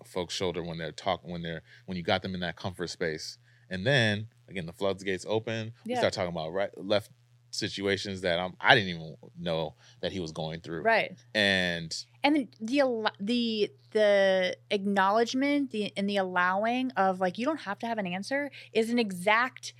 folks 0.06 0.32
shoulder 0.34 0.62
when 0.62 0.78
they're 0.78 0.92
talking 0.92 1.30
when 1.32 1.42
they're 1.42 1.62
when 1.86 1.96
you 1.96 2.04
got 2.04 2.22
them 2.22 2.34
in 2.34 2.40
that 2.40 2.56
comfort 2.56 2.88
space 2.90 3.38
and 3.70 3.84
then 3.84 4.28
again 4.48 4.66
the 4.66 4.72
floodgates 4.72 5.26
open 5.28 5.72
yeah. 5.84 5.94
we 5.94 5.96
start 5.96 6.12
talking 6.12 6.30
about 6.36 6.52
right 6.52 6.70
left 6.76 7.10
situations 7.54 8.20
that 8.22 8.38
I'm, 8.38 8.54
i 8.60 8.74
didn't 8.74 8.90
even 8.90 9.16
know 9.38 9.74
that 10.00 10.12
he 10.12 10.20
was 10.20 10.32
going 10.32 10.60
through 10.60 10.82
Right. 10.82 11.16
and 11.34 11.94
and 12.22 12.48
the 12.60 12.82
the 13.20 13.70
the 13.92 14.56
acknowledgement 14.70 15.70
the 15.70 15.92
and 15.96 16.08
the 16.08 16.16
allowing 16.16 16.90
of 16.92 17.20
like 17.20 17.38
you 17.38 17.44
don't 17.44 17.60
have 17.60 17.78
to 17.80 17.86
have 17.86 17.98
an 17.98 18.06
answer 18.06 18.50
is 18.72 18.90
an 18.90 18.98
exact 18.98 19.72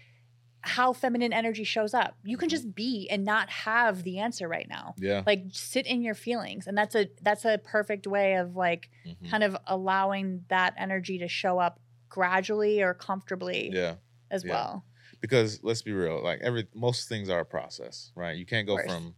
how 0.66 0.94
feminine 0.94 1.30
energy 1.34 1.62
shows 1.64 1.92
up. 1.92 2.16
You 2.24 2.38
can 2.38 2.48
Mhm. 2.48 2.52
just 2.52 2.74
be 2.74 3.06
and 3.10 3.22
not 3.22 3.50
have 3.50 4.02
the 4.02 4.18
answer 4.18 4.48
right 4.48 4.66
now. 4.66 4.94
Yeah. 4.96 5.22
Like 5.26 5.42
sit 5.52 5.86
in 5.86 6.00
your 6.02 6.14
feelings. 6.14 6.66
And 6.66 6.76
that's 6.78 6.94
a 6.94 7.10
that's 7.20 7.44
a 7.44 7.58
perfect 7.58 8.06
way 8.06 8.34
of 8.36 8.56
like 8.56 8.88
Mhm. 9.04 9.28
kind 9.30 9.44
of 9.44 9.58
allowing 9.66 10.46
that 10.48 10.72
energy 10.78 11.18
to 11.18 11.28
show 11.28 11.58
up 11.58 11.80
gradually 12.08 12.80
or 12.80 12.94
comfortably 12.94 13.72
Yeah. 13.74 13.96
as 14.30 14.42
yeah. 14.42 14.50
well. 14.52 14.84
Because 15.24 15.60
let's 15.62 15.80
be 15.80 15.92
real, 15.92 16.22
like 16.22 16.40
every 16.42 16.66
most 16.74 17.08
things 17.08 17.30
are 17.30 17.40
a 17.40 17.44
process, 17.46 18.12
right? 18.14 18.36
You 18.36 18.44
can't 18.44 18.66
go 18.66 18.76
from 18.76 19.14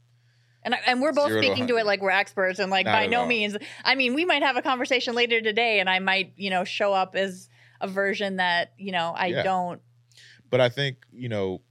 And, 0.62 0.72
I- 0.72 0.80
and 0.86 1.02
we're 1.02 1.12
both 1.12 1.30
Zero 1.30 1.40
to 1.40 1.46
speaking 1.48 1.66
to 1.66 1.78
it 1.78 1.84
like 1.84 2.00
we're 2.00 2.10
experts 2.12 2.60
and 2.60 2.70
like 2.70 2.86
Not 2.86 2.92
by 2.92 3.06
no 3.06 3.22
all. 3.22 3.26
means 3.26 3.56
I 3.84 3.96
mean 3.96 4.14
we 4.14 4.24
might 4.24 4.42
have 4.44 4.56
a 4.56 4.62
conversation 4.62 5.16
later 5.16 5.40
today 5.40 5.80
and 5.80 5.90
I 5.90 5.98
might, 5.98 6.32
you 6.36 6.50
know, 6.50 6.62
show 6.62 6.92
up 6.92 7.16
as 7.16 7.48
a 7.80 7.88
version 7.88 8.36
that, 8.36 8.72
you 8.78 8.92
know, 8.92 9.12
I 9.16 9.26
Yeah. 9.26 9.42
don't 9.42 9.82
but 10.48 10.60
I 10.60 10.68
think, 10.68 10.98
you 11.12 11.28
know, 11.28 11.62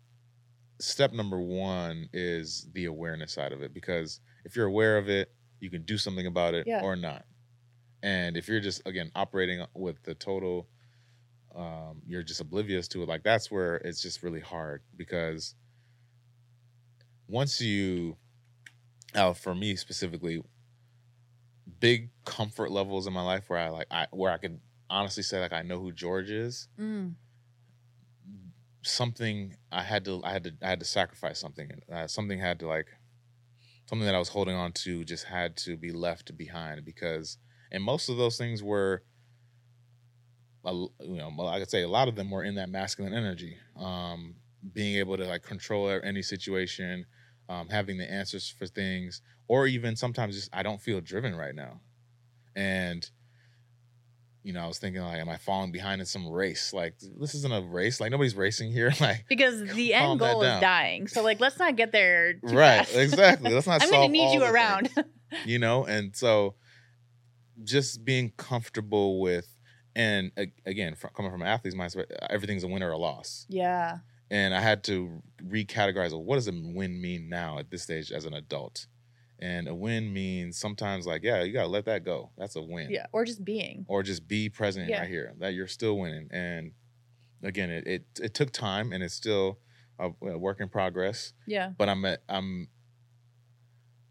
step 0.82 1.14
number 1.14 1.40
one 1.40 2.10
is 2.12 2.68
the 2.74 2.86
awareness 2.86 3.32
side 3.32 3.54
of 3.54 3.62
it 3.62 3.74
because 3.74 4.20
if 4.44 4.58
you're 4.58 4.66
aware 4.68 4.98
of 4.98 5.08
it, 5.08 5.34
you 5.62 5.70
can 5.70 5.84
do 5.84 5.98
something 5.98 6.26
about 6.28 6.54
it 6.56 6.68
Yeah. 6.68 6.82
or 6.84 6.98
not. 6.98 7.26
And 8.04 8.36
if 8.36 8.50
you're 8.50 8.60
just 8.60 8.82
again 8.86 9.12
operating 9.16 9.66
with 9.74 10.04
the 10.04 10.14
total 10.14 10.68
um 11.56 12.02
you're 12.06 12.24
just 12.24 12.42
oblivious 12.42 12.88
to 12.90 13.04
it, 13.04 13.10
like 13.10 13.24
that's 13.24 13.50
where 13.50 13.76
it's 13.78 14.02
just 14.02 14.24
really 14.24 14.42
hard 14.42 14.82
because 14.96 15.56
once 17.28 17.62
you 17.62 18.18
uh, 19.14 19.34
for 19.34 19.56
me 19.56 19.76
specifically 19.76 20.42
big 21.80 22.10
comfort 22.26 22.72
levels 22.72 23.08
in 23.08 23.14
my 23.14 23.22
life 23.22 23.50
where 23.50 23.60
I 23.60 23.70
like 23.70 23.88
I 23.90 24.08
where 24.12 24.32
I 24.32 24.38
could 24.38 24.60
honestly 24.90 25.24
say 25.24 25.40
like 25.40 25.54
I 25.54 25.62
know 25.62 25.80
who 25.80 25.92
George 25.92 26.30
is 26.30 26.68
mm, 26.80 27.14
something 28.84 29.56
I 29.72 29.82
had 29.84 30.06
to 30.06 30.22
I 30.24 30.32
had 30.32 30.44
to 30.44 30.54
I 30.62 30.70
had 30.70 30.80
to 30.80 30.86
sacrifice 30.86 31.40
something. 31.40 31.72
Uh, 31.92 32.08
something 32.08 32.40
had 32.40 32.60
to 32.60 32.68
like 32.68 32.88
something 33.86 34.06
that 34.06 34.16
I 34.16 34.20
was 34.20 34.30
holding 34.30 34.56
on 34.56 34.72
to 34.74 35.04
just 35.04 35.26
had 35.26 35.58
to 35.58 35.78
be 35.78 35.92
left 35.92 36.36
behind 36.38 36.84
because 36.86 37.38
and 37.72 37.84
most 37.84 38.10
of 38.10 38.18
those 38.18 38.38
things 38.38 38.62
were 38.64 39.04
you 40.72 41.18
know 41.18 41.32
well, 41.38 41.48
I 41.48 41.60
could 41.60 41.70
say 41.70 41.84
a 41.84 41.90
lot 41.90 42.08
of 42.08 42.16
them 42.16 42.32
were 42.32 42.44
in 42.44 42.56
that 42.56 42.70
masculine 42.70 43.14
energy. 43.14 43.58
Um 43.78 44.36
being 44.74 44.98
able 44.98 45.18
to 45.18 45.26
like 45.26 45.44
control 45.44 45.90
any 46.04 46.22
situation, 46.22 47.06
um, 47.50 47.70
having 47.70 47.98
the 47.98 48.12
answers 48.12 48.50
for 48.50 48.66
things, 48.66 49.22
or 49.48 49.68
even 49.68 49.96
sometimes 49.96 50.36
just 50.36 50.50
I 50.54 50.64
don't 50.64 50.82
feel 50.82 51.02
driven 51.02 51.36
right 51.36 51.54
now. 51.54 51.82
And 52.56 53.08
you 54.44 54.54
know, 54.54 54.64
I 54.64 54.68
was 54.68 54.78
thinking 54.78 55.02
like, 55.02 55.20
am 55.20 55.28
I 55.28 55.38
falling 55.38 55.72
behind 55.72 56.02
in 56.02 56.06
some 56.06 56.30
race? 56.30 56.72
Like, 56.72 56.94
this 57.20 57.34
isn't 57.34 57.52
a 57.52 57.62
race. 57.62 58.00
Like, 58.00 58.12
nobody's 58.12 58.36
racing 58.36 58.72
here. 58.72 58.94
Like, 59.02 59.26
because 59.28 59.74
the 59.74 59.96
end 59.96 60.20
goal 60.20 60.44
is 60.44 60.62
dying. 60.62 61.08
So 61.08 61.24
like 61.24 61.40
let's 61.40 61.58
not 61.60 61.76
get 61.76 61.92
there 61.92 62.34
too 62.34 62.56
right? 62.56 62.86
fast. 62.86 62.96
Exactly. 62.96 63.54
Let's 63.54 63.68
not. 63.68 63.82
I'm 63.82 63.90
solve 63.90 64.04
gonna 64.04 64.14
need 64.14 64.34
you 64.34 64.44
around. 64.44 64.90
things, 64.90 65.08
you 65.46 65.60
know, 65.60 65.86
and 65.86 66.16
so 66.16 66.56
just 67.64 68.06
being 68.06 68.32
comfortable 68.38 69.20
with, 69.20 69.48
and 69.96 70.32
again, 70.66 70.96
fr- 70.96 71.08
coming 71.08 71.32
from 71.32 71.42
an 71.42 71.48
athlete's 71.48 71.76
mindset, 71.76 72.12
uh, 72.12 72.28
everything's 72.30 72.64
a 72.64 72.68
win 72.68 72.84
or 72.84 72.92
a 72.92 72.98
loss. 72.98 73.46
yeah. 73.50 74.00
And 74.32 74.56
I 74.56 74.60
had 74.60 74.84
to 74.86 75.22
recategorize. 75.44 76.10
Well, 76.12 76.24
what 76.24 76.36
does 76.36 76.48
a 76.48 76.52
win 76.52 77.00
mean 77.00 77.30
now 77.30 77.60
at 77.60 77.70
this 77.70 77.84
stage 77.84 78.12
as 78.12 78.26
an 78.26 78.34
adult? 78.34 78.88
And 79.38 79.68
a 79.68 79.76
win 79.76 80.12
means 80.14 80.58
sometimes 80.58 81.06
like, 81.06 81.22
yeah, 81.24 81.44
you 81.44 81.54
gotta 81.54 81.68
let 81.68 81.86
that 81.86 82.04
go. 82.04 82.32
That's 82.38 82.56
a 82.56 82.62
win. 82.62 82.90
Yeah. 82.90 83.06
Or 83.12 83.24
just 83.24 83.46
being. 83.46 83.86
or 83.88 84.02
just 84.02 84.28
be 84.28 84.50
present 84.50 84.90
Yeah. 84.90 85.02
right 85.02 85.10
here 85.10 85.34
that 85.40 85.54
you're 85.54 85.68
still 85.68 85.98
winning 86.00 86.28
and 86.32 86.72
again 87.44 87.70
it 87.70 87.86
it, 87.86 88.06
it 88.20 88.34
took 88.34 88.52
time 88.52 88.92
and 88.94 89.04
it's 89.04 89.14
still 89.14 89.60
a, 90.00 90.10
a 90.24 90.38
work 90.38 90.60
in 90.60 90.70
progress 90.70 91.34
Yeah. 91.46 91.74
but 91.78 91.88
i'm 91.90 92.04
at, 92.06 92.24
i'm 92.28 92.70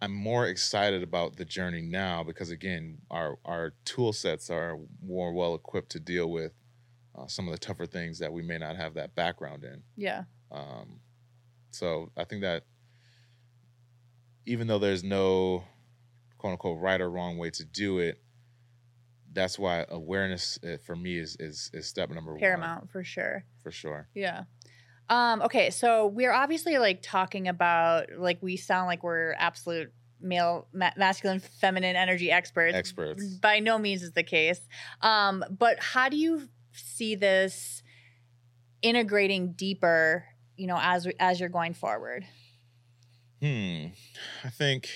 i'm 0.04 0.12
more 0.12 0.46
excited 0.46 1.02
about 1.02 1.36
the 1.36 1.44
journey 1.44 1.80
now 1.80 2.22
because 2.22 2.50
again 2.50 2.98
our 3.10 3.38
our 3.44 3.72
tool 3.84 4.12
sets 4.12 4.50
are 4.50 4.78
more 5.02 5.32
well 5.32 5.54
equipped 5.54 5.90
to 5.90 5.98
deal 6.00 6.30
with 6.30 6.52
uh, 7.16 7.26
some 7.26 7.46
of 7.48 7.52
the 7.52 7.58
tougher 7.58 7.86
things 7.86 8.18
that 8.18 8.32
we 8.32 8.42
may 8.42 8.58
not 8.58 8.76
have 8.76 8.94
that 8.94 9.14
background 9.14 9.64
in 9.64 9.82
Yeah. 9.96 10.24
um, 10.52 11.00
so 11.70 12.10
I 12.16 12.24
think 12.24 12.42
that 12.42 12.64
even 14.46 14.66
though 14.66 14.78
there's 14.78 15.02
no 15.02 15.64
quote 16.38 16.52
unquote 16.52 16.80
right 16.80 17.00
or 17.00 17.10
wrong 17.10 17.38
way 17.38 17.50
to 17.50 17.64
do 17.64 17.98
it, 17.98 18.20
that's 19.32 19.58
why 19.58 19.84
awareness 19.88 20.58
uh, 20.62 20.76
for 20.84 20.94
me 20.94 21.18
is 21.18 21.36
is 21.40 21.70
is 21.72 21.86
step 21.86 22.10
number 22.10 22.32
one 22.32 22.40
Paramount 22.40 22.90
for 22.90 23.02
sure. 23.02 23.44
for 23.62 23.70
sure. 23.70 24.08
Yeah. 24.14 24.44
Um, 25.08 25.42
okay, 25.42 25.70
so 25.70 26.06
we're 26.06 26.32
obviously 26.32 26.78
like 26.78 27.00
talking 27.02 27.48
about 27.48 28.06
like 28.16 28.38
we 28.42 28.56
sound 28.56 28.86
like 28.86 29.02
we're 29.02 29.34
absolute 29.38 29.92
male 30.20 30.66
ma- 30.72 30.92
masculine 30.96 31.40
feminine 31.40 31.96
energy 31.96 32.30
experts. 32.30 32.74
Experts. 32.74 33.22
By 33.36 33.60
no 33.60 33.78
means 33.78 34.02
is 34.02 34.12
the 34.12 34.22
case. 34.22 34.60
Um, 35.02 35.44
but 35.50 35.78
how 35.80 36.08
do 36.08 36.16
you 36.16 36.48
see 36.72 37.14
this 37.14 37.82
integrating 38.82 39.52
deeper, 39.52 40.24
you 40.56 40.66
know, 40.66 40.78
as 40.80 41.06
as 41.20 41.40
you're 41.40 41.48
going 41.48 41.74
forward? 41.74 42.24
Hmm. 43.40 43.86
I 44.42 44.48
think 44.48 44.88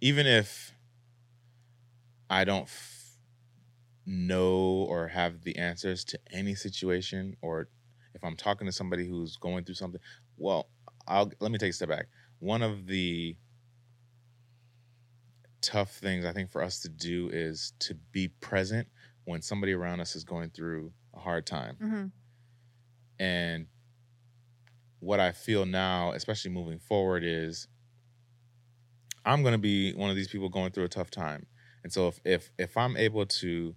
even 0.00 0.26
if 0.26 0.74
I 2.30 2.44
don't 2.44 2.62
f- 2.62 3.18
know 4.06 4.86
or 4.88 5.08
have 5.08 5.42
the 5.42 5.56
answers 5.56 6.04
to 6.04 6.18
any 6.30 6.54
situation, 6.54 7.36
or 7.42 7.68
if 8.20 8.24
I'm 8.26 8.36
talking 8.36 8.66
to 8.66 8.72
somebody 8.72 9.08
who's 9.08 9.36
going 9.36 9.64
through 9.64 9.76
something, 9.76 10.00
well, 10.36 10.68
I'll 11.08 11.32
let 11.40 11.50
me 11.50 11.58
take 11.58 11.70
a 11.70 11.72
step 11.72 11.88
back. 11.88 12.08
One 12.38 12.62
of 12.62 12.86
the 12.86 13.36
tough 15.62 15.92
things 15.92 16.26
I 16.26 16.32
think 16.32 16.50
for 16.50 16.62
us 16.62 16.80
to 16.80 16.88
do 16.90 17.30
is 17.32 17.72
to 17.80 17.94
be 18.12 18.28
present 18.28 18.88
when 19.24 19.40
somebody 19.40 19.72
around 19.72 20.00
us 20.00 20.16
is 20.16 20.24
going 20.24 20.50
through 20.50 20.92
a 21.14 21.18
hard 21.18 21.46
time. 21.46 21.76
Mm-hmm. 21.82 22.06
And 23.22 23.66
what 24.98 25.18
I 25.18 25.32
feel 25.32 25.64
now, 25.64 26.12
especially 26.12 26.50
moving 26.50 26.78
forward, 26.78 27.22
is 27.24 27.68
I'm 29.24 29.42
going 29.42 29.52
to 29.52 29.58
be 29.58 29.94
one 29.94 30.10
of 30.10 30.16
these 30.16 30.28
people 30.28 30.50
going 30.50 30.72
through 30.72 30.84
a 30.84 30.88
tough 30.88 31.10
time. 31.10 31.46
And 31.82 31.92
so 31.92 32.08
if 32.08 32.20
if 32.24 32.50
if 32.58 32.76
I'm 32.76 32.98
able 32.98 33.24
to 33.24 33.74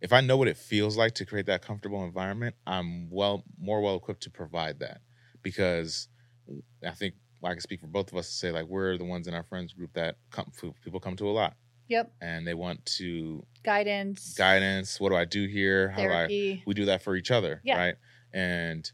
if 0.00 0.12
I 0.12 0.20
know 0.20 0.36
what 0.36 0.48
it 0.48 0.56
feels 0.56 0.96
like 0.96 1.14
to 1.14 1.24
create 1.26 1.46
that 1.46 1.62
comfortable 1.62 2.04
environment, 2.04 2.54
I'm 2.66 3.10
well 3.10 3.44
more 3.58 3.80
well 3.80 3.96
equipped 3.96 4.22
to 4.24 4.30
provide 4.30 4.78
that 4.80 5.00
because 5.42 6.08
I 6.86 6.90
think 6.92 7.14
I 7.44 7.52
can 7.52 7.60
speak 7.60 7.80
for 7.80 7.86
both 7.86 8.12
of 8.12 8.18
us 8.18 8.28
to 8.28 8.34
say 8.34 8.50
like 8.52 8.66
we're 8.66 8.96
the 8.98 9.04
ones 9.04 9.26
in 9.28 9.34
our 9.34 9.42
friends 9.44 9.72
group 9.72 9.92
that 9.94 10.16
come 10.30 10.50
people 10.84 11.00
come 11.00 11.16
to 11.16 11.28
a 11.28 11.30
lot 11.32 11.54
Yep. 11.88 12.12
and 12.20 12.46
they 12.46 12.54
want 12.54 12.84
to 12.98 13.44
Guidance. 13.62 14.34
guidance. 14.34 15.00
What 15.00 15.10
do 15.10 15.16
I 15.16 15.24
do 15.24 15.46
here? 15.46 15.88
How 15.90 16.02
do 16.02 16.08
I 16.08 16.10
Therapy. 16.28 16.62
we 16.66 16.74
do 16.74 16.84
that 16.86 17.02
for 17.02 17.14
each 17.16 17.30
other, 17.30 17.60
Yeah. 17.64 17.76
right? 17.78 17.94
And 18.32 18.90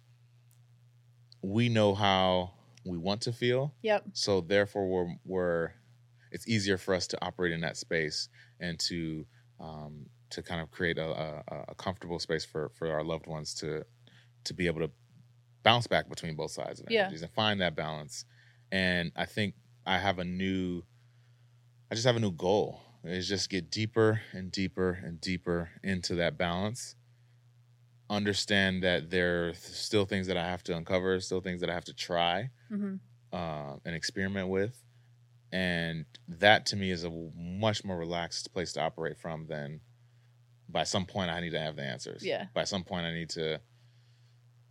we 1.43 1.69
know 1.69 1.95
how 1.95 2.53
we 2.85 2.99
want 2.99 3.23
to 3.23 3.33
feel, 3.33 3.75
Yep. 3.83 4.05
so 4.13 4.41
therefore 4.41 4.87
we're 4.89 5.15
we're 5.25 5.71
it's 6.31 6.49
easier 6.49 6.79
for 6.79 6.95
us 6.95 7.07
to 7.09 7.25
operate 7.25 7.53
in 7.53 7.61
that 7.61 7.77
space 7.77 8.29
and 8.61 8.79
to 8.81 9.27
um, 9.61 10.07
to 10.33 10.43
kind 10.43 10.61
of 10.61 10.71
create 10.71 10.99
a, 10.99 11.05
a, 11.49 11.65
a 11.71 11.75
comfortable 11.77 12.19
space 12.19 12.45
for 12.45 12.71
for 12.71 12.91
our 12.93 13.05
loved 13.05 13.27
ones 13.27 13.55
to 13.57 13.85
to 14.45 14.55
be 14.55 14.67
able 14.67 14.81
to 14.81 14.91
bounce 15.65 15.87
back 15.87 16.09
between 16.09 16.37
both 16.37 16.53
sides 16.53 16.81
of 16.81 16.87
Yeah. 16.89 17.03
energies 17.03 17.23
and 17.23 17.33
find 17.33 17.61
that 17.61 17.77
balance. 17.77 18.25
And 18.73 19.13
I 19.17 19.27
think 19.27 19.57
I 19.87 19.99
have 19.99 20.19
a 20.19 20.25
new 20.25 20.85
I 21.91 21.95
just 21.95 22.07
have 22.07 22.17
a 22.17 22.21
new 22.21 22.33
goal. 22.33 22.81
Is 23.05 23.29
just 23.29 23.51
get 23.51 23.71
deeper 23.71 24.23
and 24.33 24.51
deeper 24.53 24.93
and 24.93 25.21
deeper 25.21 25.71
into 25.83 26.15
that 26.17 26.39
balance. 26.39 26.95
Understand 28.11 28.83
that 28.83 29.09
there 29.11 29.49
are 29.49 29.55
still 29.55 30.05
things 30.05 30.27
that 30.27 30.37
I 30.37 30.45
have 30.47 30.63
to 30.65 30.77
uncover, 30.77 31.19
still 31.21 31.41
things 31.41 31.61
that 31.63 31.71
I 31.71 31.75
have 31.75 31.85
to 31.87 31.95
try 31.95 32.51
hmm 32.71 32.97
uh, 33.33 33.77
and 33.85 33.95
experiment 33.97 34.49
with. 34.49 34.83
And 35.53 36.07
that 36.29 36.67
to 36.67 36.77
me 36.77 36.91
is 36.91 37.05
a 37.05 37.11
much 37.11 37.85
more 37.85 37.99
relaxed 37.99 38.53
place 38.53 38.73
to 38.75 38.83
operate 38.83 39.19
from 39.19 39.47
than 39.47 39.81
by 40.73 40.85
some 40.85 41.05
point 41.07 41.31
I 41.31 41.41
need 41.41 41.51
to 41.53 41.61
have 41.61 41.77
the 41.77 41.83
answers. 41.83 42.25
Yeah. 42.25 42.47
By 42.55 42.65
some 42.65 42.83
point 42.83 43.05
I 43.07 43.13
need 43.13 43.29
to, 43.31 43.61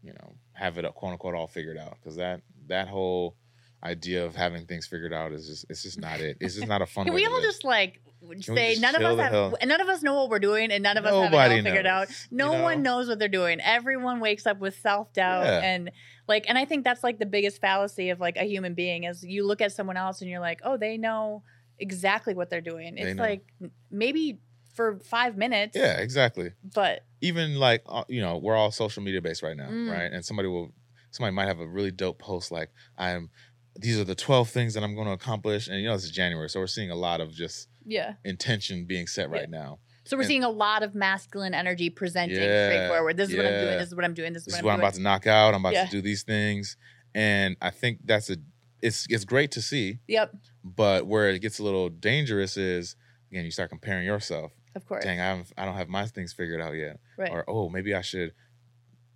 you 0.04 0.14
know, 0.14 0.36
have 0.54 0.78
it 0.78 0.86
quote 0.96 1.14
unquote 1.14 1.36
all 1.36 1.48
figured 1.48 1.78
out. 1.78 1.96
Because 2.02 2.16
that 2.18 2.42
that 2.68 2.88
whole 2.88 3.36
idea 3.84 4.24
of 4.26 4.36
having 4.36 4.66
things 4.68 4.86
figured 4.86 5.14
out 5.14 5.32
is 5.32 5.48
just 5.48 5.66
it's 5.70 5.84
just 5.84 6.00
not 6.00 6.20
it. 6.20 6.38
It's 6.40 6.56
just 6.56 6.68
not 6.68 6.82
a 6.82 6.86
fun 6.86 7.06
Can 7.06 7.14
way 7.14 7.22
we 7.22 7.26
to 7.26 7.30
all 7.32 7.36
live. 7.38 7.44
just 7.46 7.64
like 7.64 8.02
say 8.42 8.70
just 8.76 8.82
none 8.82 8.96
of 8.96 9.02
us 9.02 9.20
have 9.20 9.32
hell- 9.32 9.58
none 9.64 9.82
of 9.82 9.90
us 9.90 10.04
know 10.04 10.14
what 10.16 10.30
we're 10.30 10.40
doing 10.40 10.72
and 10.72 10.84
none 10.84 10.98
of 10.98 11.06
us 11.06 11.12
have 11.12 11.16
it 11.16 11.26
all 11.26 11.32
Nobody 11.32 11.64
figured 11.64 11.88
out. 11.88 12.08
No 12.30 12.56
you 12.56 12.62
one 12.64 12.84
knows 12.84 13.08
what 13.08 13.18
they're 13.20 13.28
doing. 13.28 13.60
Everyone 13.62 14.20
wakes 14.20 14.46
up 14.46 14.60
with 14.60 14.78
self 14.78 15.12
doubt 15.14 15.46
Yeah. 15.46 15.62
and 15.64 15.92
like 16.28 16.46
and 16.48 16.58
I 16.58 16.66
think 16.66 16.84
that's 16.84 17.04
like 17.04 17.18
the 17.20 17.26
biggest 17.26 17.60
fallacy 17.62 18.10
of 18.10 18.20
like 18.20 18.38
a 18.38 18.44
human 18.44 18.74
being 18.76 19.04
is 19.06 19.24
you 19.24 19.46
look 19.46 19.62
at 19.62 19.72
someone 19.72 19.98
else 19.98 20.22
and 20.22 20.30
you're 20.30 20.40
like, 20.40 20.62
"Oh, 20.64 20.78
they 20.78 20.98
know 20.98 21.44
exactly 21.80 22.34
what 22.36 22.50
they're 22.52 22.62
doing." 22.62 22.98
It's 22.98 23.16
know. 23.18 23.24
like 23.24 23.42
maybe 23.90 24.40
for 24.74 25.00
5 25.00 25.38
minutes. 25.38 25.76
Yeah, 25.76 26.00
exactly. 26.00 26.52
But 26.74 27.06
even 27.22 27.56
like 27.56 27.84
uh, 27.88 28.04
you 28.08 28.22
know 28.22 28.38
we're 28.38 28.56
all 28.56 28.72
social 28.72 29.04
media 29.04 29.22
based 29.22 29.44
right 29.44 29.56
now 29.58 29.70
Mm. 29.70 29.92
right 29.92 30.12
and 30.12 30.24
somebody 30.26 30.48
will 30.48 30.74
somebody 31.12 31.34
might 31.36 31.48
have 31.48 31.60
a 31.60 31.68
really 31.68 31.92
dope 31.92 32.18
post 32.20 32.52
like 32.52 32.70
I'm 32.98 33.30
these 33.76 34.00
are 34.00 34.04
the 34.04 34.16
12 34.16 34.50
things 34.50 34.74
that 34.74 34.84
I'm 34.84 34.96
going 34.96 35.08
to 35.08 35.14
accomplish 35.14 35.68
and 35.68 35.78
you 35.80 35.88
know 35.88 35.94
this 35.96 36.06
is 36.06 36.12
January 36.12 36.50
so 36.50 36.60
we're 36.60 36.68
seeing 36.68 36.90
a 36.92 36.96
lot 36.96 37.22
of 37.22 37.32
just 37.32 37.68
Yeah. 37.86 38.14
intention 38.26 38.86
being 38.86 39.08
set 39.08 39.30
Yeah. 39.30 39.36
right 39.40 39.50
now. 39.50 39.80
So 40.04 40.18
we're 40.18 40.22
And- 40.24 40.28
seeing 40.30 40.44
a 40.44 40.50
lot 40.50 40.82
of 40.84 40.96
masculine 40.96 41.54
energy 41.54 41.90
presenting 41.92 42.38
Yeah, 42.38 42.68
straightforward. 42.70 43.18
This 43.18 43.30
is 43.30 43.36
what 43.38 43.46
I'm 43.46 43.54
doing. 43.54 43.78
This 43.78 43.88
is 43.90 43.96
what 43.96 44.04
I'm 44.06 44.14
doing. 44.16 44.34
This 44.34 44.42
is 44.42 44.46
This 44.46 44.54
what 44.54 44.58
is 44.58 44.62
I'm 44.62 44.66
what 44.66 44.72
I'm 44.74 44.78
doing. 44.80 44.84
about 44.88 44.94
to 44.96 45.02
knock 45.02 45.28
out. 45.28 45.54
I'm 45.54 45.62
about 45.62 45.74
Yeah. 45.74 45.86
to 45.86 45.92
do 45.92 46.02
these 46.02 46.24
things 46.24 46.76
and 47.14 47.56
I 47.62 47.70
think 47.70 48.00
that's 48.06 48.30
a 48.30 48.38
it's 48.82 49.06
it's 49.10 49.26
great 49.26 49.52
to 49.52 49.62
see 49.62 50.00
Yep. 50.08 50.36
but 50.64 51.06
where 51.06 51.30
it 51.30 51.40
gets 51.40 51.60
a 51.60 51.64
little 51.64 51.88
dangerous 51.90 52.58
is 52.58 52.96
again 53.32 53.46
you 53.46 53.52
start 53.52 53.70
comparing 53.70 54.06
yourself. 54.06 54.52
Of 54.76 54.86
course. 54.86 55.04
Dang, 55.04 55.20
I 55.20 55.26
haven't, 55.26 55.52
I 55.58 55.66
don't 55.66 55.76
have 55.76 55.90
my 55.90 56.06
things 56.06 56.34
figured 56.34 56.62
out 56.62 56.76
yet. 56.76 57.00
Right. 57.18 57.32
Or 57.32 57.44
oh, 57.48 57.70
maybe 57.70 57.94
I 57.94 58.02
should. 58.02 58.34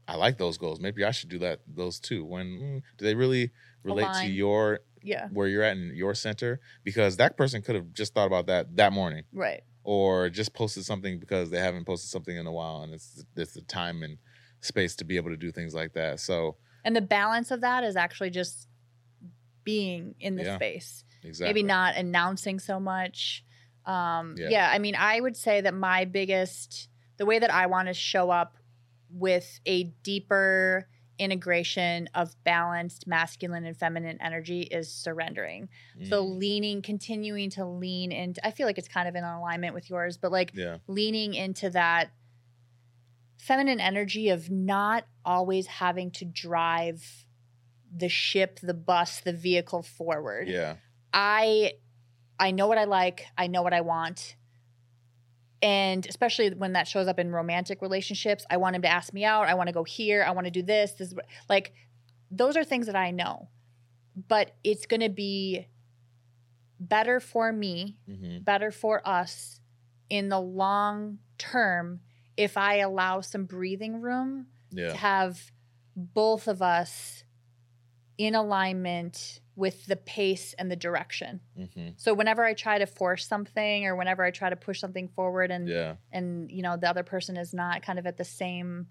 I 0.08 0.16
like 0.18 0.38
those 0.38 0.58
goals. 0.58 0.80
Maybe 0.80 1.04
I 1.04 1.12
should 1.12 1.30
do 1.30 1.40
that 1.40 1.62
those 1.68 2.00
too. 2.00 2.24
When 2.26 2.46
mm, 2.46 2.82
do 2.98 3.06
they 3.06 3.16
really 3.16 3.52
relate 3.84 4.14
to 4.22 4.28
your 4.28 4.82
yeah. 5.02 5.30
where 5.30 5.48
you're 5.48 5.64
at 5.64 5.78
in 5.78 5.96
your 5.96 6.14
center? 6.14 6.60
Because 6.84 7.18
that 7.18 7.38
person 7.38 7.62
could 7.62 7.76
have 7.76 7.92
just 7.94 8.14
thought 8.14 8.28
about 8.28 8.46
that 8.48 8.76
that 8.76 8.94
morning, 8.94 9.24
Right. 9.34 9.64
or 9.84 10.30
just 10.30 10.54
posted 10.54 10.86
something 10.86 11.20
because 11.20 11.50
they 11.50 11.60
haven't 11.60 11.86
posted 11.86 12.10
something 12.12 12.36
in 12.36 12.46
a 12.46 12.52
while, 12.52 12.84
and 12.84 12.94
it's 12.94 13.24
it's 13.36 13.54
the 13.54 13.62
time 13.62 14.04
and 14.04 14.18
space 14.62 14.96
to 14.98 15.06
be 15.06 15.16
able 15.16 15.30
to 15.32 15.38
do 15.38 15.52
things 15.52 15.74
like 15.74 15.94
that. 15.94 16.20
So 16.20 16.58
And 16.84 16.96
the 16.96 17.02
balance 17.02 17.50
of 17.50 17.62
that 17.62 17.84
is 17.84 17.96
actually 17.96 18.30
just 18.30 18.68
being 19.64 20.14
in 20.20 20.36
the 20.36 20.44
Yeah. 20.44 20.56
space. 20.56 21.04
exactly, 21.24 21.50
Maybe 21.50 21.64
not 21.64 21.96
announcing 21.96 22.60
so 22.60 22.80
much. 22.80 23.44
Um, 23.86 24.36
Yeah. 24.38 24.50
yeah. 24.50 24.70
I 24.72 24.80
mean, 24.80 24.96
I 24.98 25.20
would 25.20 25.38
say 25.38 25.62
that 25.62 25.74
my 25.74 26.06
biggest, 26.06 26.90
the 27.18 27.26
way 27.26 27.40
that 27.40 27.54
I 27.54 27.68
want 27.68 27.88
to 27.88 27.94
show 27.94 28.30
up 28.32 28.58
with 29.10 29.60
a 29.66 29.84
deeper 30.04 30.88
integration 31.18 32.10
of 32.14 32.36
balanced 32.44 33.08
masculine 33.08 33.64
and 33.66 33.78
feminine 33.78 34.18
energy 34.22 34.62
is 34.64 34.92
surrendering. 34.92 35.70
So 36.10 36.26
Mm, 36.26 36.38
leaning, 36.40 36.82
continuing 36.82 37.50
to 37.52 37.66
lean 37.66 38.12
into, 38.12 38.46
I 38.46 38.52
feel 38.52 38.68
like 38.68 38.78
it's 38.78 38.90
kind 38.90 39.08
of 39.08 39.16
in 39.16 39.24
alignment 39.24 39.74
with 39.74 39.90
yours, 39.90 40.18
but 40.18 40.32
like 40.32 40.52
yeah, 40.54 40.80
leaning 40.88 41.34
into 41.34 41.70
that 41.70 42.12
feminine 43.38 43.80
energy 43.80 44.30
of 44.30 44.50
not 44.50 45.06
always 45.24 45.68
having 45.68 46.12
to 46.12 46.26
drive 46.26 47.26
the 47.96 48.10
ship, 48.10 48.60
the 48.62 48.74
bus, 48.74 49.22
the 49.22 49.34
vehicle 49.34 49.84
forward. 49.84 50.48
yeah, 50.50 50.76
I 51.14 51.74
I 52.40 52.52
know 52.52 52.68
what 52.68 52.78
I 52.78 52.86
like, 52.86 53.26
I 53.38 53.48
know 53.48 53.62
what 53.62 53.74
I 53.74 53.82
want. 53.82 54.36
And 55.62 56.06
especially 56.06 56.52
when 56.52 56.74
that 56.74 56.88
shows 56.88 57.08
up 57.08 57.18
in 57.18 57.32
romantic 57.32 57.82
relationships, 57.82 58.46
I 58.50 58.58
want 58.58 58.76
him 58.76 58.84
to 58.84 58.88
ask 58.88 59.14
me 59.14 59.26
out, 59.26 59.48
I 59.48 59.56
want 59.56 59.68
to 59.68 59.74
go 59.74 59.84
here, 59.84 60.24
I 60.24 60.32
want 60.32 60.46
to 60.46 60.52
do 60.52 60.62
this, 60.62 60.92
this 60.94 61.10
is 61.10 61.16
like 61.50 61.74
those 62.30 62.58
are 62.58 62.64
things 62.64 62.88
that 62.88 62.96
I 62.96 63.12
know. 63.12 63.50
But 64.28 64.56
it's 64.64 64.86
going 64.86 65.02
to 65.02 65.10
be 65.10 65.68
better 66.80 67.20
for 67.20 67.52
me 67.54 67.98
hmm 68.06 68.38
better 68.40 68.70
for 68.70 69.02
us 69.08 69.62
in 70.10 70.30
the 70.30 70.40
long 70.40 71.20
term 71.38 72.02
if 72.38 72.58
I 72.58 72.78
allow 72.78 73.22
some 73.22 73.46
breathing 73.46 74.02
room 74.02 74.48
to 74.92 74.98
have 74.98 75.52
both 75.96 76.48
of 76.48 76.62
us 76.62 77.24
in 78.18 78.36
alignment 78.36 79.40
with 79.58 79.86
the 79.86 79.96
pace 79.96 80.54
and 80.60 80.70
the 80.72 80.76
direction. 80.76 81.40
hmm 81.56 81.90
So 81.98 82.14
whenever 82.14 82.44
I 82.44 82.54
try 82.54 82.78
to 82.80 82.86
force 82.86 83.26
something 83.28 83.86
or 83.86 83.96
whenever 83.96 84.24
I 84.24 84.32
try 84.32 84.50
to 84.50 84.56
push 84.56 84.80
something 84.80 85.08
forward 85.10 85.52
and 85.52 85.68
yeah, 85.68 85.96
and 86.12 86.52
you 86.52 86.62
know 86.62 86.76
the 86.78 86.90
other 86.90 87.04
person 87.04 87.38
is 87.38 87.54
not 87.54 87.82
kind 87.82 87.98
of 88.00 88.06
at 88.06 88.18
the 88.18 88.24
same 88.26 88.88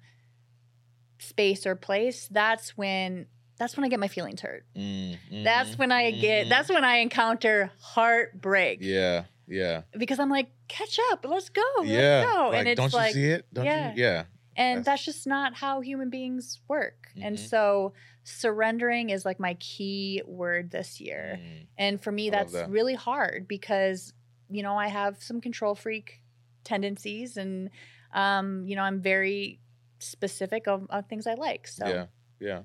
space 1.19 1.67
or 1.67 1.75
place, 1.77 2.29
that's 2.31 2.77
when 2.77 3.27
that's 3.57 3.77
when 3.77 3.85
I 3.85 3.89
get 3.89 4.01
my 4.01 4.09
feelings 4.09 4.41
hurt. 4.41 4.65
Mm, 4.77 5.17
That's 5.45 5.79
when 5.79 5.93
I 5.93 6.11
get 6.11 6.47
mhm. 6.47 6.49
that's 6.51 6.69
when 6.69 6.85
I 6.85 6.97
encounter 6.97 7.71
heartbreak. 7.81 8.79
yeah, 8.83 9.25
yeah. 9.47 9.83
because 9.97 10.19
I'm 10.19 10.31
like, 10.31 10.49
catch 10.69 10.99
up, 11.13 11.25
let's 11.29 11.51
go, 11.51 11.63
yeah. 11.85 12.25
let's 12.25 12.33
go. 12.33 12.49
Like, 12.51 12.59
and 12.59 12.69
it's 12.69 12.81
don't 12.81 12.93
like, 12.93 13.15
you 13.15 13.23
see 13.23 13.29
it? 13.31 13.47
Don't 13.53 13.65
yeah. 13.65 13.93
you? 13.95 14.03
Yeah. 14.03 14.25
and 14.57 14.79
That's- 14.81 14.85
that's 14.87 15.05
just 15.05 15.27
not 15.27 15.55
how 15.55 15.81
human 15.83 16.11
beings 16.11 16.61
work. 16.69 17.09
And 17.21 17.37
Mhm. 17.37 17.49
so 17.49 17.93
surrendering 18.25 19.11
is 19.11 19.25
like 19.25 19.39
my 19.39 19.55
key 19.55 20.23
word 20.27 20.71
this 20.71 21.01
year. 21.01 21.39
Mm, 21.41 21.67
And 21.79 22.03
for 22.03 22.11
me, 22.11 22.31
that's 22.31 22.53
that. 22.55 22.71
really 22.71 22.95
hard 22.95 23.47
because, 23.47 24.13
you 24.51 24.63
know, 24.63 24.77
I 24.77 24.89
have 24.89 25.23
some 25.23 25.41
control 25.41 25.75
freak 25.75 26.23
tendencies 26.65 27.37
and, 27.37 27.71
um, 28.15 28.65
you 28.67 28.77
know, 28.77 28.83
I'm 28.83 29.01
very 29.01 29.61
specific 29.99 30.67
of, 30.67 30.87
of 30.91 31.07
things 31.07 31.27
I 31.27 31.35
like. 31.35 31.69
So, 31.69 31.87
Yeah. 31.87 32.07
Yeah. 32.41 32.61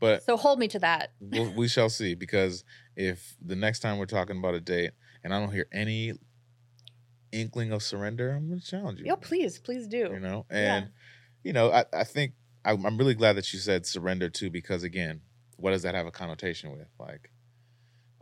But 0.00 0.22
so 0.24 0.38
hold 0.38 0.58
me 0.58 0.66
to 0.68 0.78
that. 0.78 1.12
we'll, 1.20 1.52
we 1.52 1.68
shall 1.68 1.90
see 1.90 2.14
because 2.14 2.64
if 2.96 3.36
the 3.44 3.54
next 3.56 3.80
time 3.80 3.98
we're 3.98 4.06
talking 4.06 4.38
about 4.38 4.54
a 4.54 4.60
date 4.60 4.92
and 5.22 5.34
I 5.34 5.38
don't 5.40 5.52
hear 5.52 5.66
any 5.72 6.14
inkling 7.32 7.70
of 7.72 7.82
surrender, 7.82 8.30
I'm 8.32 8.48
going 8.48 8.60
to 8.60 8.66
challenge 8.66 9.00
you. 9.00 9.06
Yo, 9.06 9.16
please, 9.16 9.58
please 9.58 9.86
do. 9.86 10.08
You 10.12 10.20
know, 10.20 10.46
Yeah. 10.50 10.76
and 10.76 10.90
you 11.44 11.52
know, 11.52 11.70
I, 11.70 11.84
I 11.92 12.04
think 12.04 12.32
I, 12.64 12.72
I'm 12.72 12.98
really 12.98 13.14
glad 13.14 13.34
that 13.36 13.52
you 13.52 13.58
said 13.58 13.86
surrender 13.86 14.28
too, 14.28 14.50
because 14.50 14.82
again, 14.82 15.22
what 15.56 15.70
does 15.70 15.82
that 15.82 15.94
have 15.94 16.06
a 16.06 16.10
connotation 16.10 16.72
with? 16.72 16.88
Like, 16.98 17.30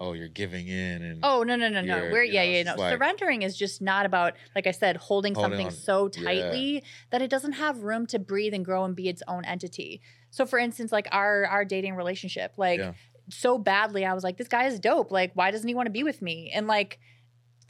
oh, 0.00 0.12
you're 0.12 0.28
giving 0.28 0.68
in, 0.68 1.02
and 1.02 1.20
Oh 1.24 1.42
no 1.42 1.56
no 1.56 1.68
no 1.68 1.80
no! 1.80 2.08
We're 2.12 2.22
yeah 2.22 2.44
know, 2.44 2.50
yeah 2.50 2.62
no. 2.64 2.74
like- 2.76 2.92
Surrendering 2.94 3.42
is 3.42 3.56
just 3.56 3.82
not 3.82 4.06
about 4.06 4.34
like 4.54 4.66
I 4.66 4.70
said, 4.72 4.96
holding, 4.96 5.34
Holding 5.34 5.50
something 5.50 5.66
on- 5.66 5.72
so 5.72 6.10
yeah. 6.14 6.24
tightly 6.24 6.84
that 7.10 7.20
it 7.22 7.30
doesn't 7.30 7.52
have 7.52 7.82
room 7.82 8.06
to 8.08 8.18
breathe 8.18 8.54
and 8.54 8.64
grow 8.64 8.84
and 8.84 8.94
be 8.94 9.08
its 9.08 9.22
own 9.26 9.44
entity. 9.44 10.00
So, 10.30 10.46
for 10.46 10.58
instance, 10.58 10.92
like 10.92 11.08
our 11.10 11.46
our 11.46 11.64
dating 11.64 11.94
relationship, 11.96 12.52
like 12.56 12.78
Yeah. 12.78 12.92
so 13.30 13.58
badly, 13.58 14.04
I 14.04 14.14
was 14.14 14.22
like, 14.24 14.36
this 14.36 14.48
guy 14.48 14.66
is 14.66 14.78
dope. 14.78 15.10
Like, 15.10 15.32
why 15.34 15.50
doesn't 15.50 15.66
he 15.66 15.74
want 15.74 15.86
to 15.86 15.92
be 15.92 16.04
with 16.04 16.22
me? 16.22 16.50
And 16.54 16.66
like, 16.68 16.98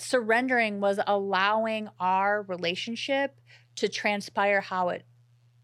surrendering 0.00 0.80
was 0.80 1.00
allowing 1.06 1.88
our 1.98 2.42
relationship 2.42 3.40
to 3.76 3.88
transpire 3.88 4.60
how 4.60 4.90
it 4.90 5.04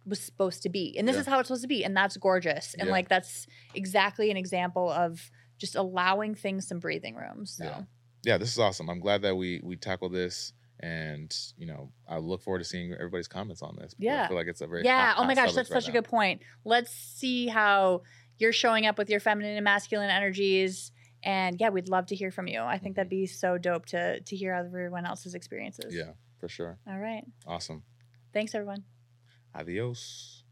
was 0.06 0.20
supposed 0.20 0.62
to 0.62 0.68
be. 0.68 0.96
And 0.98 1.08
this 1.08 1.14
Yeah. 1.14 1.20
is 1.20 1.26
how 1.26 1.38
it's 1.38 1.48
supposed 1.48 1.62
to 1.62 1.68
be. 1.68 1.84
And 1.84 1.96
that's 1.96 2.16
gorgeous. 2.16 2.74
And 2.74 2.86
Yeah. 2.86 2.92
like, 2.92 3.08
that's 3.08 3.46
exactly 3.74 4.30
an 4.30 4.36
example 4.36 4.90
of 4.90 5.30
just 5.58 5.74
allowing 5.74 6.34
things 6.34 6.66
some 6.66 6.78
breathing 6.78 7.14
room. 7.14 7.46
So, 7.46 7.64
Yeah. 7.64 7.82
yeah, 8.24 8.38
this 8.38 8.52
is 8.52 8.58
awesome. 8.58 8.90
I'm 8.90 9.00
glad 9.00 9.22
that 9.22 9.36
we 9.36 9.60
we 9.62 9.76
tackled 9.76 10.12
this, 10.12 10.52
and 10.80 11.34
you 11.56 11.66
know, 11.66 11.92
I 12.06 12.18
look 12.18 12.42
forward 12.42 12.58
to 12.58 12.64
seeing 12.64 12.92
everybody's 12.92 13.28
comments 13.28 13.62
on 13.62 13.76
this. 13.76 13.94
Yeah, 13.98 14.24
I 14.24 14.28
feel 14.28 14.36
like 14.36 14.48
it's 14.48 14.60
a 14.60 14.66
very 14.66 14.84
yeah. 14.84 15.12
hot- 15.12 15.22
oh 15.22 15.26
my 15.26 15.34
gosh, 15.34 15.52
that's 15.54 15.70
right 15.70 15.82
such 15.82 15.88
a 15.88 15.92
good 15.92 16.04
point. 16.04 16.42
Let's 16.64 16.90
see 16.90 17.46
how 17.46 18.02
you're 18.38 18.52
showing 18.52 18.86
up 18.86 18.98
with 18.98 19.08
your 19.08 19.20
feminine 19.20 19.56
and 19.56 19.64
masculine 19.64 20.10
energies. 20.10 20.92
And 21.22 21.58
yeah, 21.58 21.70
we'd 21.70 21.88
love 21.88 22.06
to 22.06 22.14
hear 22.14 22.30
from 22.30 22.48
you. 22.48 22.60
I 22.60 22.78
think 22.78 22.96
that'd 22.96 23.10
mm-hmm. 23.10 23.22
be 23.22 23.26
so 23.26 23.56
dope 23.56 23.86
to 23.86 24.20
to 24.20 24.36
hear 24.36 24.52
everyone 24.52 25.06
else's 25.06 25.34
experiences. 25.34 25.94
Yeah, 25.94 26.12
for 26.38 26.48
sure. 26.48 26.78
All 26.86 26.98
right. 26.98 27.24
Awesome. 27.46 27.82
Thanks, 28.32 28.54
everyone. 28.54 28.84
Adiós. 29.54 30.44